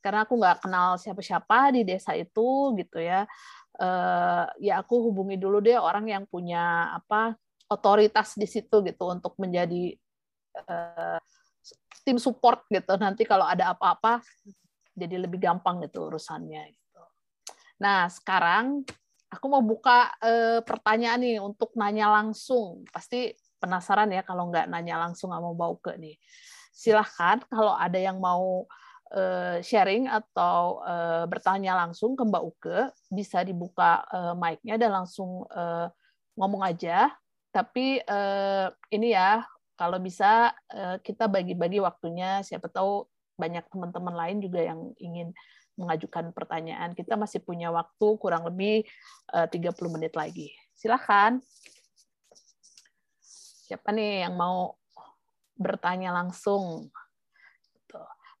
[0.00, 3.28] Karena aku nggak kenal siapa-siapa di desa itu gitu ya.
[3.74, 7.34] Uh, ya aku hubungi dulu deh orang yang punya apa
[7.68, 9.96] otoritas di situ gitu untuk menjadi
[10.68, 11.20] uh,
[12.04, 12.94] tim support gitu.
[13.00, 14.20] Nanti kalau ada apa-apa
[14.94, 16.70] jadi lebih gampang gitu urusannya.
[16.70, 17.02] Gitu.
[17.82, 18.84] Nah sekarang
[19.32, 22.86] aku mau buka eh, pertanyaan nih untuk nanya langsung.
[22.92, 26.16] Pasti penasaran ya kalau nggak nanya langsung sama Mbak ke nih.
[26.70, 28.68] Silahkan kalau ada yang mau
[29.10, 30.84] eh, sharing atau
[31.26, 32.78] bertanya langsung ke Mbak Uke,
[33.10, 35.42] bisa dibuka eh, mic-nya dan langsung
[36.38, 37.10] ngomong aja.
[37.54, 39.46] Tapi eh, ini ya
[39.78, 43.06] kalau bisa eh, kita bagi-bagi waktunya siapa tahu
[43.38, 45.30] banyak teman-teman lain juga yang ingin
[45.78, 46.98] mengajukan pertanyaan.
[46.98, 48.82] Kita masih punya waktu kurang lebih
[49.30, 50.50] 30 eh, menit lagi.
[50.74, 51.38] Silakan.
[53.70, 54.74] Siapa nih yang mau
[55.54, 56.90] bertanya langsung?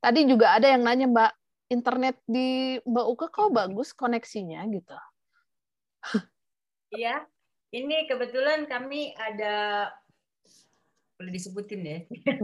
[0.02, 1.32] Tadi juga ada yang nanya Mbak,
[1.72, 4.98] internet di Mbak Uke kok bagus koneksinya gitu.
[6.94, 7.24] Iya,
[7.74, 9.90] ini kebetulan kami ada
[11.18, 11.98] boleh disebutin ya.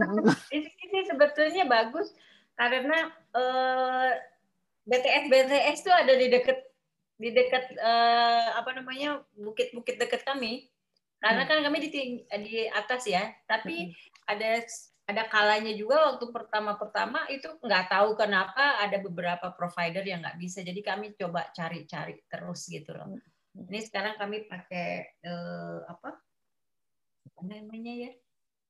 [0.59, 2.11] ini sebetulnya bagus
[2.59, 4.11] karena uh,
[4.91, 6.59] BTS BTS itu ada di dekat
[7.21, 10.67] di dekat uh, apa namanya bukit-bukit dekat kami.
[11.21, 11.51] Karena hmm.
[11.53, 11.89] kan kami di
[12.25, 14.31] di atas ya, tapi hmm.
[14.35, 14.51] ada
[15.11, 20.65] ada kalanya juga waktu pertama-pertama itu nggak tahu kenapa ada beberapa provider yang nggak bisa.
[20.65, 23.15] Jadi kami coba cari-cari terus gitu loh.
[23.57, 26.15] Ini sekarang kami pakai uh, apa?
[27.31, 28.13] Apa namanya ya?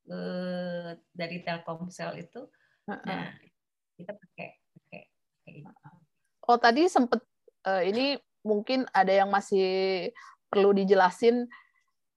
[0.08, 2.40] uh, dari Telkomsel itu.
[2.88, 3.36] Nah,
[3.94, 5.00] kita pakai pakai
[6.50, 7.22] Oh, tadi sempat
[7.68, 8.06] uh, eh, ini
[8.42, 10.08] mungkin ada yang masih
[10.50, 11.46] perlu dijelasin.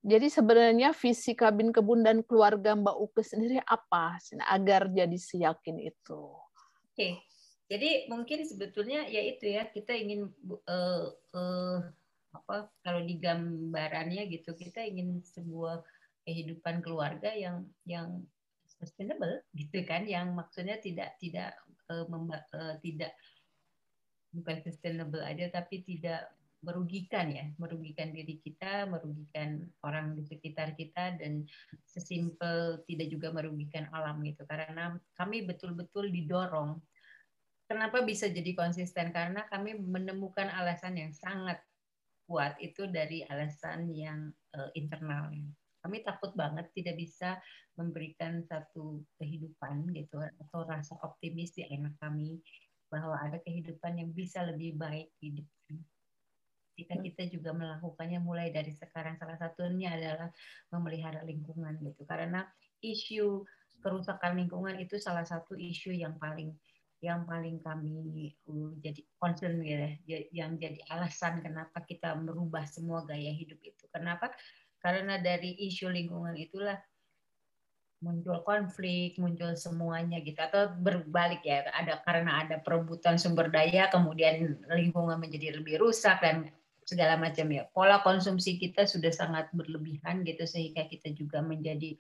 [0.04, 4.20] Jadi sebenarnya visi kabin kebun dan keluarga Mbak Uke sendiri apa
[4.52, 6.22] agar jadi seyakin itu?
[6.92, 7.24] Oke,
[7.72, 10.28] jadi mungkin sebetulnya ya itu ya kita ingin
[10.68, 11.80] uh, uh,
[12.34, 15.86] apa kalau di gambarannya gitu kita ingin sebuah
[16.26, 18.26] kehidupan keluarga yang yang
[18.66, 21.54] sustainable gitu kan yang maksudnya tidak tidak
[21.94, 23.14] uh, memba, uh, tidak
[24.34, 26.34] bukan sustainable aja tapi tidak
[26.64, 31.44] merugikan ya merugikan diri kita merugikan orang di sekitar kita dan
[31.84, 34.48] sesimpel tidak juga merugikan alam gitu.
[34.48, 36.80] Karena kami betul-betul didorong.
[37.68, 39.12] Kenapa bisa jadi konsisten?
[39.12, 41.60] Karena kami menemukan alasan yang sangat
[42.28, 45.32] kuat itu dari alasan yang uh, internal.
[45.84, 47.36] Kami takut banget tidak bisa
[47.76, 52.40] memberikan satu kehidupan gitu atau rasa optimis di anak kami
[52.88, 55.76] bahwa ada kehidupan yang bisa lebih baik di depan.
[56.74, 60.30] Jika kita juga melakukannya mulai dari sekarang salah satunya adalah
[60.74, 62.06] memelihara lingkungan gitu.
[62.06, 62.46] Karena
[62.82, 63.46] isu
[63.84, 66.56] kerusakan lingkungan itu salah satu isu yang paling
[67.04, 69.92] yang paling kami uh, jadi concern ya
[70.32, 73.84] yang jadi alasan kenapa kita merubah semua gaya hidup itu.
[73.92, 74.32] Kenapa?
[74.80, 76.80] Karena dari isu lingkungan itulah
[78.00, 84.60] muncul konflik, muncul semuanya gitu atau berbalik ya ada karena ada perebutan sumber daya kemudian
[84.68, 86.52] lingkungan menjadi lebih rusak dan
[86.88, 87.68] segala macam ya.
[87.72, 91.96] Pola konsumsi kita sudah sangat berlebihan gitu sehingga kita juga menjadi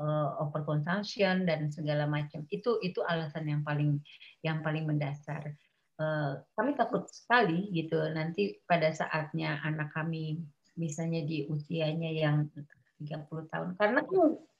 [0.00, 2.48] uh, overconsumption dan segala macam.
[2.48, 4.00] Itu itu alasan yang paling
[4.40, 5.54] yang paling mendasar.
[6.00, 10.40] Uh, kami takut sekali gitu nanti pada saatnya anak kami
[10.80, 12.48] misalnya di usianya yang
[12.96, 13.68] 30 tahun.
[13.76, 14.00] Karena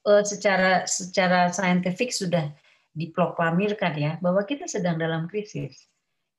[0.05, 2.53] uh, secara secara saintifik sudah
[2.93, 5.89] diproklamirkan ya bahwa kita sedang dalam krisis.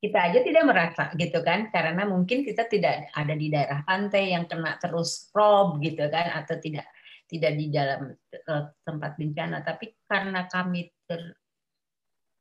[0.03, 4.51] Kita aja tidak merasa gitu kan karena mungkin kita tidak ada di daerah pantai yang
[4.51, 6.91] kena terus prob gitu kan atau tidak
[7.33, 11.33] tidak di dalam uh, tempat bencana tapi karena kami ter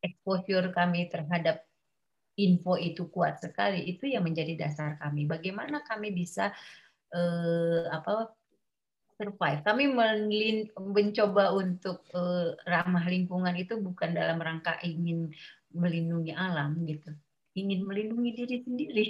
[0.04, 1.64] exposure kami terhadap
[2.40, 5.28] info itu kuat sekali itu yang menjadi dasar kami.
[5.28, 6.50] Bagaimana kami bisa
[7.14, 8.34] uh, apa
[9.20, 9.62] survive?
[9.62, 9.84] Kami
[10.80, 15.30] mencoba untuk uh, ramah lingkungan itu bukan dalam rangka ingin
[15.76, 17.14] melindungi alam gitu.
[17.54, 19.08] Ingin melindungi diri sendiri.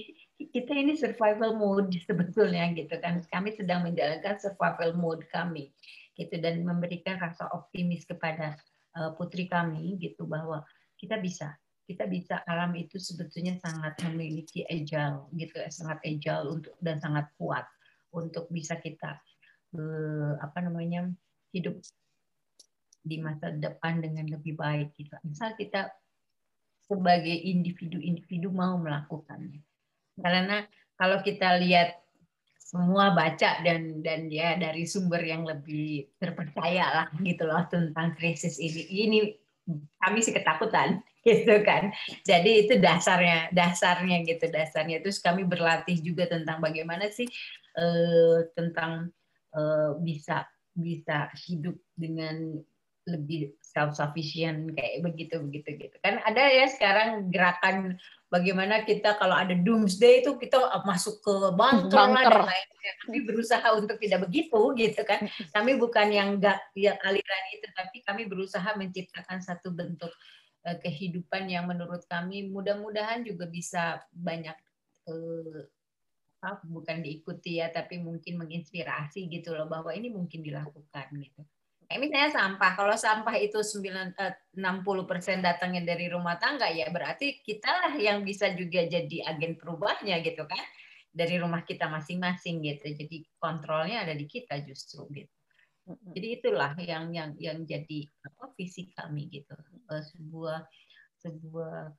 [0.50, 3.22] Kita ini survival mode sebetulnya gitu kan.
[3.30, 5.70] Kami sedang menjalankan survival mode kami
[6.18, 8.58] gitu dan memberikan rasa optimis kepada
[8.98, 10.64] uh, putri kami gitu bahwa
[11.00, 11.56] kita bisa
[11.90, 17.28] kita bisa alam itu sebetulnya sangat memiliki agile gitu ya sangat agile untuk dan sangat
[17.36, 17.66] kuat
[18.16, 19.20] untuk bisa kita
[19.76, 21.10] uh, apa namanya
[21.52, 21.80] hidup
[23.02, 25.12] di masa depan dengan lebih baik gitu.
[25.26, 25.90] Misal kita
[26.86, 29.64] sebagai individu-individu mau melakukannya.
[30.18, 30.66] Karena
[31.00, 32.02] kalau kita lihat
[32.56, 38.56] semua baca dan dan ya dari sumber yang lebih terpercaya lah gitu loh tentang krisis
[38.64, 38.88] ini.
[38.88, 39.20] Ini
[40.00, 41.92] kami sih ketakutan gitu kan.
[42.24, 45.04] Jadi itu dasarnya, dasarnya gitu, dasarnya.
[45.04, 47.28] Terus kami berlatih juga tentang bagaimana sih
[47.76, 49.12] eh, tentang
[49.52, 52.56] eh, bisa bisa hidup dengan
[53.10, 57.98] lebih self sufficient kayak begitu begitu gitu kan ada ya sekarang gerakan
[58.32, 62.32] bagaimana kita kalau ada doomsday itu kita masuk ke bunker, bunker.
[62.32, 65.28] dan lain-lain kami berusaha untuk tidak begitu gitu kan.
[65.52, 70.10] Kami bukan yang enggak yang aliran itu tapi kami berusaha menciptakan satu bentuk
[70.66, 74.56] uh, kehidupan yang menurut kami mudah-mudahan juga bisa banyak
[75.12, 75.68] uh,
[76.66, 81.46] bukan diikuti ya tapi mungkin menginspirasi gitu loh bahwa ini mungkin dilakukan gitu
[81.98, 84.14] misalnya sampah, kalau sampah itu 9,
[84.54, 89.58] 60% eh, datangnya dari rumah tangga, ya berarti kita lah yang bisa juga jadi agen
[89.58, 90.64] perubahannya gitu kan.
[91.12, 92.88] Dari rumah kita masing-masing gitu.
[92.96, 95.34] Jadi kontrolnya ada di kita justru gitu.
[96.16, 99.58] Jadi itulah yang yang yang jadi apa visi kami gitu.
[99.92, 100.64] Eh, sebuah
[101.20, 101.92] sebuah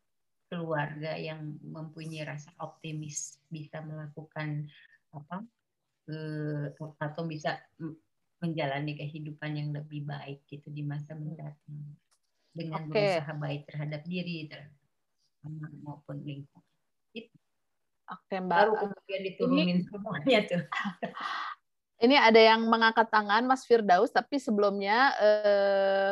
[0.53, 4.69] keluarga yang mempunyai rasa optimis bisa melakukan
[5.13, 5.45] apa
[6.09, 7.59] eh, atau bisa
[8.43, 11.95] menjalani kehidupan yang lebih baik gitu di masa mendatang
[12.51, 13.23] dengan okay.
[13.23, 16.73] berusaha baik terhadap diri terhadap maupun lingkungan.
[18.13, 18.51] Oke, Mbak.
[18.53, 20.63] Baru kemudian diturunin ini, semuanya tuh.
[22.03, 26.11] Ini ada yang mengangkat tangan Mas Firdaus, tapi sebelumnya eh,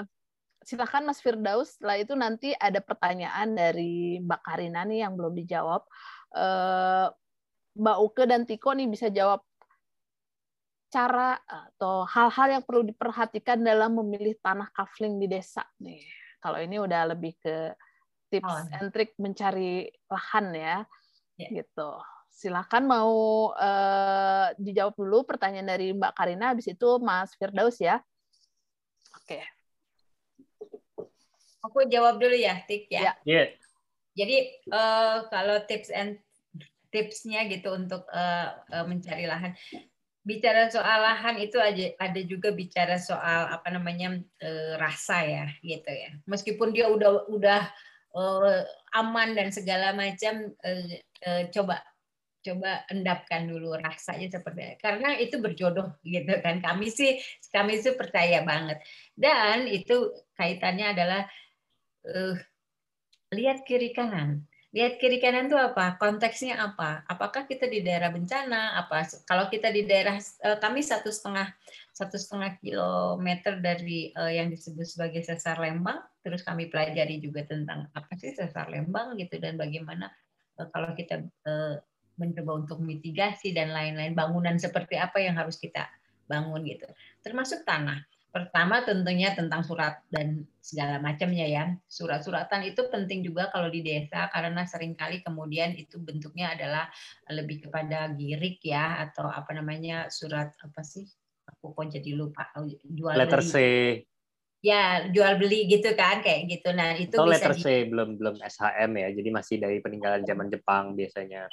[0.62, 1.74] silakan Mas Firdaus.
[1.74, 5.82] Setelah itu nanti ada pertanyaan dari Mbak Karina nih yang belum dijawab.
[6.38, 7.06] Eh,
[7.74, 9.42] Mbak Uke dan Tiko nih bisa jawab
[10.90, 16.02] cara atau hal-hal yang perlu diperhatikan dalam memilih tanah kafling di desa nih.
[16.42, 17.70] Kalau ini udah lebih ke
[18.28, 18.76] tips oh.
[18.76, 20.76] and trick mencari lahan ya,
[21.38, 21.50] yeah.
[21.62, 21.90] gitu.
[22.30, 23.12] Silakan mau
[23.54, 28.02] uh, dijawab dulu pertanyaan dari Mbak Karina, habis itu Mas Firdaus ya.
[29.20, 29.38] Oke.
[29.38, 29.44] Okay.
[31.60, 33.12] Aku jawab dulu ya, Tik ya.
[33.12, 33.14] Yeah.
[33.28, 33.46] Yeah.
[34.16, 34.36] Jadi
[34.72, 36.18] uh, kalau tips and
[36.90, 39.54] tipsnya gitu untuk uh, uh, mencari lahan
[40.20, 45.88] bicara soal lahan itu aja ada juga bicara soal apa namanya e, rasa ya gitu
[45.88, 46.10] ya.
[46.28, 47.62] Meskipun dia udah udah
[48.12, 48.22] e,
[49.00, 51.80] aman dan segala macam e, e, coba
[52.40, 56.60] coba endapkan dulu rasanya seperti karena itu berjodoh gitu kan.
[56.60, 57.16] Kami sih
[57.48, 58.84] kami sih percaya banget.
[59.16, 61.22] Dan itu kaitannya adalah
[62.04, 62.36] e,
[63.32, 65.98] lihat kiri kanan lihat kiri kanan itu apa?
[65.98, 67.02] Konteksnya apa?
[67.10, 68.78] Apakah kita di daerah bencana?
[68.78, 71.50] Apa kalau kita di daerah eh, kami satu setengah
[71.90, 77.92] satu setengah kilometer dari uh, yang disebut sebagai sesar Lembang terus kami pelajari juga tentang
[77.92, 80.08] apa sih sesar Lembang gitu dan bagaimana
[80.56, 81.28] uh, kalau kita
[82.16, 85.88] mencoba untuk mitigasi dan lain-lain bangunan seperti apa yang harus kita
[86.24, 86.86] bangun gitu.
[87.20, 91.64] Termasuk tanah Pertama tentunya tentang surat dan segala macamnya ya.
[91.90, 96.86] Surat-suratan itu penting juga kalau di desa karena sering kali kemudian itu bentuknya adalah
[97.26, 101.10] lebih kepada girik ya atau apa namanya surat apa sih?
[101.50, 102.46] Aku kok jadi lupa
[102.86, 103.50] jual letter beli.
[103.50, 103.56] C.
[104.60, 106.70] Ya, jual beli gitu kan kayak gitu.
[106.70, 107.90] Nah, itu Atau bisa letter C di...
[107.90, 109.08] belum belum SHM ya.
[109.10, 111.50] Jadi masih dari peninggalan zaman Jepang biasanya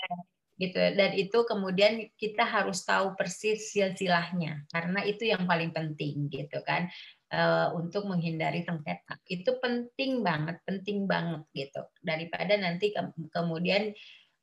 [0.57, 0.77] gitu.
[0.97, 6.89] Dan itu kemudian kita harus tahu persis silsilahnya karena itu yang paling penting gitu kan.
[7.27, 9.19] Uh, untuk menghindari sengketa.
[9.27, 11.83] Itu penting banget penting banget gitu.
[11.99, 13.03] Daripada nanti ke
[13.35, 13.91] kemudian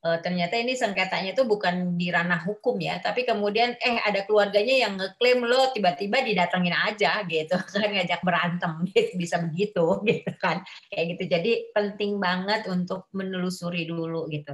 [0.05, 4.85] uh, ternyata ini sengketanya itu bukan di ranah hukum ya, tapi kemudian eh ada keluarganya
[4.85, 10.61] yang ngeklaim lo tiba-tiba didatengin aja gitu kan ngajak berantem gitu, bisa begitu gitu kan.
[10.93, 11.23] Kayak gitu.
[11.41, 14.53] Jadi penting banget untuk menelusuri dulu gitu.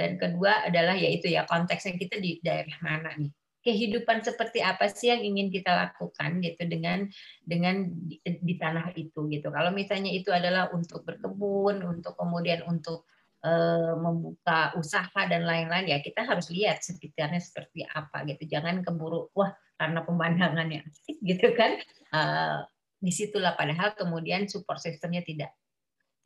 [0.00, 3.28] Dan kedua adalah yaitu ya konteksnya kita di daerah mana nih?
[3.60, 7.04] Kehidupan seperti apa sih yang ingin kita lakukan gitu dengan
[7.44, 9.52] dengan di, di tanah itu gitu.
[9.52, 13.04] Kalau misalnya itu adalah untuk berkebun, untuk kemudian untuk
[13.40, 18.44] Eh, membuka usaha dan lain-lain ya kita harus lihat sekitarnya seperti apa gitu.
[18.44, 21.80] Jangan keburu wah karena pemandangannya asik gitu kan?
[22.12, 22.60] Uh,
[23.00, 25.56] di situlah padahal kemudian support sistemnya tidak.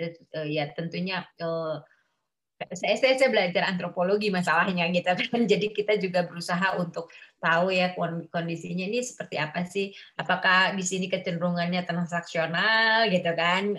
[0.02, 1.86] Uh, ya tentunya uh,
[2.54, 5.42] saya, saya saya belajar antropologi masalahnya gitu kan.
[5.52, 7.10] Jadi kita juga berusaha untuk
[7.42, 7.92] tahu ya
[8.30, 9.90] kondisinya ini seperti apa sih.
[10.16, 13.74] Apakah di sini kecenderungannya transaksional gitu kan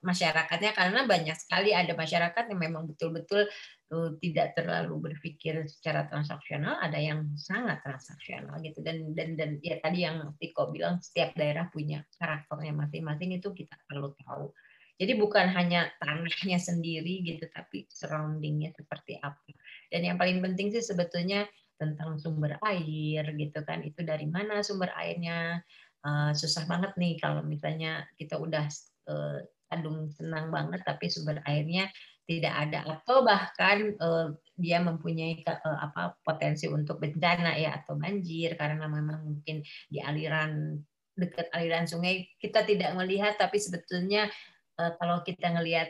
[0.00, 0.72] masyarakatnya?
[0.72, 3.46] Karena banyak sekali ada masyarakat yang memang betul-betul
[3.92, 8.80] uh, tidak terlalu berpikir secara transaksional, ada yang sangat transaksional gitu.
[8.80, 13.76] Dan dan dan ya tadi yang Tiko bilang setiap daerah punya karakternya masing-masing itu kita
[13.86, 14.50] perlu tahu.
[14.96, 19.52] Jadi bukan hanya tanahnya sendiri gitu, tapi surroundingnya seperti apa.
[19.92, 21.44] Dan yang paling penting sih sebetulnya
[21.76, 25.60] tentang sumber air gitu kan, itu dari mana sumber airnya.
[26.06, 28.70] Uh, susah banget nih kalau misalnya kita udah
[29.10, 31.90] uh, Kadung senang banget tapi sumber airnya
[32.26, 38.54] tidak ada atau bahkan uh, dia mempunyai uh, apa potensi untuk bencana ya atau banjir
[38.58, 40.78] karena memang mungkin di aliran
[41.18, 44.30] dekat aliran sungai kita tidak melihat tapi sebetulnya
[44.76, 45.88] kalau kita ngelihat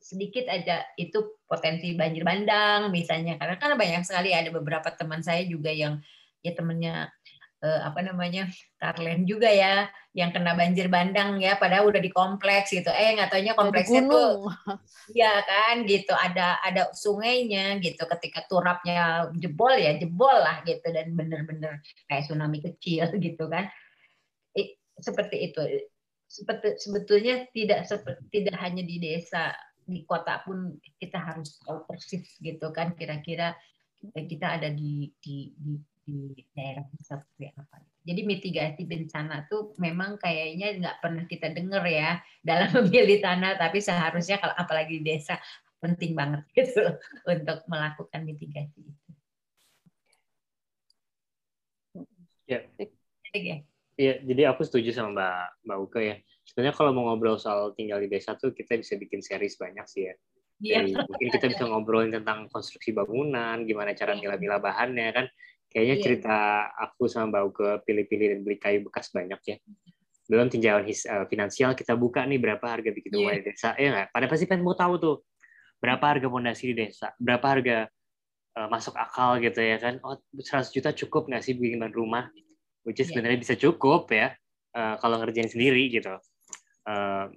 [0.00, 3.36] sedikit aja itu potensi banjir bandang misalnya.
[3.36, 6.00] Karena kan banyak sekali ada beberapa teman saya juga yang
[6.40, 7.12] ya temennya
[7.60, 8.48] eh, apa namanya
[8.80, 9.84] Tarlen juga ya
[10.16, 12.88] yang kena banjir bandang ya padahal udah di kompleks gitu.
[12.88, 14.48] Eh nggak taunya kompleksnya tuh
[15.20, 16.16] ya kan gitu.
[16.16, 20.88] Ada ada sungainya gitu ketika turapnya jebol ya jebol lah gitu.
[20.88, 23.68] Dan bener-bener kayak tsunami kecil gitu kan.
[25.00, 25.60] Seperti itu
[26.78, 27.90] sebetulnya tidak
[28.30, 29.50] tidak hanya di desa
[29.82, 33.58] di kota pun kita harus tahu persis gitu kan kira-kira
[34.14, 35.74] kita ada di di, di
[36.06, 37.82] di daerah seperti apa.
[38.00, 43.78] Jadi mitigasi bencana tuh memang kayaknya nggak pernah kita dengar ya dalam memilih tanah, tapi
[43.82, 45.36] seharusnya kalau apalagi di desa
[45.80, 46.96] penting banget gitu
[47.26, 49.10] untuk melakukan mitigasi itu.
[52.50, 52.66] Ya.
[53.30, 53.62] Ya.
[54.00, 56.16] Iya, jadi aku setuju sama Mbak Mbak Uke ya.
[56.48, 60.08] Sebenarnya kalau mau ngobrol soal tinggal di desa tuh kita bisa bikin series banyak sih
[60.08, 60.14] ya.
[60.60, 61.04] Jadi, ya.
[61.04, 64.20] mungkin kita bisa ngobrolin tentang konstruksi bangunan, gimana cara iya.
[64.24, 65.26] milah-milah bahannya kan.
[65.68, 66.02] Kayaknya iya.
[66.02, 66.36] cerita
[66.80, 69.56] aku sama Mbak Uke pilih-pilih dan beli kayu bekas banyak ya.
[70.32, 73.44] Belum tinjauan his, uh, finansial kita buka nih berapa harga bikin rumah yeah.
[73.44, 74.08] di desa ya nggak?
[74.16, 75.16] Pada pasti pengen mau tahu tuh
[75.76, 77.84] berapa harga pondasi di desa, berapa harga
[78.56, 80.00] uh, masuk akal gitu ya kan?
[80.00, 82.32] Oh 100 juta cukup nggak sih bikin rumah?
[82.86, 83.18] Which is yeah.
[83.18, 84.32] sebenarnya bisa cukup ya
[84.76, 86.16] uh, kalau ngerjain sendiri gitu.
[86.88, 87.28] Uh,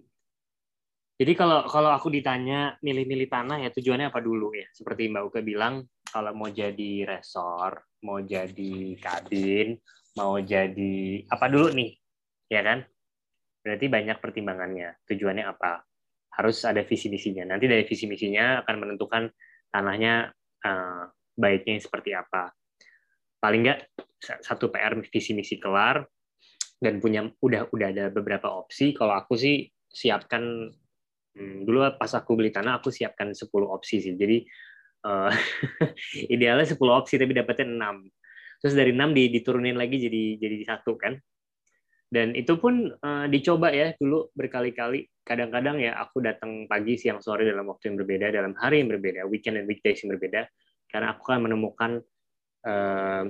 [1.20, 4.65] jadi kalau kalau aku ditanya milih-milih tanah ya tujuannya apa dulu ya?
[4.74, 9.80] Seperti Mbak Uke bilang kalau mau jadi resor mau jadi kabin,
[10.20, 11.91] mau jadi apa dulu nih,
[12.52, 12.84] ya kan?
[13.64, 14.99] Berarti banyak pertimbangannya.
[15.07, 15.88] Tujuannya apa?
[16.36, 17.48] Harus ada visi misinya.
[17.56, 19.32] Nanti dari visi misinya akan menentukan
[19.72, 20.30] tanahnya
[20.68, 21.03] uh,
[21.40, 22.52] baiknya seperti apa.
[23.40, 23.80] Paling nggak
[24.24, 26.00] satu PR visi misi kelar
[26.80, 28.95] dan punya udah udah ada beberapa opsi.
[28.95, 30.72] Kalau aku sih siapkan
[31.36, 34.16] hmm, dulu pas aku beli tanah aku siapkan 10 opsi sih.
[34.16, 34.44] Jadi
[35.04, 35.32] uh,
[36.34, 41.20] idealnya 10 opsi tapi dapetnya 6 terus dari 6 diturunin lagi jadi jadi satu kan
[42.08, 47.44] dan itu pun uh, dicoba ya dulu berkali-kali kadang-kadang ya aku datang pagi siang sore
[47.44, 50.48] dalam waktu yang berbeda dalam hari yang berbeda weekend dan weekdays yang berbeda
[50.88, 51.91] karena aku kan menemukan
[52.64, 53.26] uh,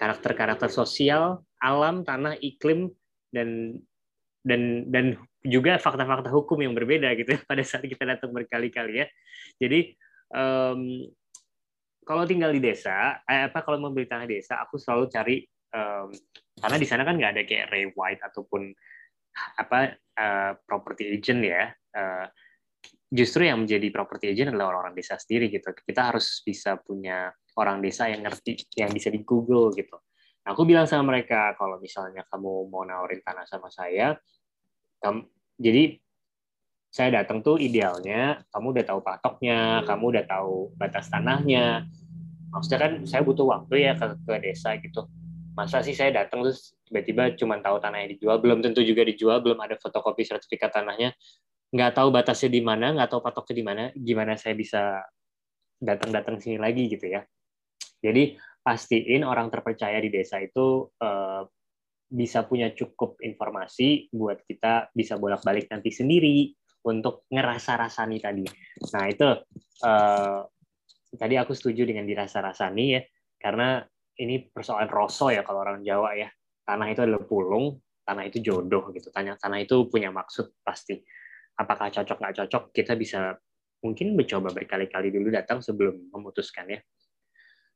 [0.00, 2.88] karakter-karakter sosial alam tanah iklim
[3.28, 3.76] dan
[4.40, 9.06] dan dan juga fakta-fakta hukum yang berbeda gitu pada saat kita datang berkali-kali ya
[9.60, 9.92] jadi
[10.32, 11.04] um,
[12.10, 15.36] kalau tinggal di desa, eh, apa kalau membeli tanah desa, aku selalu cari
[15.70, 16.10] um,
[16.58, 18.66] karena di sana kan nggak ada kayak Ray White ataupun
[19.62, 21.70] apa uh, property agent ya.
[21.94, 22.26] Uh,
[23.06, 25.70] justru yang menjadi property agent adalah orang-orang desa sendiri gitu.
[25.70, 29.98] Kita harus bisa punya orang desa yang ngerti, yang bisa di Google gitu.
[30.44, 34.16] Nah, aku bilang sama mereka kalau misalnya kamu mau nawarin tanah sama saya,
[35.00, 35.26] kamu,
[35.60, 36.00] jadi
[36.90, 41.86] saya datang tuh idealnya kamu udah tahu patoknya, kamu udah tahu batas tanahnya.
[42.50, 45.06] Maksudnya kan saya butuh waktu ya ke, ke desa gitu.
[45.54, 49.60] Masa sih saya datang terus tiba-tiba cuma tahu tanahnya dijual, belum tentu juga dijual, belum
[49.62, 51.14] ada fotokopi sertifikat tanahnya,
[51.70, 55.06] nggak tahu batasnya di mana, nggak tahu patoknya di mana, gimana saya bisa
[55.78, 57.22] datang-datang sini lagi gitu ya.
[58.00, 61.44] Jadi pastiin orang terpercaya di desa itu uh,
[62.10, 66.50] bisa punya cukup informasi buat kita bisa bolak-balik nanti sendiri
[66.84, 68.44] untuk ngerasa-rasani tadi.
[68.90, 69.28] Nah itu
[69.86, 70.40] uh,
[71.14, 73.00] tadi aku setuju dengan dirasa-rasani ya,
[73.38, 73.84] karena
[74.20, 76.28] ini persoalan rosso ya kalau orang Jawa ya.
[76.60, 79.10] Tanah itu adalah pulung, tanah itu jodoh gitu.
[79.10, 80.98] Tanah tanah itu punya maksud pasti.
[81.56, 83.34] Apakah cocok nggak cocok kita bisa
[83.80, 86.80] mungkin mencoba berkali-kali dulu datang sebelum memutuskan ya.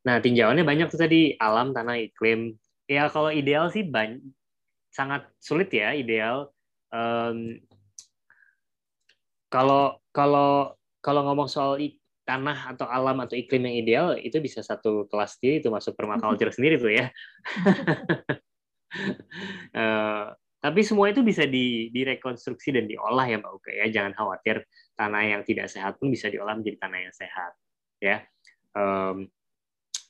[0.04, 2.54] Nah tinjauannya banyak tuh tadi alam, tanah, iklim.
[2.84, 4.20] Ya kalau ideal sih banyak,
[4.92, 6.52] sangat sulit ya ideal.
[6.92, 7.58] Um,
[9.48, 11.80] kalau kalau kalau ngomong soal
[12.24, 16.52] tanah atau alam atau iklim yang ideal itu bisa satu kelas sendiri itu masuk permaculture
[16.56, 17.06] sendiri tuh ya.
[19.76, 20.32] uh,
[20.64, 23.86] tapi semua itu bisa di, direkonstruksi dan diolah ya Mbak Uke ya.
[23.92, 24.64] Jangan khawatir
[24.96, 27.52] tanah yang tidak sehat pun bisa diolah menjadi tanah yang sehat
[28.00, 28.16] ya.
[28.74, 29.28] Um,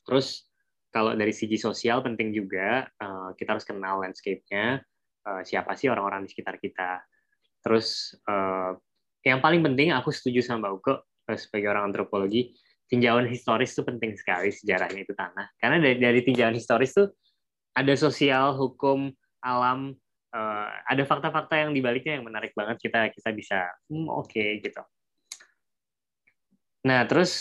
[0.05, 0.47] terus
[0.95, 4.79] kalau dari segi sosial penting juga uh, kita harus kenal landscape-nya
[5.27, 7.03] uh, siapa sih orang-orang di sekitar kita.
[7.67, 8.79] Terus uh,
[9.27, 10.95] yang paling penting aku setuju sama Mbak Uke
[11.41, 12.53] sebagai orang antropologi
[12.89, 17.09] tinjauan historis itu penting sekali sejarahnya itu tanah karena dari, dari tinjauan historis itu
[17.75, 19.09] ada sosial hukum
[19.41, 19.97] alam
[20.37, 23.59] uh, ada fakta-fakta yang dibaliknya yang menarik banget kita kita bisa
[23.89, 24.85] hmm, oke okay, gitu
[26.85, 27.33] nah terus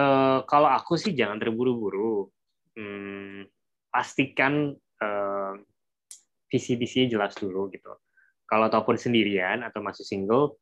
[0.00, 2.32] uh, kalau aku sih jangan terburu-buru
[2.80, 3.44] hmm,
[3.92, 4.72] pastikan
[5.04, 5.52] uh,
[6.48, 7.92] visi visinya jelas dulu gitu
[8.48, 10.58] kalau ataupun sendirian atau masih single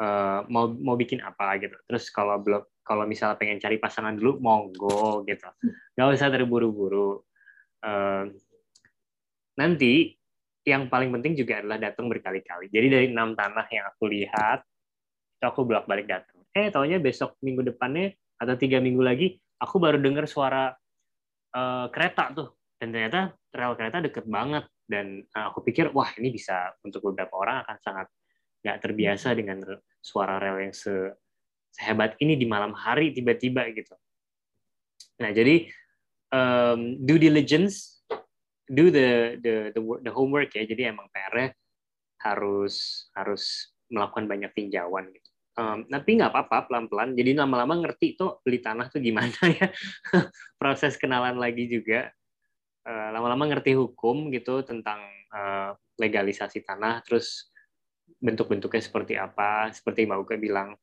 [0.00, 1.76] uh, mau mau bikin apa gitu.
[1.88, 5.48] Terus kalau belum kalau misalnya pengen cari pasangan dulu monggo gitu.
[5.94, 7.22] Gak usah terburu-buru.
[7.80, 8.28] Uh,
[9.56, 10.16] nanti
[10.64, 12.68] yang paling penting juga adalah datang berkali-kali.
[12.68, 14.60] Jadi dari enam tanah yang aku lihat,
[15.40, 16.44] aku bolak-balik datang.
[16.52, 20.72] Eh, taunya besok minggu depannya atau tiga minggu lagi, aku baru dengar suara
[21.52, 22.48] uh, kereta tuh.
[22.80, 24.64] Dan ternyata rel kereta deket banget.
[24.80, 28.08] Dan uh, aku pikir, wah ini bisa untuk beberapa orang akan sangat
[28.64, 29.60] nggak terbiasa dengan
[30.00, 31.12] suara rel yang se
[31.70, 33.94] sehebat ini di malam hari tiba-tiba gitu.
[35.22, 35.68] Nah jadi
[36.32, 38.00] um, due diligence,
[38.66, 40.64] do the the the, the homework ya.
[40.64, 41.52] Jadi emang PR-nya
[42.24, 45.19] harus harus melakukan banyak tinjauan gitu.
[45.60, 47.12] Um, tapi nggak apa-apa pelan-pelan.
[47.12, 49.68] Jadi lama-lama ngerti tuh beli tanah tuh gimana ya.
[50.56, 52.08] Proses kenalan lagi juga.
[52.80, 55.04] Uh, lama-lama ngerti hukum gitu tentang
[55.36, 57.04] uh, legalisasi tanah.
[57.04, 57.52] Terus
[58.20, 60.76] bentuk-bentuknya seperti apa seperti Mbak Uke bilang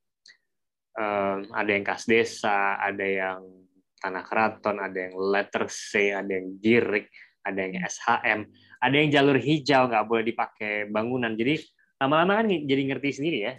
[0.97, 3.41] um, ada yang kas desa ada yang
[4.01, 7.13] tanah keraton ada yang letter C ada yang jirik
[7.45, 8.39] ada yang SHM
[8.81, 11.61] ada yang jalur hijau nggak boleh dipakai bangunan jadi
[12.01, 13.53] lama-lama kan jadi ngerti sendiri ya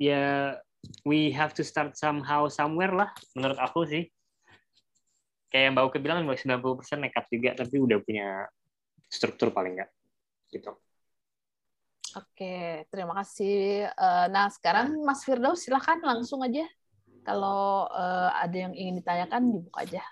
[0.00, 0.56] ya
[1.04, 4.08] we have to start somehow somewhere lah menurut aku sih
[5.52, 8.48] kayak Mbak Uke bilang 90% nekat juga tapi udah punya
[9.12, 9.90] struktur paling nggak
[10.56, 10.72] gitu
[12.10, 13.86] Oke, terima kasih.
[13.86, 16.66] Eh, nah, sekarang Mas Firdaus silahkan langsung aja.
[17.22, 20.02] Kalau uh, ada yang ingin ditanyakan, dibuka aja.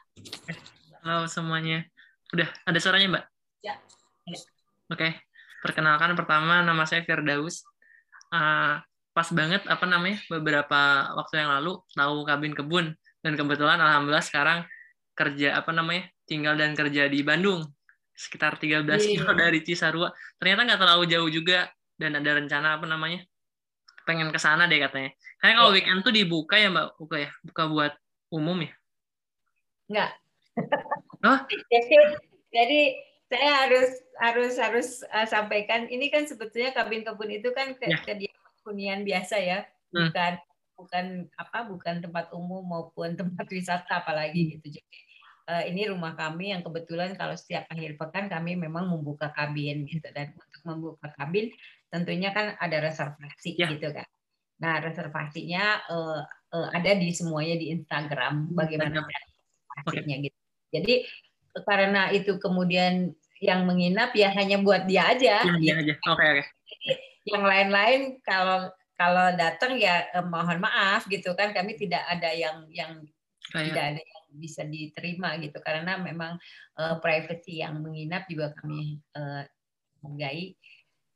[1.03, 1.91] Halo semuanya.
[2.31, 3.25] Udah, ada suaranya, Mbak?
[3.67, 3.75] Ya.
[4.95, 5.11] Oke,
[5.59, 7.67] perkenalkan pertama nama saya Firdaus.
[8.31, 8.79] Uh,
[9.19, 12.95] pas banget apa namanya beberapa waktu yang lalu tahu kabin kebun
[13.27, 14.63] dan kebetulan alhamdulillah sekarang
[15.19, 17.67] kerja apa namanya tinggal dan kerja di Bandung
[18.15, 18.99] sekitar 13 yeah.
[19.19, 21.67] kilo dari Cisarua ternyata nggak terlalu jauh juga
[21.99, 23.27] dan ada rencana apa namanya
[24.09, 25.13] pengen ke sana deh katanya.
[25.37, 25.77] Kayak kalau iya.
[25.77, 27.93] weekend tuh dibuka ya Mbak, buka ya, buka buat
[28.33, 28.73] umum ya?
[29.93, 30.11] Enggak.
[31.29, 31.39] Oh?
[31.73, 31.97] jadi,
[32.49, 32.81] jadi
[33.29, 38.01] saya harus harus harus uh, sampaikan ini kan sebetulnya kabin kebun itu kan ke, ya.
[38.01, 38.38] kediaman
[38.69, 40.13] hunian biasa ya, hmm.
[40.13, 40.33] bukan
[40.79, 44.51] bukan apa bukan tempat umum maupun tempat wisata apalagi hmm.
[44.61, 44.67] gitu.
[44.79, 44.99] Jadi
[45.49, 50.07] uh, ini rumah kami yang kebetulan kalau setiap akhir pekan kami memang membuka kabin gitu
[50.13, 51.51] dan untuk membuka kabin
[51.89, 53.73] tentunya kan ada reservasi ya.
[53.73, 54.07] gitu kan.
[54.59, 56.21] Nah, reservasinya uh,
[56.53, 60.27] uh, ada di semuanya di Instagram bagaimana reservasinya okay.
[60.29, 60.39] gitu.
[60.69, 60.95] Jadi
[61.65, 65.47] karena itu kemudian yang menginap ya hanya buat dia aja.
[65.47, 65.75] Ya, gitu.
[65.75, 65.95] aja.
[65.95, 66.43] Oke, okay, oke.
[66.43, 66.58] Okay.
[67.27, 72.67] Yang lain-lain kalau kalau datang ya eh, mohon maaf gitu kan kami tidak ada yang
[72.71, 72.93] yang
[73.49, 73.65] Kayak.
[73.73, 76.37] tidak ada yang bisa diterima gitu karena memang
[76.77, 79.41] uh, privacy yang menginap juga kami uh,
[80.05, 80.53] menghargai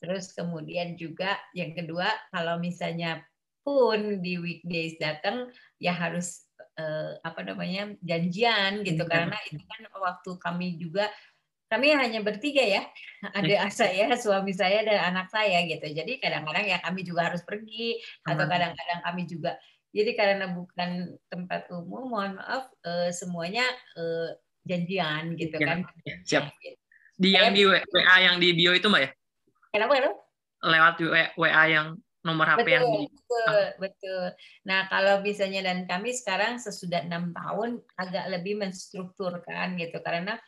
[0.03, 3.23] Terus kemudian juga yang kedua kalau misalnya
[3.63, 5.47] pun di weekdays datang
[5.79, 9.11] ya harus eh, apa namanya janjian gitu hmm.
[9.15, 11.07] karena itu kan waktu kami juga
[11.73, 12.85] kami hanya bertiga ya
[13.39, 17.97] ada saya suami saya dan anak saya gitu jadi kadang-kadang ya kami juga harus pergi
[18.29, 19.57] atau kadang-kadang kami juga
[19.93, 25.79] Jadi karena bukan tempat umum, mohon maaf eh, semuanya eh, janjian gitu Ya, kan.
[26.09, 26.45] ya, siap.
[26.49, 26.79] Nah, gitu.
[27.21, 29.11] Di yang di WA yang di bio itu mbak ya?
[29.69, 30.17] Kenapa kenapa?
[30.65, 30.95] Lewat
[31.37, 31.87] WA, yang
[32.25, 34.25] nomor HP yang Betul, di betul, betul.
[34.65, 40.41] Nah, kalau misalnya dan kami sekarang sesudah enam tahun agak lebih menstrukturkan gitu karena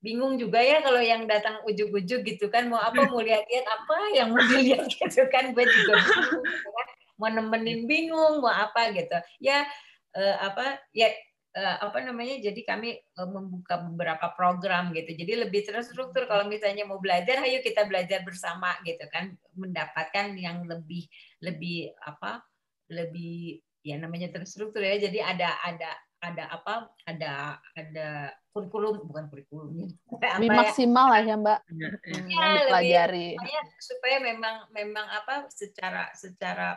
[0.00, 2.66] bingung juga ya kalau yang datang ujuk-ujuk gitu kan.
[2.66, 5.52] Mau apa mau lihat-lihat apa yang mau dilihat gitu kan.
[5.52, 6.86] Gue juga bingung gitu kan.
[7.20, 9.16] mau nemenin bingung mau apa gitu.
[9.44, 9.68] Ya
[10.16, 11.12] eh, apa ya
[11.52, 15.12] eh, apa namanya jadi kami eh, membuka beberapa program gitu.
[15.12, 16.24] Jadi lebih terstruktur.
[16.24, 19.36] Kalau misalnya mau belajar ayo kita belajar bersama gitu kan.
[19.52, 21.04] Mendapatkan yang lebih
[21.44, 22.40] lebih apa
[22.88, 24.96] lebih ya namanya terstruktur ya.
[24.96, 26.74] Jadi ada ada ada apa
[27.08, 27.32] ada
[27.72, 28.08] ada
[28.52, 29.88] kurikulum bukan kurikulum
[30.20, 32.18] apa Lebih ya maksimal lah ya Mbak Ya, ya.
[32.28, 33.26] Ya, dipelajari.
[33.36, 36.76] supaya supaya memang memang apa secara secara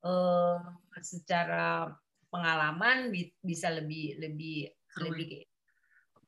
[0.00, 0.58] eh,
[1.02, 1.90] secara
[2.30, 5.10] pengalaman bi- bisa lebih lebih Seru ya.
[5.12, 5.28] lebih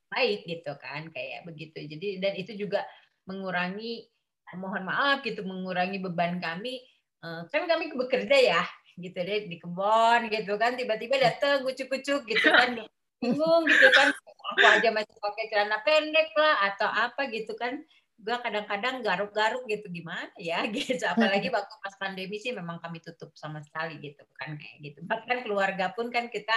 [0.08, 2.82] baik gitu kan kayak begitu jadi dan itu juga
[3.24, 4.08] mengurangi
[4.56, 6.82] mohon maaf gitu mengurangi beban kami
[7.18, 8.62] Eh, kan kami bekerja ya
[8.98, 12.74] gitu deh di kebun gitu kan tiba-tiba datang kucuk-kucuk gitu kan
[13.18, 14.10] bingung gitu kan
[14.54, 17.78] aku aja masih pakai celana pendek lah atau apa gitu kan
[18.18, 21.06] gue kadang-kadang garuk-garuk gitu gimana ya gitu.
[21.06, 24.98] Apalagi waktu pas pandemi sih memang kami tutup sama sekali gitu kan kayak gitu.
[25.06, 26.54] Bahkan keluarga pun kan kita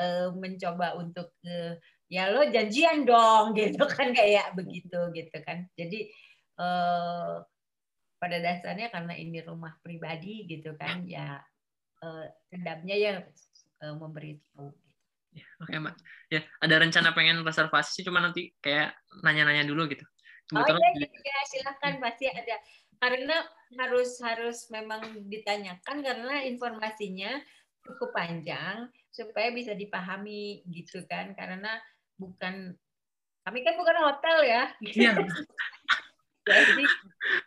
[0.00, 1.76] eh, mencoba untuk eh,
[2.08, 5.68] ya lo janjian dong gitu kan kayak begitu gitu kan.
[5.76, 6.08] Jadi
[6.56, 7.34] eh,
[8.16, 11.42] pada dasarnya karena ini rumah pribadi gitu kan ya
[12.02, 13.14] eh, hendaknya ya
[13.82, 14.70] eh, memberitahu
[15.62, 15.96] Oke mbak.
[16.28, 18.92] Ya ada rencana pengen reservasi sih cuma nanti kayak
[19.24, 20.04] nanya-nanya dulu gitu.
[20.52, 22.56] Oh Kebetulan iya, iya, iya, silakan pasti ada.
[23.00, 23.36] Karena
[23.80, 27.40] harus harus memang ditanyakan karena informasinya
[27.82, 31.32] cukup panjang supaya bisa dipahami gitu kan.
[31.32, 31.80] Karena
[32.20, 32.76] bukan
[33.42, 34.64] kami kan bukan hotel ya.
[34.84, 35.12] Iya.
[36.42, 36.84] jadi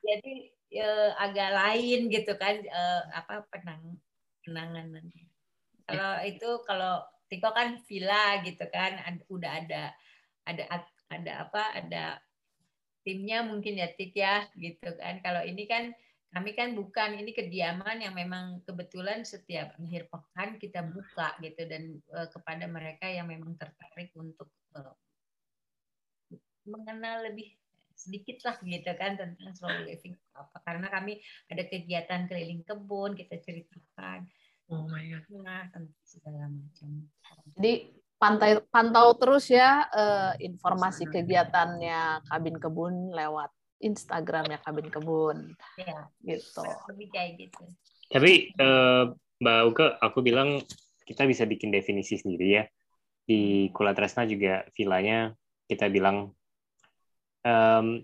[0.02, 0.34] jadi
[0.72, 3.99] eh, agak lain gitu kan eh, apa penang
[4.45, 5.26] penanganannya.
[5.85, 9.84] Kalau itu kalau Tiko kan villa gitu kan ad- udah ada
[10.45, 10.63] ada
[11.09, 12.05] ada apa ada
[13.01, 15.22] timnya mungkin ya Tik ya gitu kan.
[15.26, 15.89] Kalau ini kan
[16.35, 21.95] kami kan bukan ini kediaman yang memang kebetulan setiap akhir pekan kita buka gitu dan
[21.97, 24.93] eh, kepada mereka yang memang tertarik untuk eh,
[26.65, 27.55] mengenal lebih
[27.95, 30.57] sedikit lah gitu kan tentang slow living apa.
[30.61, 34.27] Karena kami ada kegiatan keliling kebun kita ceritakan.
[34.69, 35.26] Oh my god.
[35.41, 36.89] nah tentang segala macam.
[37.55, 37.73] Jadi
[38.15, 43.51] pantai pantau terus ya eh, informasi kegiatannya Kabin Kebun lewat
[43.81, 45.53] Instagramnya Kabin Kebun.
[45.80, 46.65] Ya gitu.
[46.91, 47.63] lebih kayak gitu.
[48.11, 49.03] Tapi eh,
[49.41, 50.63] Mbak Uke, aku bilang
[51.05, 52.63] kita bisa bikin definisi sendiri ya.
[53.26, 55.34] Di Kulatresna juga villanya
[55.65, 56.34] kita bilang
[57.45, 58.01] em,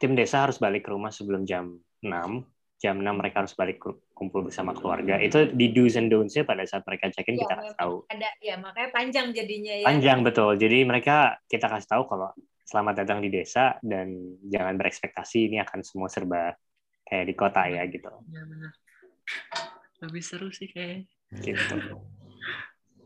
[0.00, 2.48] tim desa harus balik ke rumah sebelum jam 6.
[2.80, 5.16] Jam 6 mereka harus balik ku- kumpul bersama keluarga.
[5.16, 7.94] Itu di do's and don'ts-nya pada saat mereka check-in Iya, kita kasih tahu.
[8.12, 10.52] ada ya makanya panjang jadinya ya Panjang betul.
[10.60, 12.28] Jadi mereka kita kasih tahu kalau
[12.64, 16.52] selamat datang di desa dan jangan berekspektasi ini akan semua serba
[17.08, 18.08] kayak di kota ya gitu.
[18.28, 18.72] Ya benar.
[20.04, 21.08] Lebih seru sih kayak.
[21.40, 21.76] Gitu.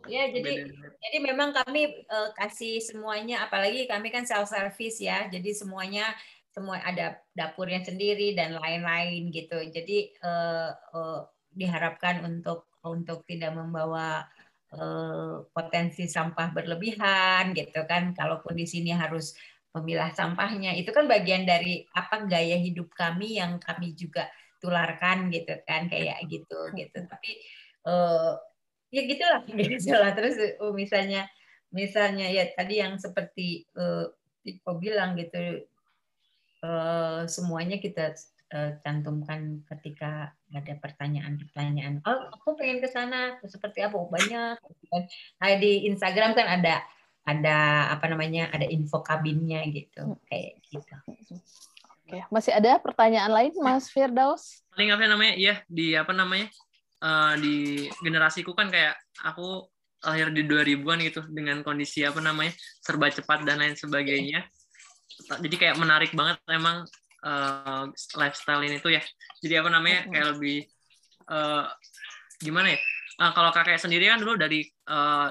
[0.09, 0.53] Ya jadi
[0.99, 6.11] Jadi memang kami eh, kasih semuanya, apalagi kami kan self service ya, jadi semuanya
[6.51, 9.63] semua ada dapurnya sendiri dan lain-lain gitu.
[9.71, 11.21] Jadi eh, eh,
[11.55, 14.27] diharapkan untuk untuk tidak membawa
[14.75, 18.11] eh, potensi sampah berlebihan gitu kan.
[18.17, 19.39] Kalaupun di sini harus
[19.77, 24.27] memilah sampahnya, itu kan bagian dari apa gaya hidup kami yang kami juga
[24.59, 26.99] tularkan gitu kan kayak gitu gitu.
[27.07, 27.31] Tapi
[27.87, 28.33] eh,
[28.89, 29.43] ya gitulah
[29.77, 31.28] gitulah terus uh, misalnya
[31.69, 34.09] misalnya ya tadi yang seperti uh,
[34.40, 35.69] Tiko bilang gitu
[36.65, 38.16] uh, semuanya kita
[38.56, 44.56] uh, cantumkan ketika ada pertanyaan-pertanyaan oh aku pengen ke sana seperti apa Oh, banyak.
[45.43, 46.81] Nah, di Instagram kan ada
[47.28, 50.97] ada apa namanya ada info kabinnya gitu kayak gitu
[52.09, 54.65] Oke, masih ada pertanyaan lain Mas Firdaus?
[54.73, 55.35] Paling apa namanya?
[55.36, 56.48] Iya di apa namanya?
[57.03, 57.57] Eh, di
[58.03, 59.66] generasiku kan kayak aku
[59.99, 64.47] lahir di 2000-an gitu dengan kondisi apa namanya serba cepat dan lain sebagainya.
[65.43, 66.87] Jadi kayak menarik banget emang
[67.27, 67.85] eh,
[68.15, 69.03] lifestyle ini tuh ya.
[69.43, 70.59] Jadi apa namanya kayak lebih
[71.27, 71.65] eh,
[72.43, 72.81] gimana ya?
[73.19, 75.29] Eh, kalau kakek sendiri kan dulu dari eh,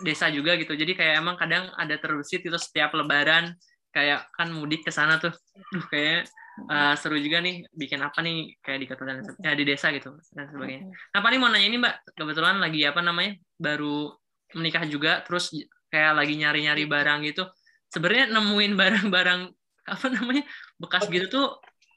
[0.00, 0.72] desa juga gitu.
[0.72, 3.52] Jadi kayak emang kadang ada terbesit itu setiap lebaran
[3.92, 5.32] kayak kan mudik ke sana tuh.
[5.74, 6.28] Duh kayak
[6.66, 10.18] uh, seru juga nih bikin apa nih kayak di kota dan ya, di desa gitu
[10.34, 10.90] dan sebagainya.
[11.14, 14.10] Nah paling mau nanya ini mbak kebetulan lagi apa namanya baru
[14.58, 15.54] menikah juga terus
[15.92, 17.46] kayak lagi nyari-nyari barang gitu.
[17.88, 19.40] Sebenarnya nemuin barang-barang
[19.94, 20.44] apa namanya
[20.76, 21.46] bekas gitu tuh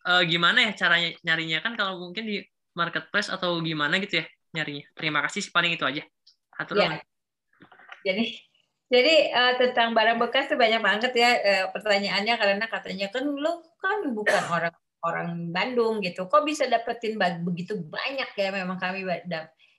[0.07, 2.37] uh, gimana ya caranya nyarinya kan kalau mungkin di
[2.71, 4.85] marketplace atau gimana gitu ya nyarinya.
[4.93, 6.03] Terima kasih paling itu aja.
[6.59, 7.01] Atur ya.
[8.01, 8.25] Jadi
[8.91, 13.63] jadi uh, tentang barang bekas tuh banyak banget ya uh, pertanyaannya karena katanya kan lu
[13.81, 16.29] kan bukan orang orang Bandung gitu.
[16.29, 19.01] Kok bisa dapetin begitu banyak ya memang kami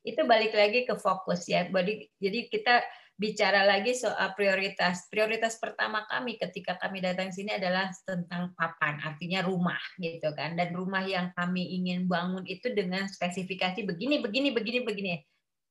[0.02, 1.70] itu balik lagi ke fokus ya.
[2.18, 2.82] Jadi kita
[3.14, 5.06] bicara lagi soal prioritas.
[5.06, 10.58] Prioritas pertama kami ketika kami datang sini adalah tentang papan, artinya rumah gitu kan.
[10.58, 15.14] Dan rumah yang kami ingin bangun itu dengan spesifikasi begini begini begini begini.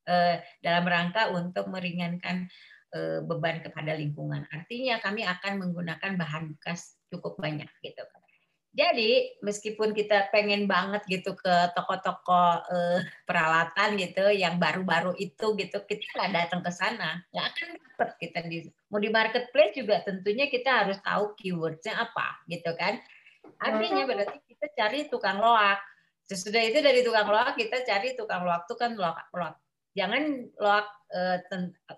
[0.01, 2.49] Uh, dalam rangka untuk meringankan
[2.91, 4.43] Eh, beban kepada lingkungan.
[4.51, 8.03] Artinya kami akan menggunakan bahan bekas cukup banyak gitu.
[8.71, 15.83] Jadi meskipun kita pengen banget gitu ke toko-toko eh, peralatan gitu yang baru-baru itu gitu
[15.83, 17.19] kita nggak datang ke sana.
[17.35, 18.57] Nggak akan dapat kita di
[18.87, 22.95] mau di marketplace juga tentunya kita harus tahu keywordsnya apa gitu kan.
[23.59, 25.83] Artinya berarti kita cari tukang loak.
[26.23, 29.59] Sesudah itu dari tukang loak kita cari tukang loak itu kan loak, loak.
[29.99, 31.43] Jangan loak uh,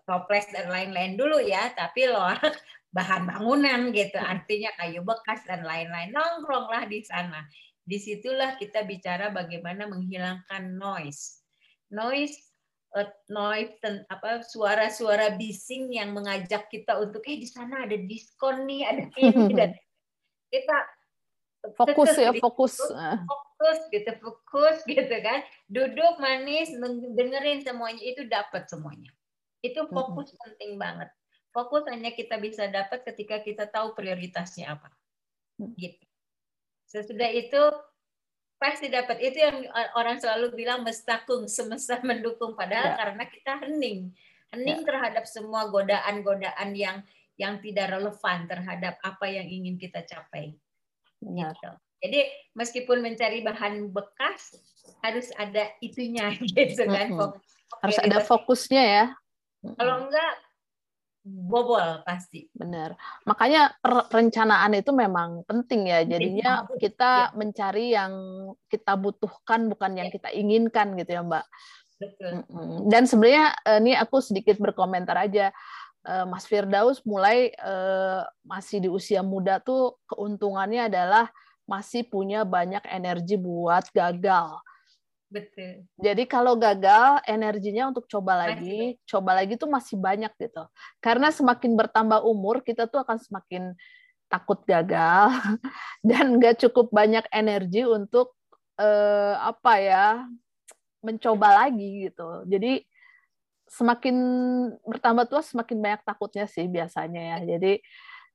[0.10, 2.42] toples dan lain-lain dulu ya, tapi loak
[2.94, 6.14] bahan bangunan gitu, artinya kayu bekas dan lain-lain.
[6.14, 7.42] Nongkronglah di sana.
[7.84, 11.44] Di situlah kita bicara bagaimana menghilangkan noise,
[11.92, 12.38] noise
[12.96, 13.76] uh, noise
[14.08, 19.46] apa suara-suara bising yang mengajak kita untuk eh di sana ada diskon nih ada ini
[19.52, 19.76] dan
[20.48, 20.78] kita
[21.76, 22.78] fokus ya fokus.
[22.80, 25.44] fokus gitu fokus gitu kan.
[25.68, 26.72] Duduk manis
[27.18, 29.12] dengerin semuanya itu dapat semuanya.
[29.60, 30.40] Itu fokus hmm.
[30.40, 31.10] penting banget
[31.54, 34.90] fokus hanya kita bisa dapat ketika kita tahu prioritasnya apa
[35.78, 36.04] gitu
[36.90, 37.62] sesudah itu
[38.58, 42.98] pasti dapat itu yang orang selalu bilang mestakung semesta mendukung padahal ya.
[42.98, 44.00] karena kita hening
[44.54, 44.88] hening ya.
[44.88, 47.06] terhadap semua godaan-godaan yang
[47.38, 50.54] yang tidak relevan terhadap apa yang ingin kita capai
[51.24, 51.72] gitu.
[52.04, 52.20] Jadi
[52.54, 54.60] meskipun mencari bahan bekas
[55.02, 57.10] harus ada itunya gitu kan.
[57.10, 57.32] Mm -hmm.
[57.82, 59.06] Harus ada fokusnya ya.
[59.64, 60.34] Kalau enggak
[61.24, 62.52] bobol pasti.
[62.52, 63.00] Benar.
[63.24, 66.04] Makanya perencanaan itu memang penting ya.
[66.04, 67.36] Jadinya kita ya.
[67.36, 68.14] mencari yang
[68.68, 70.14] kita butuhkan bukan yang ya.
[70.20, 71.46] kita inginkan gitu ya, Mbak.
[71.98, 72.34] Betul.
[72.92, 75.56] Dan sebenarnya eh, ini aku sedikit berkomentar aja.
[76.04, 81.32] Eh, Mas Firdaus mulai eh, masih di usia muda tuh keuntungannya adalah
[81.64, 84.60] masih punya banyak energi buat gagal.
[85.34, 85.90] Betul.
[85.98, 89.10] Jadi kalau gagal, energinya untuk coba lagi, masih.
[89.10, 90.64] coba lagi tuh masih banyak gitu.
[91.02, 93.74] Karena semakin bertambah umur, kita tuh akan semakin
[94.30, 95.34] takut gagal
[96.08, 98.38] dan nggak cukup banyak energi untuk
[98.78, 100.06] eh, apa ya
[101.02, 102.46] mencoba lagi gitu.
[102.46, 102.86] Jadi
[103.66, 104.16] semakin
[104.86, 107.58] bertambah tua semakin banyak takutnya sih biasanya ya.
[107.58, 107.82] Jadi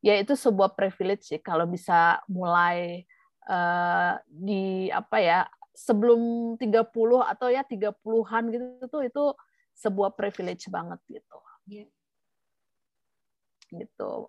[0.02, 3.06] ya itu sebuah privilege sih kalau bisa mulai
[3.50, 5.40] uh, di apa ya
[5.78, 6.90] sebelum 30
[7.22, 9.24] atau ya 30-an gitu tuh itu
[9.78, 11.38] sebuah privilege banget gitu.
[11.70, 11.88] Yeah.
[13.70, 14.26] Gitu.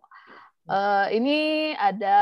[0.69, 2.19] Uh, ini ada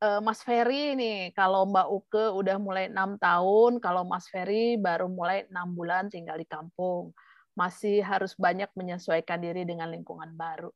[0.00, 5.12] uh, Mas Ferry nih, kalau Mbak Uke udah mulai enam tahun, kalau Mas Ferry baru
[5.12, 7.12] mulai enam bulan tinggal di kampung
[7.54, 10.72] masih harus banyak menyesuaikan diri dengan lingkungan baru.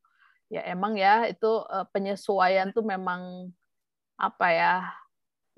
[0.49, 3.51] Ya emang ya itu eh, penyesuaian tuh memang
[4.15, 4.75] apa ya?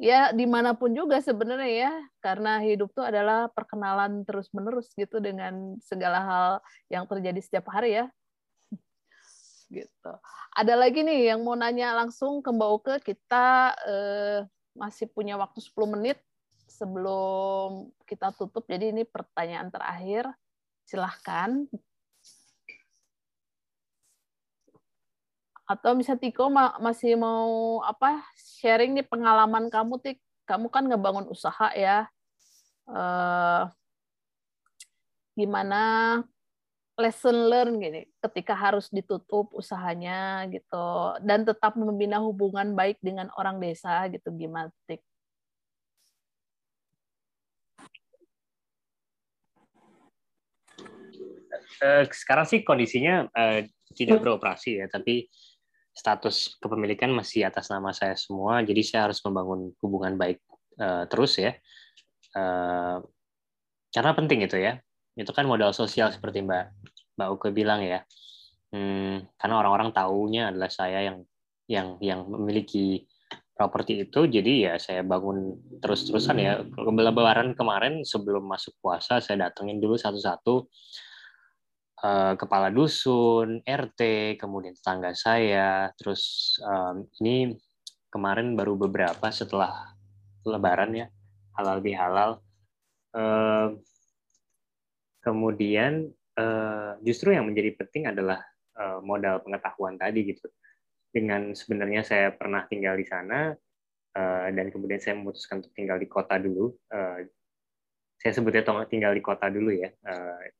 [0.00, 1.92] Ya di mana pun juga sebenarnya ya,
[2.24, 6.48] karena hidup tuh adalah perkenalan terus menerus gitu dengan segala hal
[6.88, 8.08] yang terjadi setiap hari ya.
[9.68, 10.12] Gitu.
[10.56, 14.38] Ada lagi nih yang mau nanya langsung ke Mbak Oke, kita eh,
[14.72, 16.16] masih punya waktu 10 menit
[16.64, 18.64] sebelum kita tutup.
[18.64, 20.32] Jadi ini pertanyaan terakhir
[20.88, 21.68] silahkan.
[25.70, 26.50] Atau bisa Tiko
[26.82, 30.18] masih mau apa sharing nih pengalaman kamu Tik.
[30.42, 32.10] Kamu kan ngebangun usaha ya.
[32.90, 33.70] Uh,
[35.38, 35.80] gimana
[36.98, 43.62] lesson learn gini ketika harus ditutup usahanya gitu dan tetap membina hubungan baik dengan orang
[43.62, 45.00] desa gitu gimana Tik?
[51.80, 53.60] uh, sekarang sih kondisinya uh,
[53.94, 55.26] tidak beroperasi ya, tapi
[56.00, 60.40] status kepemilikan masih atas nama saya semua, jadi saya harus membangun hubungan baik
[60.80, 61.52] uh, terus ya,
[62.40, 63.04] uh,
[63.92, 64.80] karena penting itu ya,
[65.20, 66.64] itu kan modal sosial seperti Mbak
[67.20, 68.00] Mbak Uke bilang ya,
[68.72, 71.20] hmm, karena orang-orang tahunya adalah saya yang
[71.68, 73.04] yang yang memiliki
[73.60, 75.52] properti itu jadi ya saya bangun
[75.84, 76.64] terus-terusan ya.
[76.80, 80.64] Lebaran kemarin sebelum masuk puasa saya datengin dulu satu-satu
[82.04, 87.54] uh, kepala dusun RT kemudian tetangga saya terus um, ini
[88.10, 89.94] kemarin baru beberapa setelah
[90.44, 91.06] lebaran ya
[91.56, 92.30] halal bihalal
[93.14, 93.76] uh,
[95.20, 96.08] kemudian
[96.40, 98.40] uh, justru yang menjadi penting adalah
[98.80, 100.48] uh, modal pengetahuan tadi gitu
[101.10, 103.52] dengan sebenarnya saya pernah tinggal di sana
[104.16, 106.70] uh, dan kemudian saya memutuskan untuk tinggal di kota dulu.
[106.86, 107.26] Uh,
[108.20, 109.88] saya sebutnya tinggal di kota dulu ya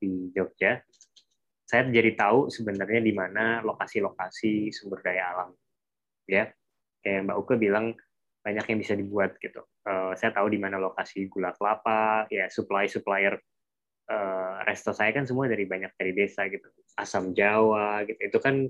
[0.01, 0.81] di Jogja.
[1.70, 5.55] Saya jadi tahu sebenarnya di mana lokasi-lokasi sumber daya alam.
[6.26, 6.51] Ya,
[7.06, 7.94] kayak Mbak Uke bilang
[8.42, 9.62] banyak yang bisa dibuat gitu.
[9.86, 13.38] Uh, saya tahu di mana lokasi gula kelapa, ya supply supplier
[14.10, 16.66] uh, resto saya kan semua dari banyak dari desa gitu.
[16.98, 18.18] Asam Jawa gitu.
[18.18, 18.66] Itu kan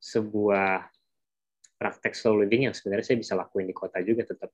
[0.00, 0.88] sebuah
[1.76, 4.48] praktek slow living yang sebenarnya saya bisa lakuin di kota juga tetap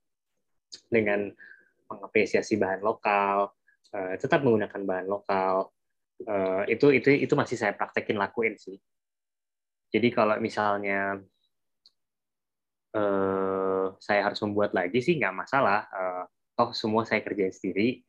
[0.91, 1.31] dengan
[1.87, 3.55] mengapresiasi bahan lokal,
[3.95, 5.71] uh, tetap menggunakan bahan lokal.
[6.25, 8.81] Uh, itu itu itu masih saya praktekin lakuin sih.
[9.93, 11.21] Jadi kalau misalnya
[12.97, 15.85] uh, saya harus membuat lagi sih nggak masalah.
[15.93, 16.23] Uh,
[16.57, 18.01] toh semua saya kerjain sendiri.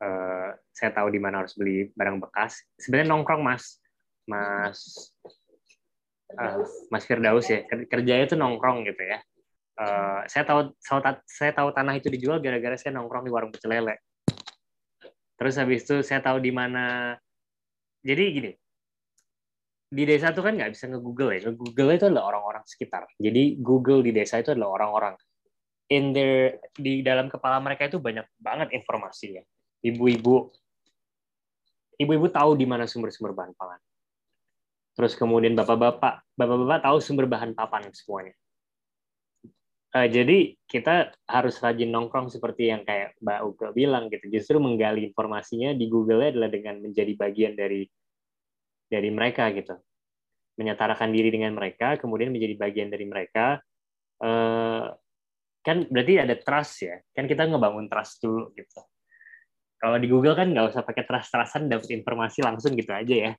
[0.00, 2.64] Uh, saya tahu di mana harus beli barang bekas.
[2.80, 3.78] Sebenarnya nongkrong mas,
[4.24, 5.12] mas
[6.38, 9.18] uh, Mas Firdaus ya kerjanya itu nongkrong gitu ya
[9.80, 10.60] uh, saya tahu
[11.26, 14.00] saya tahu tanah itu dijual gara-gara saya nongkrong di warung pecel lele
[15.34, 17.16] terus habis itu saya tahu di mana
[18.04, 18.52] jadi gini
[19.94, 21.40] di desa itu kan nggak bisa nge-google ya.
[21.46, 23.06] Nge-google itu adalah orang-orang sekitar.
[23.14, 25.14] Jadi Google di desa itu adalah orang-orang.
[25.86, 29.44] In their di dalam kepala mereka itu banyak banget informasi ya
[29.84, 30.48] ibu-ibu
[32.00, 33.80] ibu-ibu tahu di mana sumber-sumber bahan pangan.
[34.94, 38.34] Terus kemudian bapak-bapak, bapak-bapak tahu sumber bahan papan semuanya.
[39.94, 44.26] Uh, jadi kita harus rajin nongkrong seperti yang kayak Mbak Uga bilang gitu.
[44.26, 47.86] Justru menggali informasinya di Google adalah dengan menjadi bagian dari
[48.90, 49.78] dari mereka gitu.
[50.58, 53.62] Menyetarakan diri dengan mereka, kemudian menjadi bagian dari mereka.
[54.18, 54.90] Uh,
[55.62, 56.98] kan berarti ada trust ya.
[57.14, 58.82] Kan kita ngebangun trust dulu gitu.
[59.78, 63.32] Kalau di Google kan nggak usah pakai trust-trustan dapat informasi langsung gitu aja ya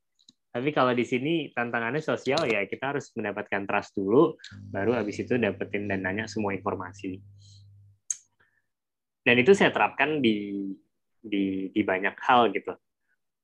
[0.56, 4.40] tapi kalau di sini tantangannya sosial ya kita harus mendapatkan trust dulu,
[4.72, 7.20] baru habis itu dapetin dan nanya semua informasi.
[9.20, 10.72] Dan itu saya terapkan di
[11.20, 12.72] di, di banyak hal gitu.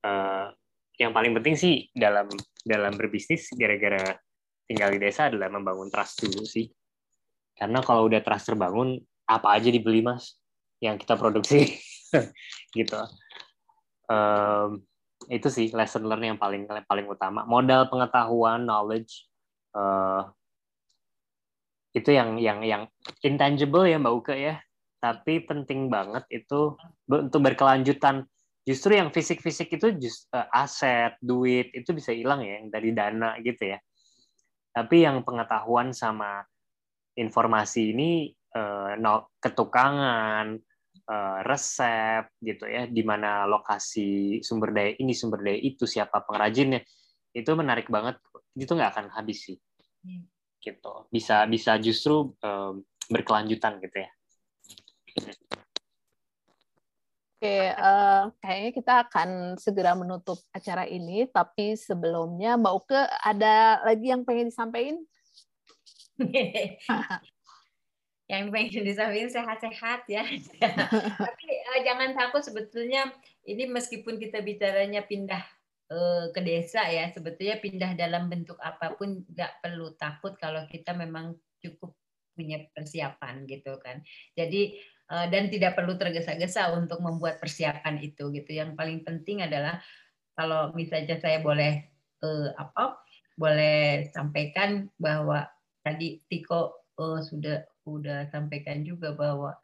[0.07, 0.55] Uh,
[0.95, 2.31] yang paling penting sih dalam
[2.63, 4.15] dalam berbisnis gara-gara
[4.63, 6.71] tinggal di desa adalah membangun trust dulu sih.
[7.59, 8.95] Karena kalau udah trust terbangun,
[9.27, 10.39] apa aja dibeli mas
[10.79, 11.75] yang kita produksi
[12.79, 13.03] gitu.
[14.07, 14.87] Um,
[15.31, 17.47] itu sih lesson learn yang paling paling utama.
[17.47, 19.31] Modal pengetahuan knowledge
[19.71, 20.27] uh,
[21.95, 22.83] itu yang yang yang
[23.23, 24.59] intangible ya mbak Uke ya.
[24.99, 26.75] Tapi penting banget itu
[27.07, 28.27] untuk berkelanjutan.
[28.61, 33.73] Justru yang fisik-fisik itu just, uh, aset duit itu bisa hilang ya dari dana gitu
[33.73, 33.81] ya.
[34.75, 36.45] Tapi yang pengetahuan sama
[37.17, 38.93] informasi ini uh,
[39.41, 40.70] ketukangan Eh,
[41.43, 46.81] resep gitu ya di mana lokasi sumber daya ini sumber daya itu siapa pengrajinnya
[47.35, 48.19] itu menarik banget
[48.55, 49.57] itu nggak akan habis sih
[50.07, 50.23] hmm.
[50.63, 54.11] gitu bisa bisa justru um, berkelanjutan gitu ya
[57.41, 64.13] Oke, uh, kayaknya kita akan segera menutup acara ini, tapi sebelumnya Mbak Uke ada lagi
[64.13, 65.01] yang pengen disampaikan?
[68.31, 70.23] yang pengen disampaikan sehat-sehat ya.
[71.27, 73.11] Tapi uh, jangan takut sebetulnya
[73.43, 75.43] ini meskipun kita bicaranya pindah
[75.91, 80.95] uh, ke desa ya, sebetulnya pindah dalam bentuk apa pun nggak perlu takut kalau kita
[80.95, 81.91] memang cukup
[82.31, 83.99] punya persiapan gitu kan.
[84.39, 84.79] Jadi
[85.11, 88.55] uh, dan tidak perlu tergesa-gesa untuk membuat persiapan itu gitu.
[88.55, 89.83] Yang paling penting adalah
[90.39, 91.83] kalau misalnya saya boleh
[92.23, 93.03] uh, apa
[93.35, 95.43] boleh sampaikan bahwa
[95.83, 99.57] tadi Tiko uh, sudah udah sampaikan juga bahwa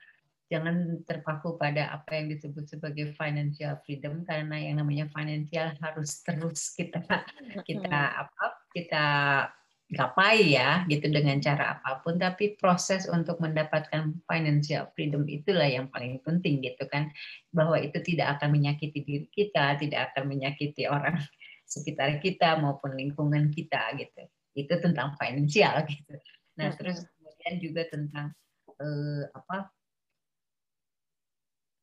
[0.48, 6.72] jangan terpaku pada apa yang disebut sebagai financial freedom karena yang namanya financial harus terus
[6.72, 7.04] kita
[7.68, 9.06] kita apa kita
[9.88, 12.20] gapai ya gitu dengan cara apa pun.
[12.20, 17.12] Tapi proses untuk mendapatkan financial freedom itulah yang paling penting gitu kan.
[17.52, 21.16] Bahwa itu tidak akan menyakiti diri kita tidak akan menyakiti orang
[21.68, 24.28] sekitar kita maupun lingkungan kita gitu.
[24.56, 26.16] Itu tentang financial gitu.
[26.60, 27.08] Nah terus
[27.48, 28.28] kemudian juga tentang
[28.76, 29.72] uh, apa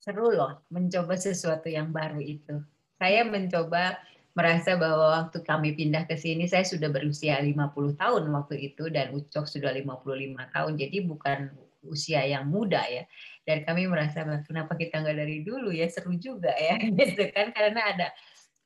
[0.04, 2.60] seru loh mencoba sesuatu yang baru itu.
[3.00, 3.96] Saya mencoba
[4.36, 9.16] merasa bahwa waktu kami pindah ke sini saya sudah berusia 50 tahun waktu itu dan
[9.16, 10.72] Ucok sudah 55 tahun.
[10.76, 11.38] Jadi bukan
[11.84, 13.04] usia yang muda ya
[13.44, 17.80] dan kami merasa kenapa kita nggak dari dulu ya seru juga ya gitu kan karena
[17.92, 18.08] ada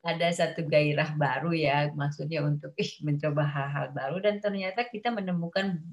[0.07, 5.83] ada satu gairah baru ya maksudnya untuk ih mencoba hal-hal baru dan ternyata kita menemukan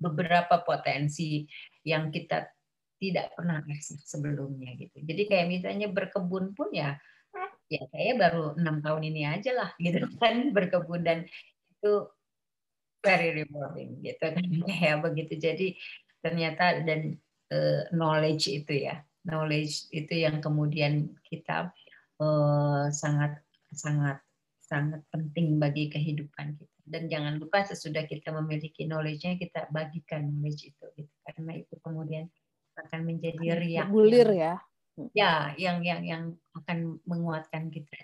[0.00, 1.44] beberapa potensi
[1.84, 2.48] yang kita
[3.00, 5.00] tidak pernah akses sebelumnya gitu.
[5.04, 6.96] Jadi kayak misalnya berkebun pun ya
[7.70, 11.04] ya saya baru enam tahun ini aja lah gitu kan berkebun.
[11.04, 11.18] Dan
[11.76, 11.92] itu
[13.00, 15.32] very rewarding gitu kan kayak begitu.
[15.40, 15.66] Jadi
[16.20, 17.16] ternyata dan
[17.52, 21.72] uh, knowledge itu ya knowledge itu yang kemudian kita
[22.20, 23.40] uh, sangat
[23.72, 24.20] sangat
[24.60, 30.74] sangat penting bagi kehidupan kita dan jangan lupa sesudah kita memiliki knowledge-nya kita bagikan knowledge
[30.74, 31.14] itu gitu.
[31.22, 32.26] karena itu kemudian
[32.74, 34.54] akan menjadi riak bulir ya
[35.14, 36.22] ya yang yang yang
[36.58, 37.96] akan menguatkan kita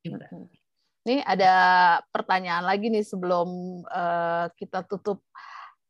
[0.00, 0.26] juga
[1.06, 1.54] ini ada
[2.10, 3.46] pertanyaan lagi nih sebelum
[3.86, 5.22] uh, kita tutup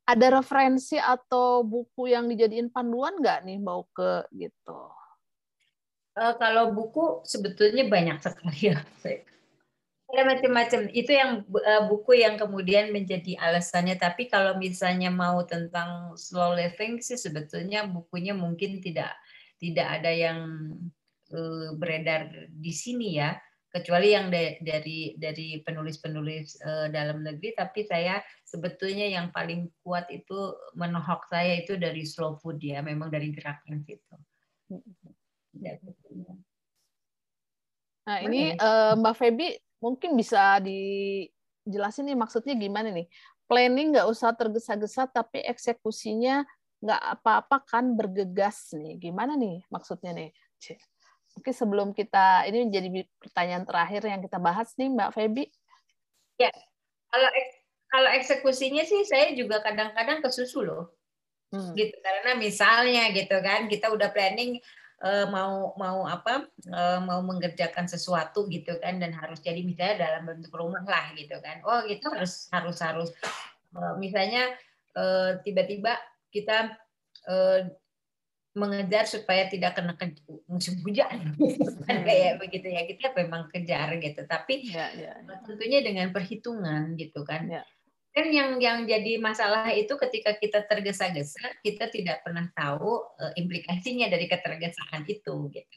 [0.06, 4.92] ada referensi atau buku yang dijadiin panduan nggak nih mau ke gitu?
[6.14, 8.78] Uh, kalau buku sebetulnya banyak sekali ya.
[10.06, 10.80] Ada macam-macam.
[10.94, 13.98] Itu yang uh, buku yang kemudian menjadi alasannya.
[13.98, 19.18] Tapi kalau misalnya mau tentang slow living sih sebetulnya bukunya mungkin tidak
[19.58, 20.38] tidak ada yang
[21.34, 23.34] uh, beredar di sini ya
[23.76, 30.56] kecuali yang dari dari penulis-penulis uh, dalam negeri tapi saya sebetulnya yang paling kuat itu
[30.78, 34.16] menohok saya itu dari slow food ya memang dari gerakan situ.
[38.06, 39.48] Nah ini uh, Mbak Feby
[39.82, 43.06] mungkin bisa dijelasin nih maksudnya gimana nih
[43.46, 46.42] planning nggak usah tergesa-gesa tapi eksekusinya
[46.82, 50.30] nggak apa-apa kan bergegas nih gimana nih maksudnya nih
[51.36, 52.88] Oke, sebelum kita ini menjadi
[53.20, 55.44] pertanyaan terakhir yang kita bahas nih, Mbak Feby.
[56.40, 56.48] Ya,
[57.12, 57.30] kalau
[57.92, 60.96] kalau eksekusinya sih saya juga kadang-kadang kesusu loh,
[61.52, 61.76] hmm.
[61.76, 61.92] gitu.
[62.00, 64.56] Karena misalnya gitu kan, kita udah planning
[65.02, 70.22] uh, mau mau apa, uh, mau mengerjakan sesuatu gitu kan, dan harus jadi misalnya dalam
[70.28, 71.60] bentuk rumah lah gitu kan.
[71.64, 73.10] Oh, gitu harus harus harus.
[73.76, 74.56] Uh, misalnya
[75.44, 75.92] tiba-tiba
[76.32, 76.72] kita
[78.56, 80.16] mengejar supaya tidak kena ke,
[80.48, 81.36] musim hujan
[81.84, 82.06] kan hmm.
[82.08, 85.36] kayak begitu ya kita memang kejar gitu tapi ya, ya, ya.
[85.44, 87.62] tentunya dengan perhitungan gitu kan ya.
[88.16, 94.08] Kan yang yang jadi masalah itu ketika kita tergesa-gesa kita tidak pernah tahu uh, implikasinya
[94.08, 95.76] dari ketergesaan itu gitu.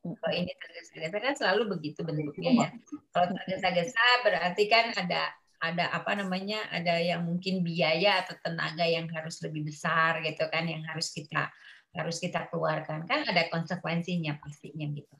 [0.00, 2.68] Kalau ini tergesa-gesa kan selalu begitu bentuknya ya.
[3.12, 5.28] Kalau tergesa-gesa berarti kan ada
[5.60, 10.64] ada apa namanya ada yang mungkin biaya atau tenaga yang harus lebih besar gitu kan
[10.64, 11.52] yang harus kita
[11.92, 13.04] harus kita keluarkan.
[13.04, 15.12] Kan ada konsekuensinya pastinya gitu.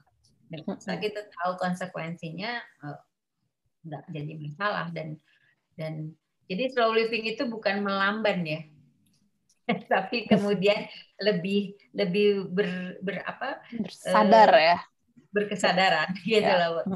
[0.48, 2.64] Dan setelah kita tahu konsekuensinya
[3.84, 5.20] nggak uh, jadi masalah dan
[5.76, 6.16] dan
[6.47, 8.60] jadi slow living itu bukan melamban ya
[9.93, 10.86] tapi kemudian
[11.18, 14.78] lebih lebih ber, ber apa bersadar uh, ya
[15.35, 16.70] berkesadaran gitu ya.
[16.70, 16.86] loh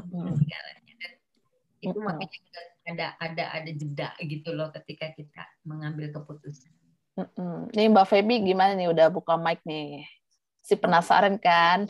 [1.81, 2.37] itu makanya
[2.81, 6.69] ada ada ada jeda gitu loh ketika kita mengambil keputusan
[7.19, 7.67] Mm-mm.
[7.75, 10.07] Nih Mbak Feby gimana nih udah buka mic nih?
[10.63, 11.83] Si penasaran kan?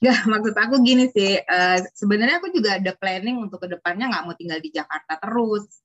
[0.00, 4.24] Gak, maksud aku gini sih, uh, sebenarnya aku juga ada planning untuk ke depannya nggak
[4.24, 5.83] mau tinggal di Jakarta terus,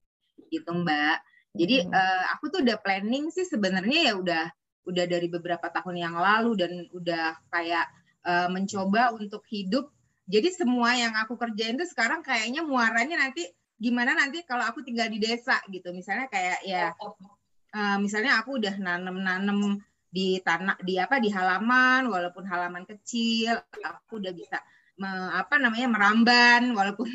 [0.51, 1.17] gitu Mbak.
[1.57, 4.45] Jadi uh, aku tuh udah planning sih sebenarnya ya udah
[4.85, 7.85] udah dari beberapa tahun yang lalu dan udah kayak
[8.25, 9.89] uh, mencoba untuk hidup.
[10.29, 13.49] Jadi semua yang aku kerjain tuh sekarang kayaknya muaranya nanti
[13.79, 15.89] gimana nanti kalau aku tinggal di desa gitu.
[15.89, 22.41] Misalnya kayak ya uh, misalnya aku udah nanem-nanem di tanah di apa di halaman walaupun
[22.49, 24.57] halaman kecil aku udah bisa
[24.97, 27.05] me, apa namanya meramban walaupun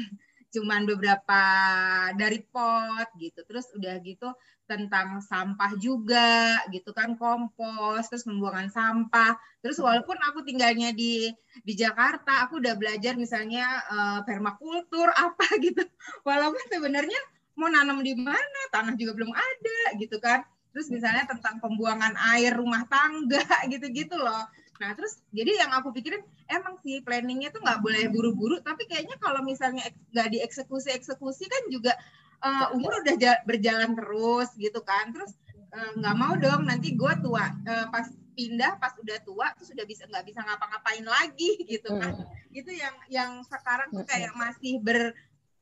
[0.55, 1.41] cuman beberapa
[2.15, 3.43] dari pot gitu.
[3.43, 4.31] Terus udah gitu
[4.65, 9.35] tentang sampah juga gitu kan kompos terus pembuangan sampah.
[9.61, 11.29] Terus walaupun aku tinggalnya di
[11.67, 15.83] di Jakarta aku udah belajar misalnya uh, permakultur apa gitu.
[16.23, 17.21] Walaupun sebenarnya
[17.59, 20.47] mau nanam di mana tanah juga belum ada gitu kan.
[20.75, 24.47] Terus misalnya tentang pembuangan air rumah tangga gitu-gitu loh
[24.83, 29.15] nah terus jadi yang aku pikirin emang sih planningnya tuh nggak boleh buru-buru tapi kayaknya
[29.23, 31.95] kalau misalnya nggak dieksekusi eksekusi kan juga
[32.45, 33.17] uh, umur udah
[33.49, 35.11] berjalan terus gitu kan.
[35.17, 35.33] Terus
[35.75, 39.67] eh, nggak uh, mau dong nanti gue tua uh, pas pindah pas udah tua tuh
[39.71, 42.13] sudah bisa nggak bisa ngapa-ngapain lagi gitu kan.
[42.19, 42.27] Hmm.
[42.55, 45.15] itu yang yang sekarang tuh kayak masih ber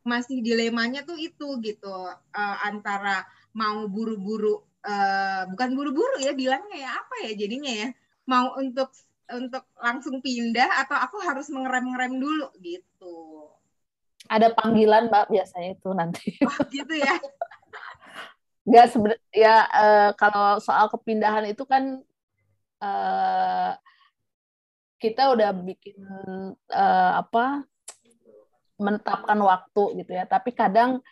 [0.02, 3.24] masih dilemanya tuh itu gitu uh, antara
[3.56, 7.88] mau buru-buru uh, bukan buru-buru ya bilangnya ya apa ya jadinya ya
[8.32, 8.88] mau untuk
[9.28, 13.48] untuk langsung pindah atau aku harus mengerem-ngerem dulu gitu.
[14.28, 16.32] Ada panggilan mbak biasanya itu nanti.
[16.48, 17.20] Oh, gitu ya?
[18.64, 22.00] Nggak sebenarnya ya uh, kalau soal kepindahan itu kan
[22.80, 23.72] uh,
[25.02, 25.98] kita udah bikin
[26.70, 27.66] uh, apa
[28.78, 30.24] menetapkan waktu gitu ya.
[30.24, 31.02] Tapi kadang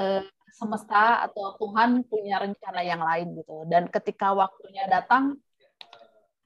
[0.00, 0.22] uh,
[0.56, 3.68] semesta atau Tuhan punya rencana yang lain gitu.
[3.68, 5.36] Dan ketika waktunya datang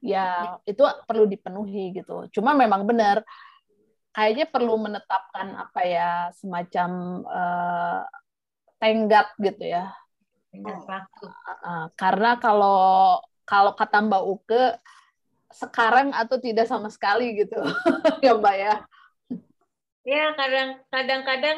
[0.01, 2.27] ya itu perlu dipenuhi gitu.
[2.33, 3.21] Cuma memang benar
[4.11, 6.89] kayaknya perlu menetapkan apa ya semacam
[7.25, 8.01] uh,
[8.81, 9.93] tenggat gitu ya.
[10.51, 11.25] Tenggat waktu.
[11.63, 14.63] uh, karena kalau kalau kata Mbak Uke
[15.51, 17.59] sekarang atau tidak sama sekali gitu.
[18.25, 18.75] Ya mbak ya.
[20.01, 21.57] Ya kadang kadang-kadang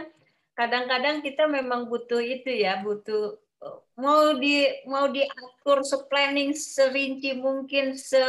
[0.53, 3.39] kadang-kadang kita memang butuh itu ya butuh
[3.97, 8.21] mau di mau diatur seplanning serinci mungkin se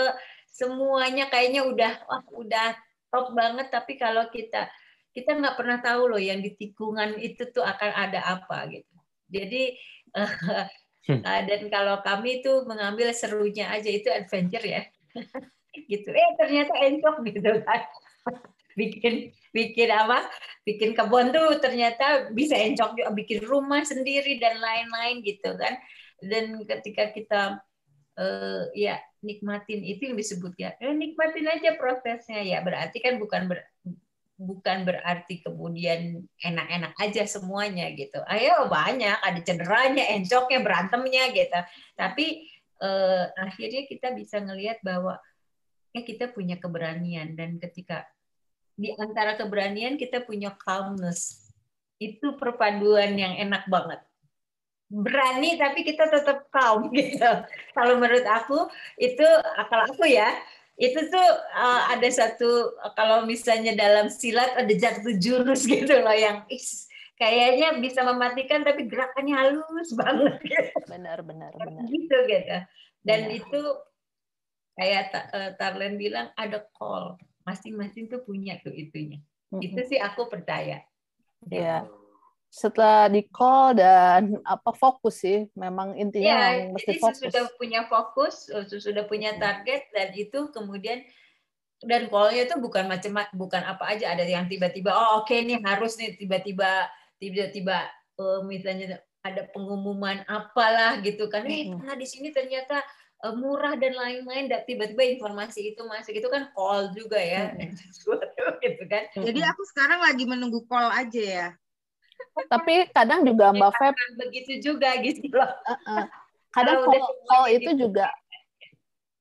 [0.54, 2.78] semuanya kayaknya udah wah udah
[3.10, 3.70] top banget.
[3.70, 4.70] Tapi kalau kita
[5.14, 8.94] kita nggak pernah tahu loh yang di tikungan itu tuh akan ada apa gitu.
[9.30, 9.78] Jadi
[10.14, 10.66] uh,
[11.48, 14.82] dan kalau kami itu mengambil serunya aja itu adventure ya.
[15.74, 16.06] Gitu.
[16.06, 17.82] Eh ternyata encok gitu kan.
[18.78, 20.26] Bikin bikin apa?
[20.66, 25.78] Bikin kebun tuh ternyata bisa encok juga bikin rumah sendiri dan lain-lain gitu kan.
[26.18, 27.42] Dan ketika kita
[28.18, 32.42] uh, ya nikmatin itu yang disebut ya eh, nikmatin aja prosesnya.
[32.42, 33.62] Ya berarti kan bukan ber,
[34.34, 38.18] bukan berarti kemudian enak-enak aja semuanya gitu.
[38.26, 41.60] Ayo banyak ada cederanya encoknya berantemnya gitu.
[41.94, 42.50] Tapi
[42.82, 45.22] uh, akhirnya kita bisa ngelihat bahwa
[45.94, 47.38] ya kita punya keberanian.
[47.38, 48.02] Dan ketika
[48.74, 51.50] di antara keberanian kita punya calmness.
[52.02, 54.02] Itu perpaduan yang enak banget.
[54.90, 57.32] Berani tapi kita tetap calm gitu.
[57.72, 58.68] Kalau menurut aku
[58.98, 59.26] itu
[59.58, 60.28] akal aku ya
[60.74, 66.42] itu tuh uh, ada satu kalau misalnya dalam silat ada jatuh jurus gitu loh yang
[66.50, 70.34] is, kayaknya bisa mematikan tapi gerakannya halus banget.
[70.42, 70.74] Gitu.
[70.92, 71.82] benar benar benar.
[71.86, 72.56] gitu gitu.
[73.06, 73.38] Dan benar.
[73.38, 73.60] itu
[74.74, 77.14] kayak uh, Tarlen bilang ada call
[77.44, 79.20] masing-masing tuh punya tuh itunya.
[79.54, 79.66] Mm-hmm.
[79.70, 80.82] itu sih aku percaya.
[81.46, 81.80] Ya yeah.
[82.50, 85.46] setelah di call dan apa fokus sih.
[85.54, 87.22] Memang intinya yeah, mesti fokus.
[87.22, 91.06] sudah punya fokus eh, sudah punya target dan itu kemudian
[91.84, 94.16] dan callnya itu bukan macam bukan apa aja.
[94.16, 96.88] Ada yang tiba-tiba oh oke okay, nih harus nih tiba-tiba
[97.22, 97.86] tiba-tiba
[98.18, 101.46] uh, misalnya ada pengumuman apalah gitu kan.
[101.46, 102.82] Eh nah di sini ternyata
[103.32, 106.12] murah dan lain-lain dan tiba-tiba informasi itu masuk.
[106.12, 107.56] Itu kan call juga ya.
[108.64, 109.08] Gitu kan.
[109.16, 111.48] Jadi aku sekarang lagi menunggu call aja ya.
[112.50, 115.30] Tapi kadang juga mbak ya, Feb begitu juga gitu.
[115.30, 115.50] Loh
[116.54, 117.90] kadang call, call itu gitu.
[117.90, 118.06] juga.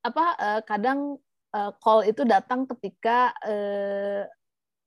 [0.04, 1.16] apa uh, kadang
[1.56, 4.28] uh, call itu datang ketika uh,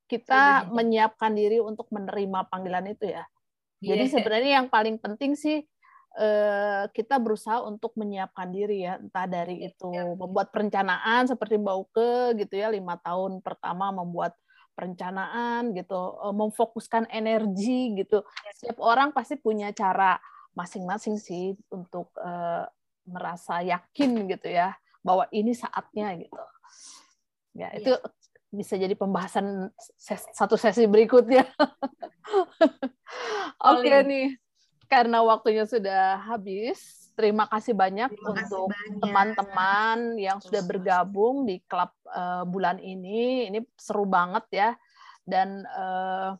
[0.05, 3.25] kita menyiapkan diri untuk menerima panggilan itu ya.
[3.81, 4.13] Jadi yeah.
[4.13, 5.65] sebenarnya yang paling penting sih
[6.17, 8.97] Eh, kita berusaha untuk menyiapkan diri ya.
[8.97, 10.17] Entah dari iya, itu iya.
[10.17, 14.33] membuat perencanaan seperti Mbak Uke gitu ya lima tahun pertama membuat
[14.73, 18.25] perencanaan gitu eh, memfokuskan energi gitu.
[18.25, 18.51] Iya.
[18.57, 20.17] setiap orang pasti punya cara
[20.57, 22.65] masing-masing sih untuk uh,
[23.05, 24.73] merasa yakin gitu ya
[25.05, 26.41] bahwa ini saatnya gitu.
[27.53, 27.93] Ya itu
[28.49, 29.69] bisa jadi pembahasan
[30.01, 31.45] ses satu sesi berikutnya.
[33.69, 34.46] Oke okay, nih
[34.87, 38.71] karena waktunya sudah habis, terima kasih banyak terima untuk
[39.03, 43.51] teman-teman yang sudah bergabung di klub uh, bulan ini.
[43.51, 44.69] Ini seru banget ya,
[45.27, 46.39] dan uh,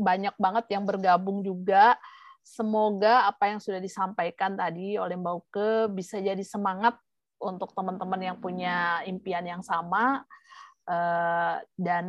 [0.00, 2.00] banyak banget yang bergabung juga.
[2.42, 6.98] Semoga apa yang sudah disampaikan tadi oleh Mbak Uke bisa jadi semangat
[7.38, 10.26] untuk teman-teman yang punya impian yang sama
[10.90, 12.06] uh, dan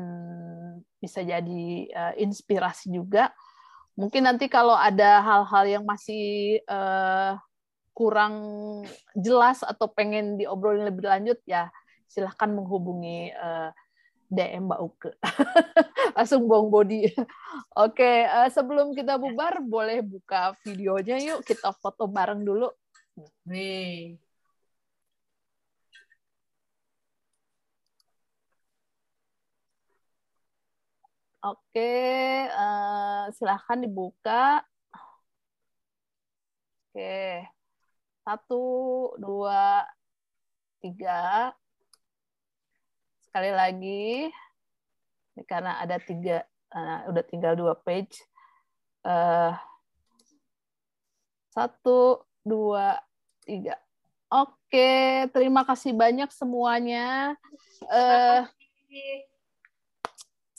[0.98, 3.30] bisa jadi uh, inspirasi juga
[3.94, 7.38] Mungkin nanti kalau ada hal-hal yang masih uh,
[7.94, 8.36] kurang
[9.14, 11.70] jelas atau pengen diobrolin lebih lanjut, ya
[12.10, 13.70] silahkan menghubungi uh, eh,
[14.34, 15.12] DM Mbak Uke.
[16.18, 17.10] Langsung buang body.
[17.86, 21.46] Oke, uh, sebelum kita bubar, boleh buka videonya yuk.
[21.46, 22.70] Kita foto bareng dulu.
[23.46, 24.18] Nih.
[31.44, 31.92] Oke,
[32.56, 34.64] uh, silahkan dibuka.
[36.88, 37.44] Oke,
[38.24, 38.64] satu,
[39.20, 39.84] dua,
[40.80, 41.52] tiga.
[43.28, 44.32] Sekali lagi,
[45.36, 48.24] ini karena ada tiga, uh, udah tinggal dua page.
[49.04, 49.52] Uh,
[51.52, 53.04] satu, dua,
[53.44, 53.76] tiga.
[54.32, 57.36] Oke, terima kasih banyak semuanya.
[57.92, 58.48] Uh,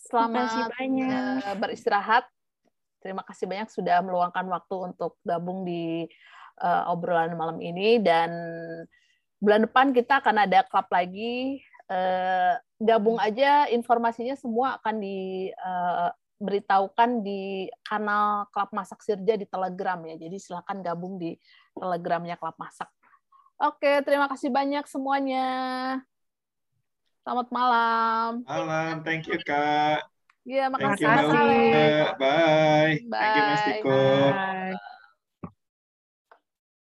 [0.04, 1.56] Selamat banyak.
[1.60, 2.24] Beristirahat.
[3.00, 6.08] Terima kasih banyak sudah meluangkan waktu untuk gabung di
[6.60, 8.32] uh, obrolan malam ini dan
[9.40, 11.60] bulan depan kita akan ada klub lagi.
[11.84, 20.16] Eh, gabung aja informasinya semua akan diberitahukan di kanal Klub Masak Sirja di Telegram ya.
[20.16, 21.36] Jadi silakan gabung di
[21.76, 22.88] Telegramnya Klub Masak.
[23.60, 25.44] Oke, terima kasih banyak semuanya.
[27.24, 28.30] Selamat malam.
[28.44, 30.04] Malam, thank you Kak.
[30.44, 31.56] Iya, Thank makasih you Mbak Ale.
[31.72, 32.08] Uta.
[32.20, 32.94] Bye.
[33.00, 33.68] Thank you Mas Bye.
[33.80, 33.96] Tiko.
[34.36, 34.92] Bye.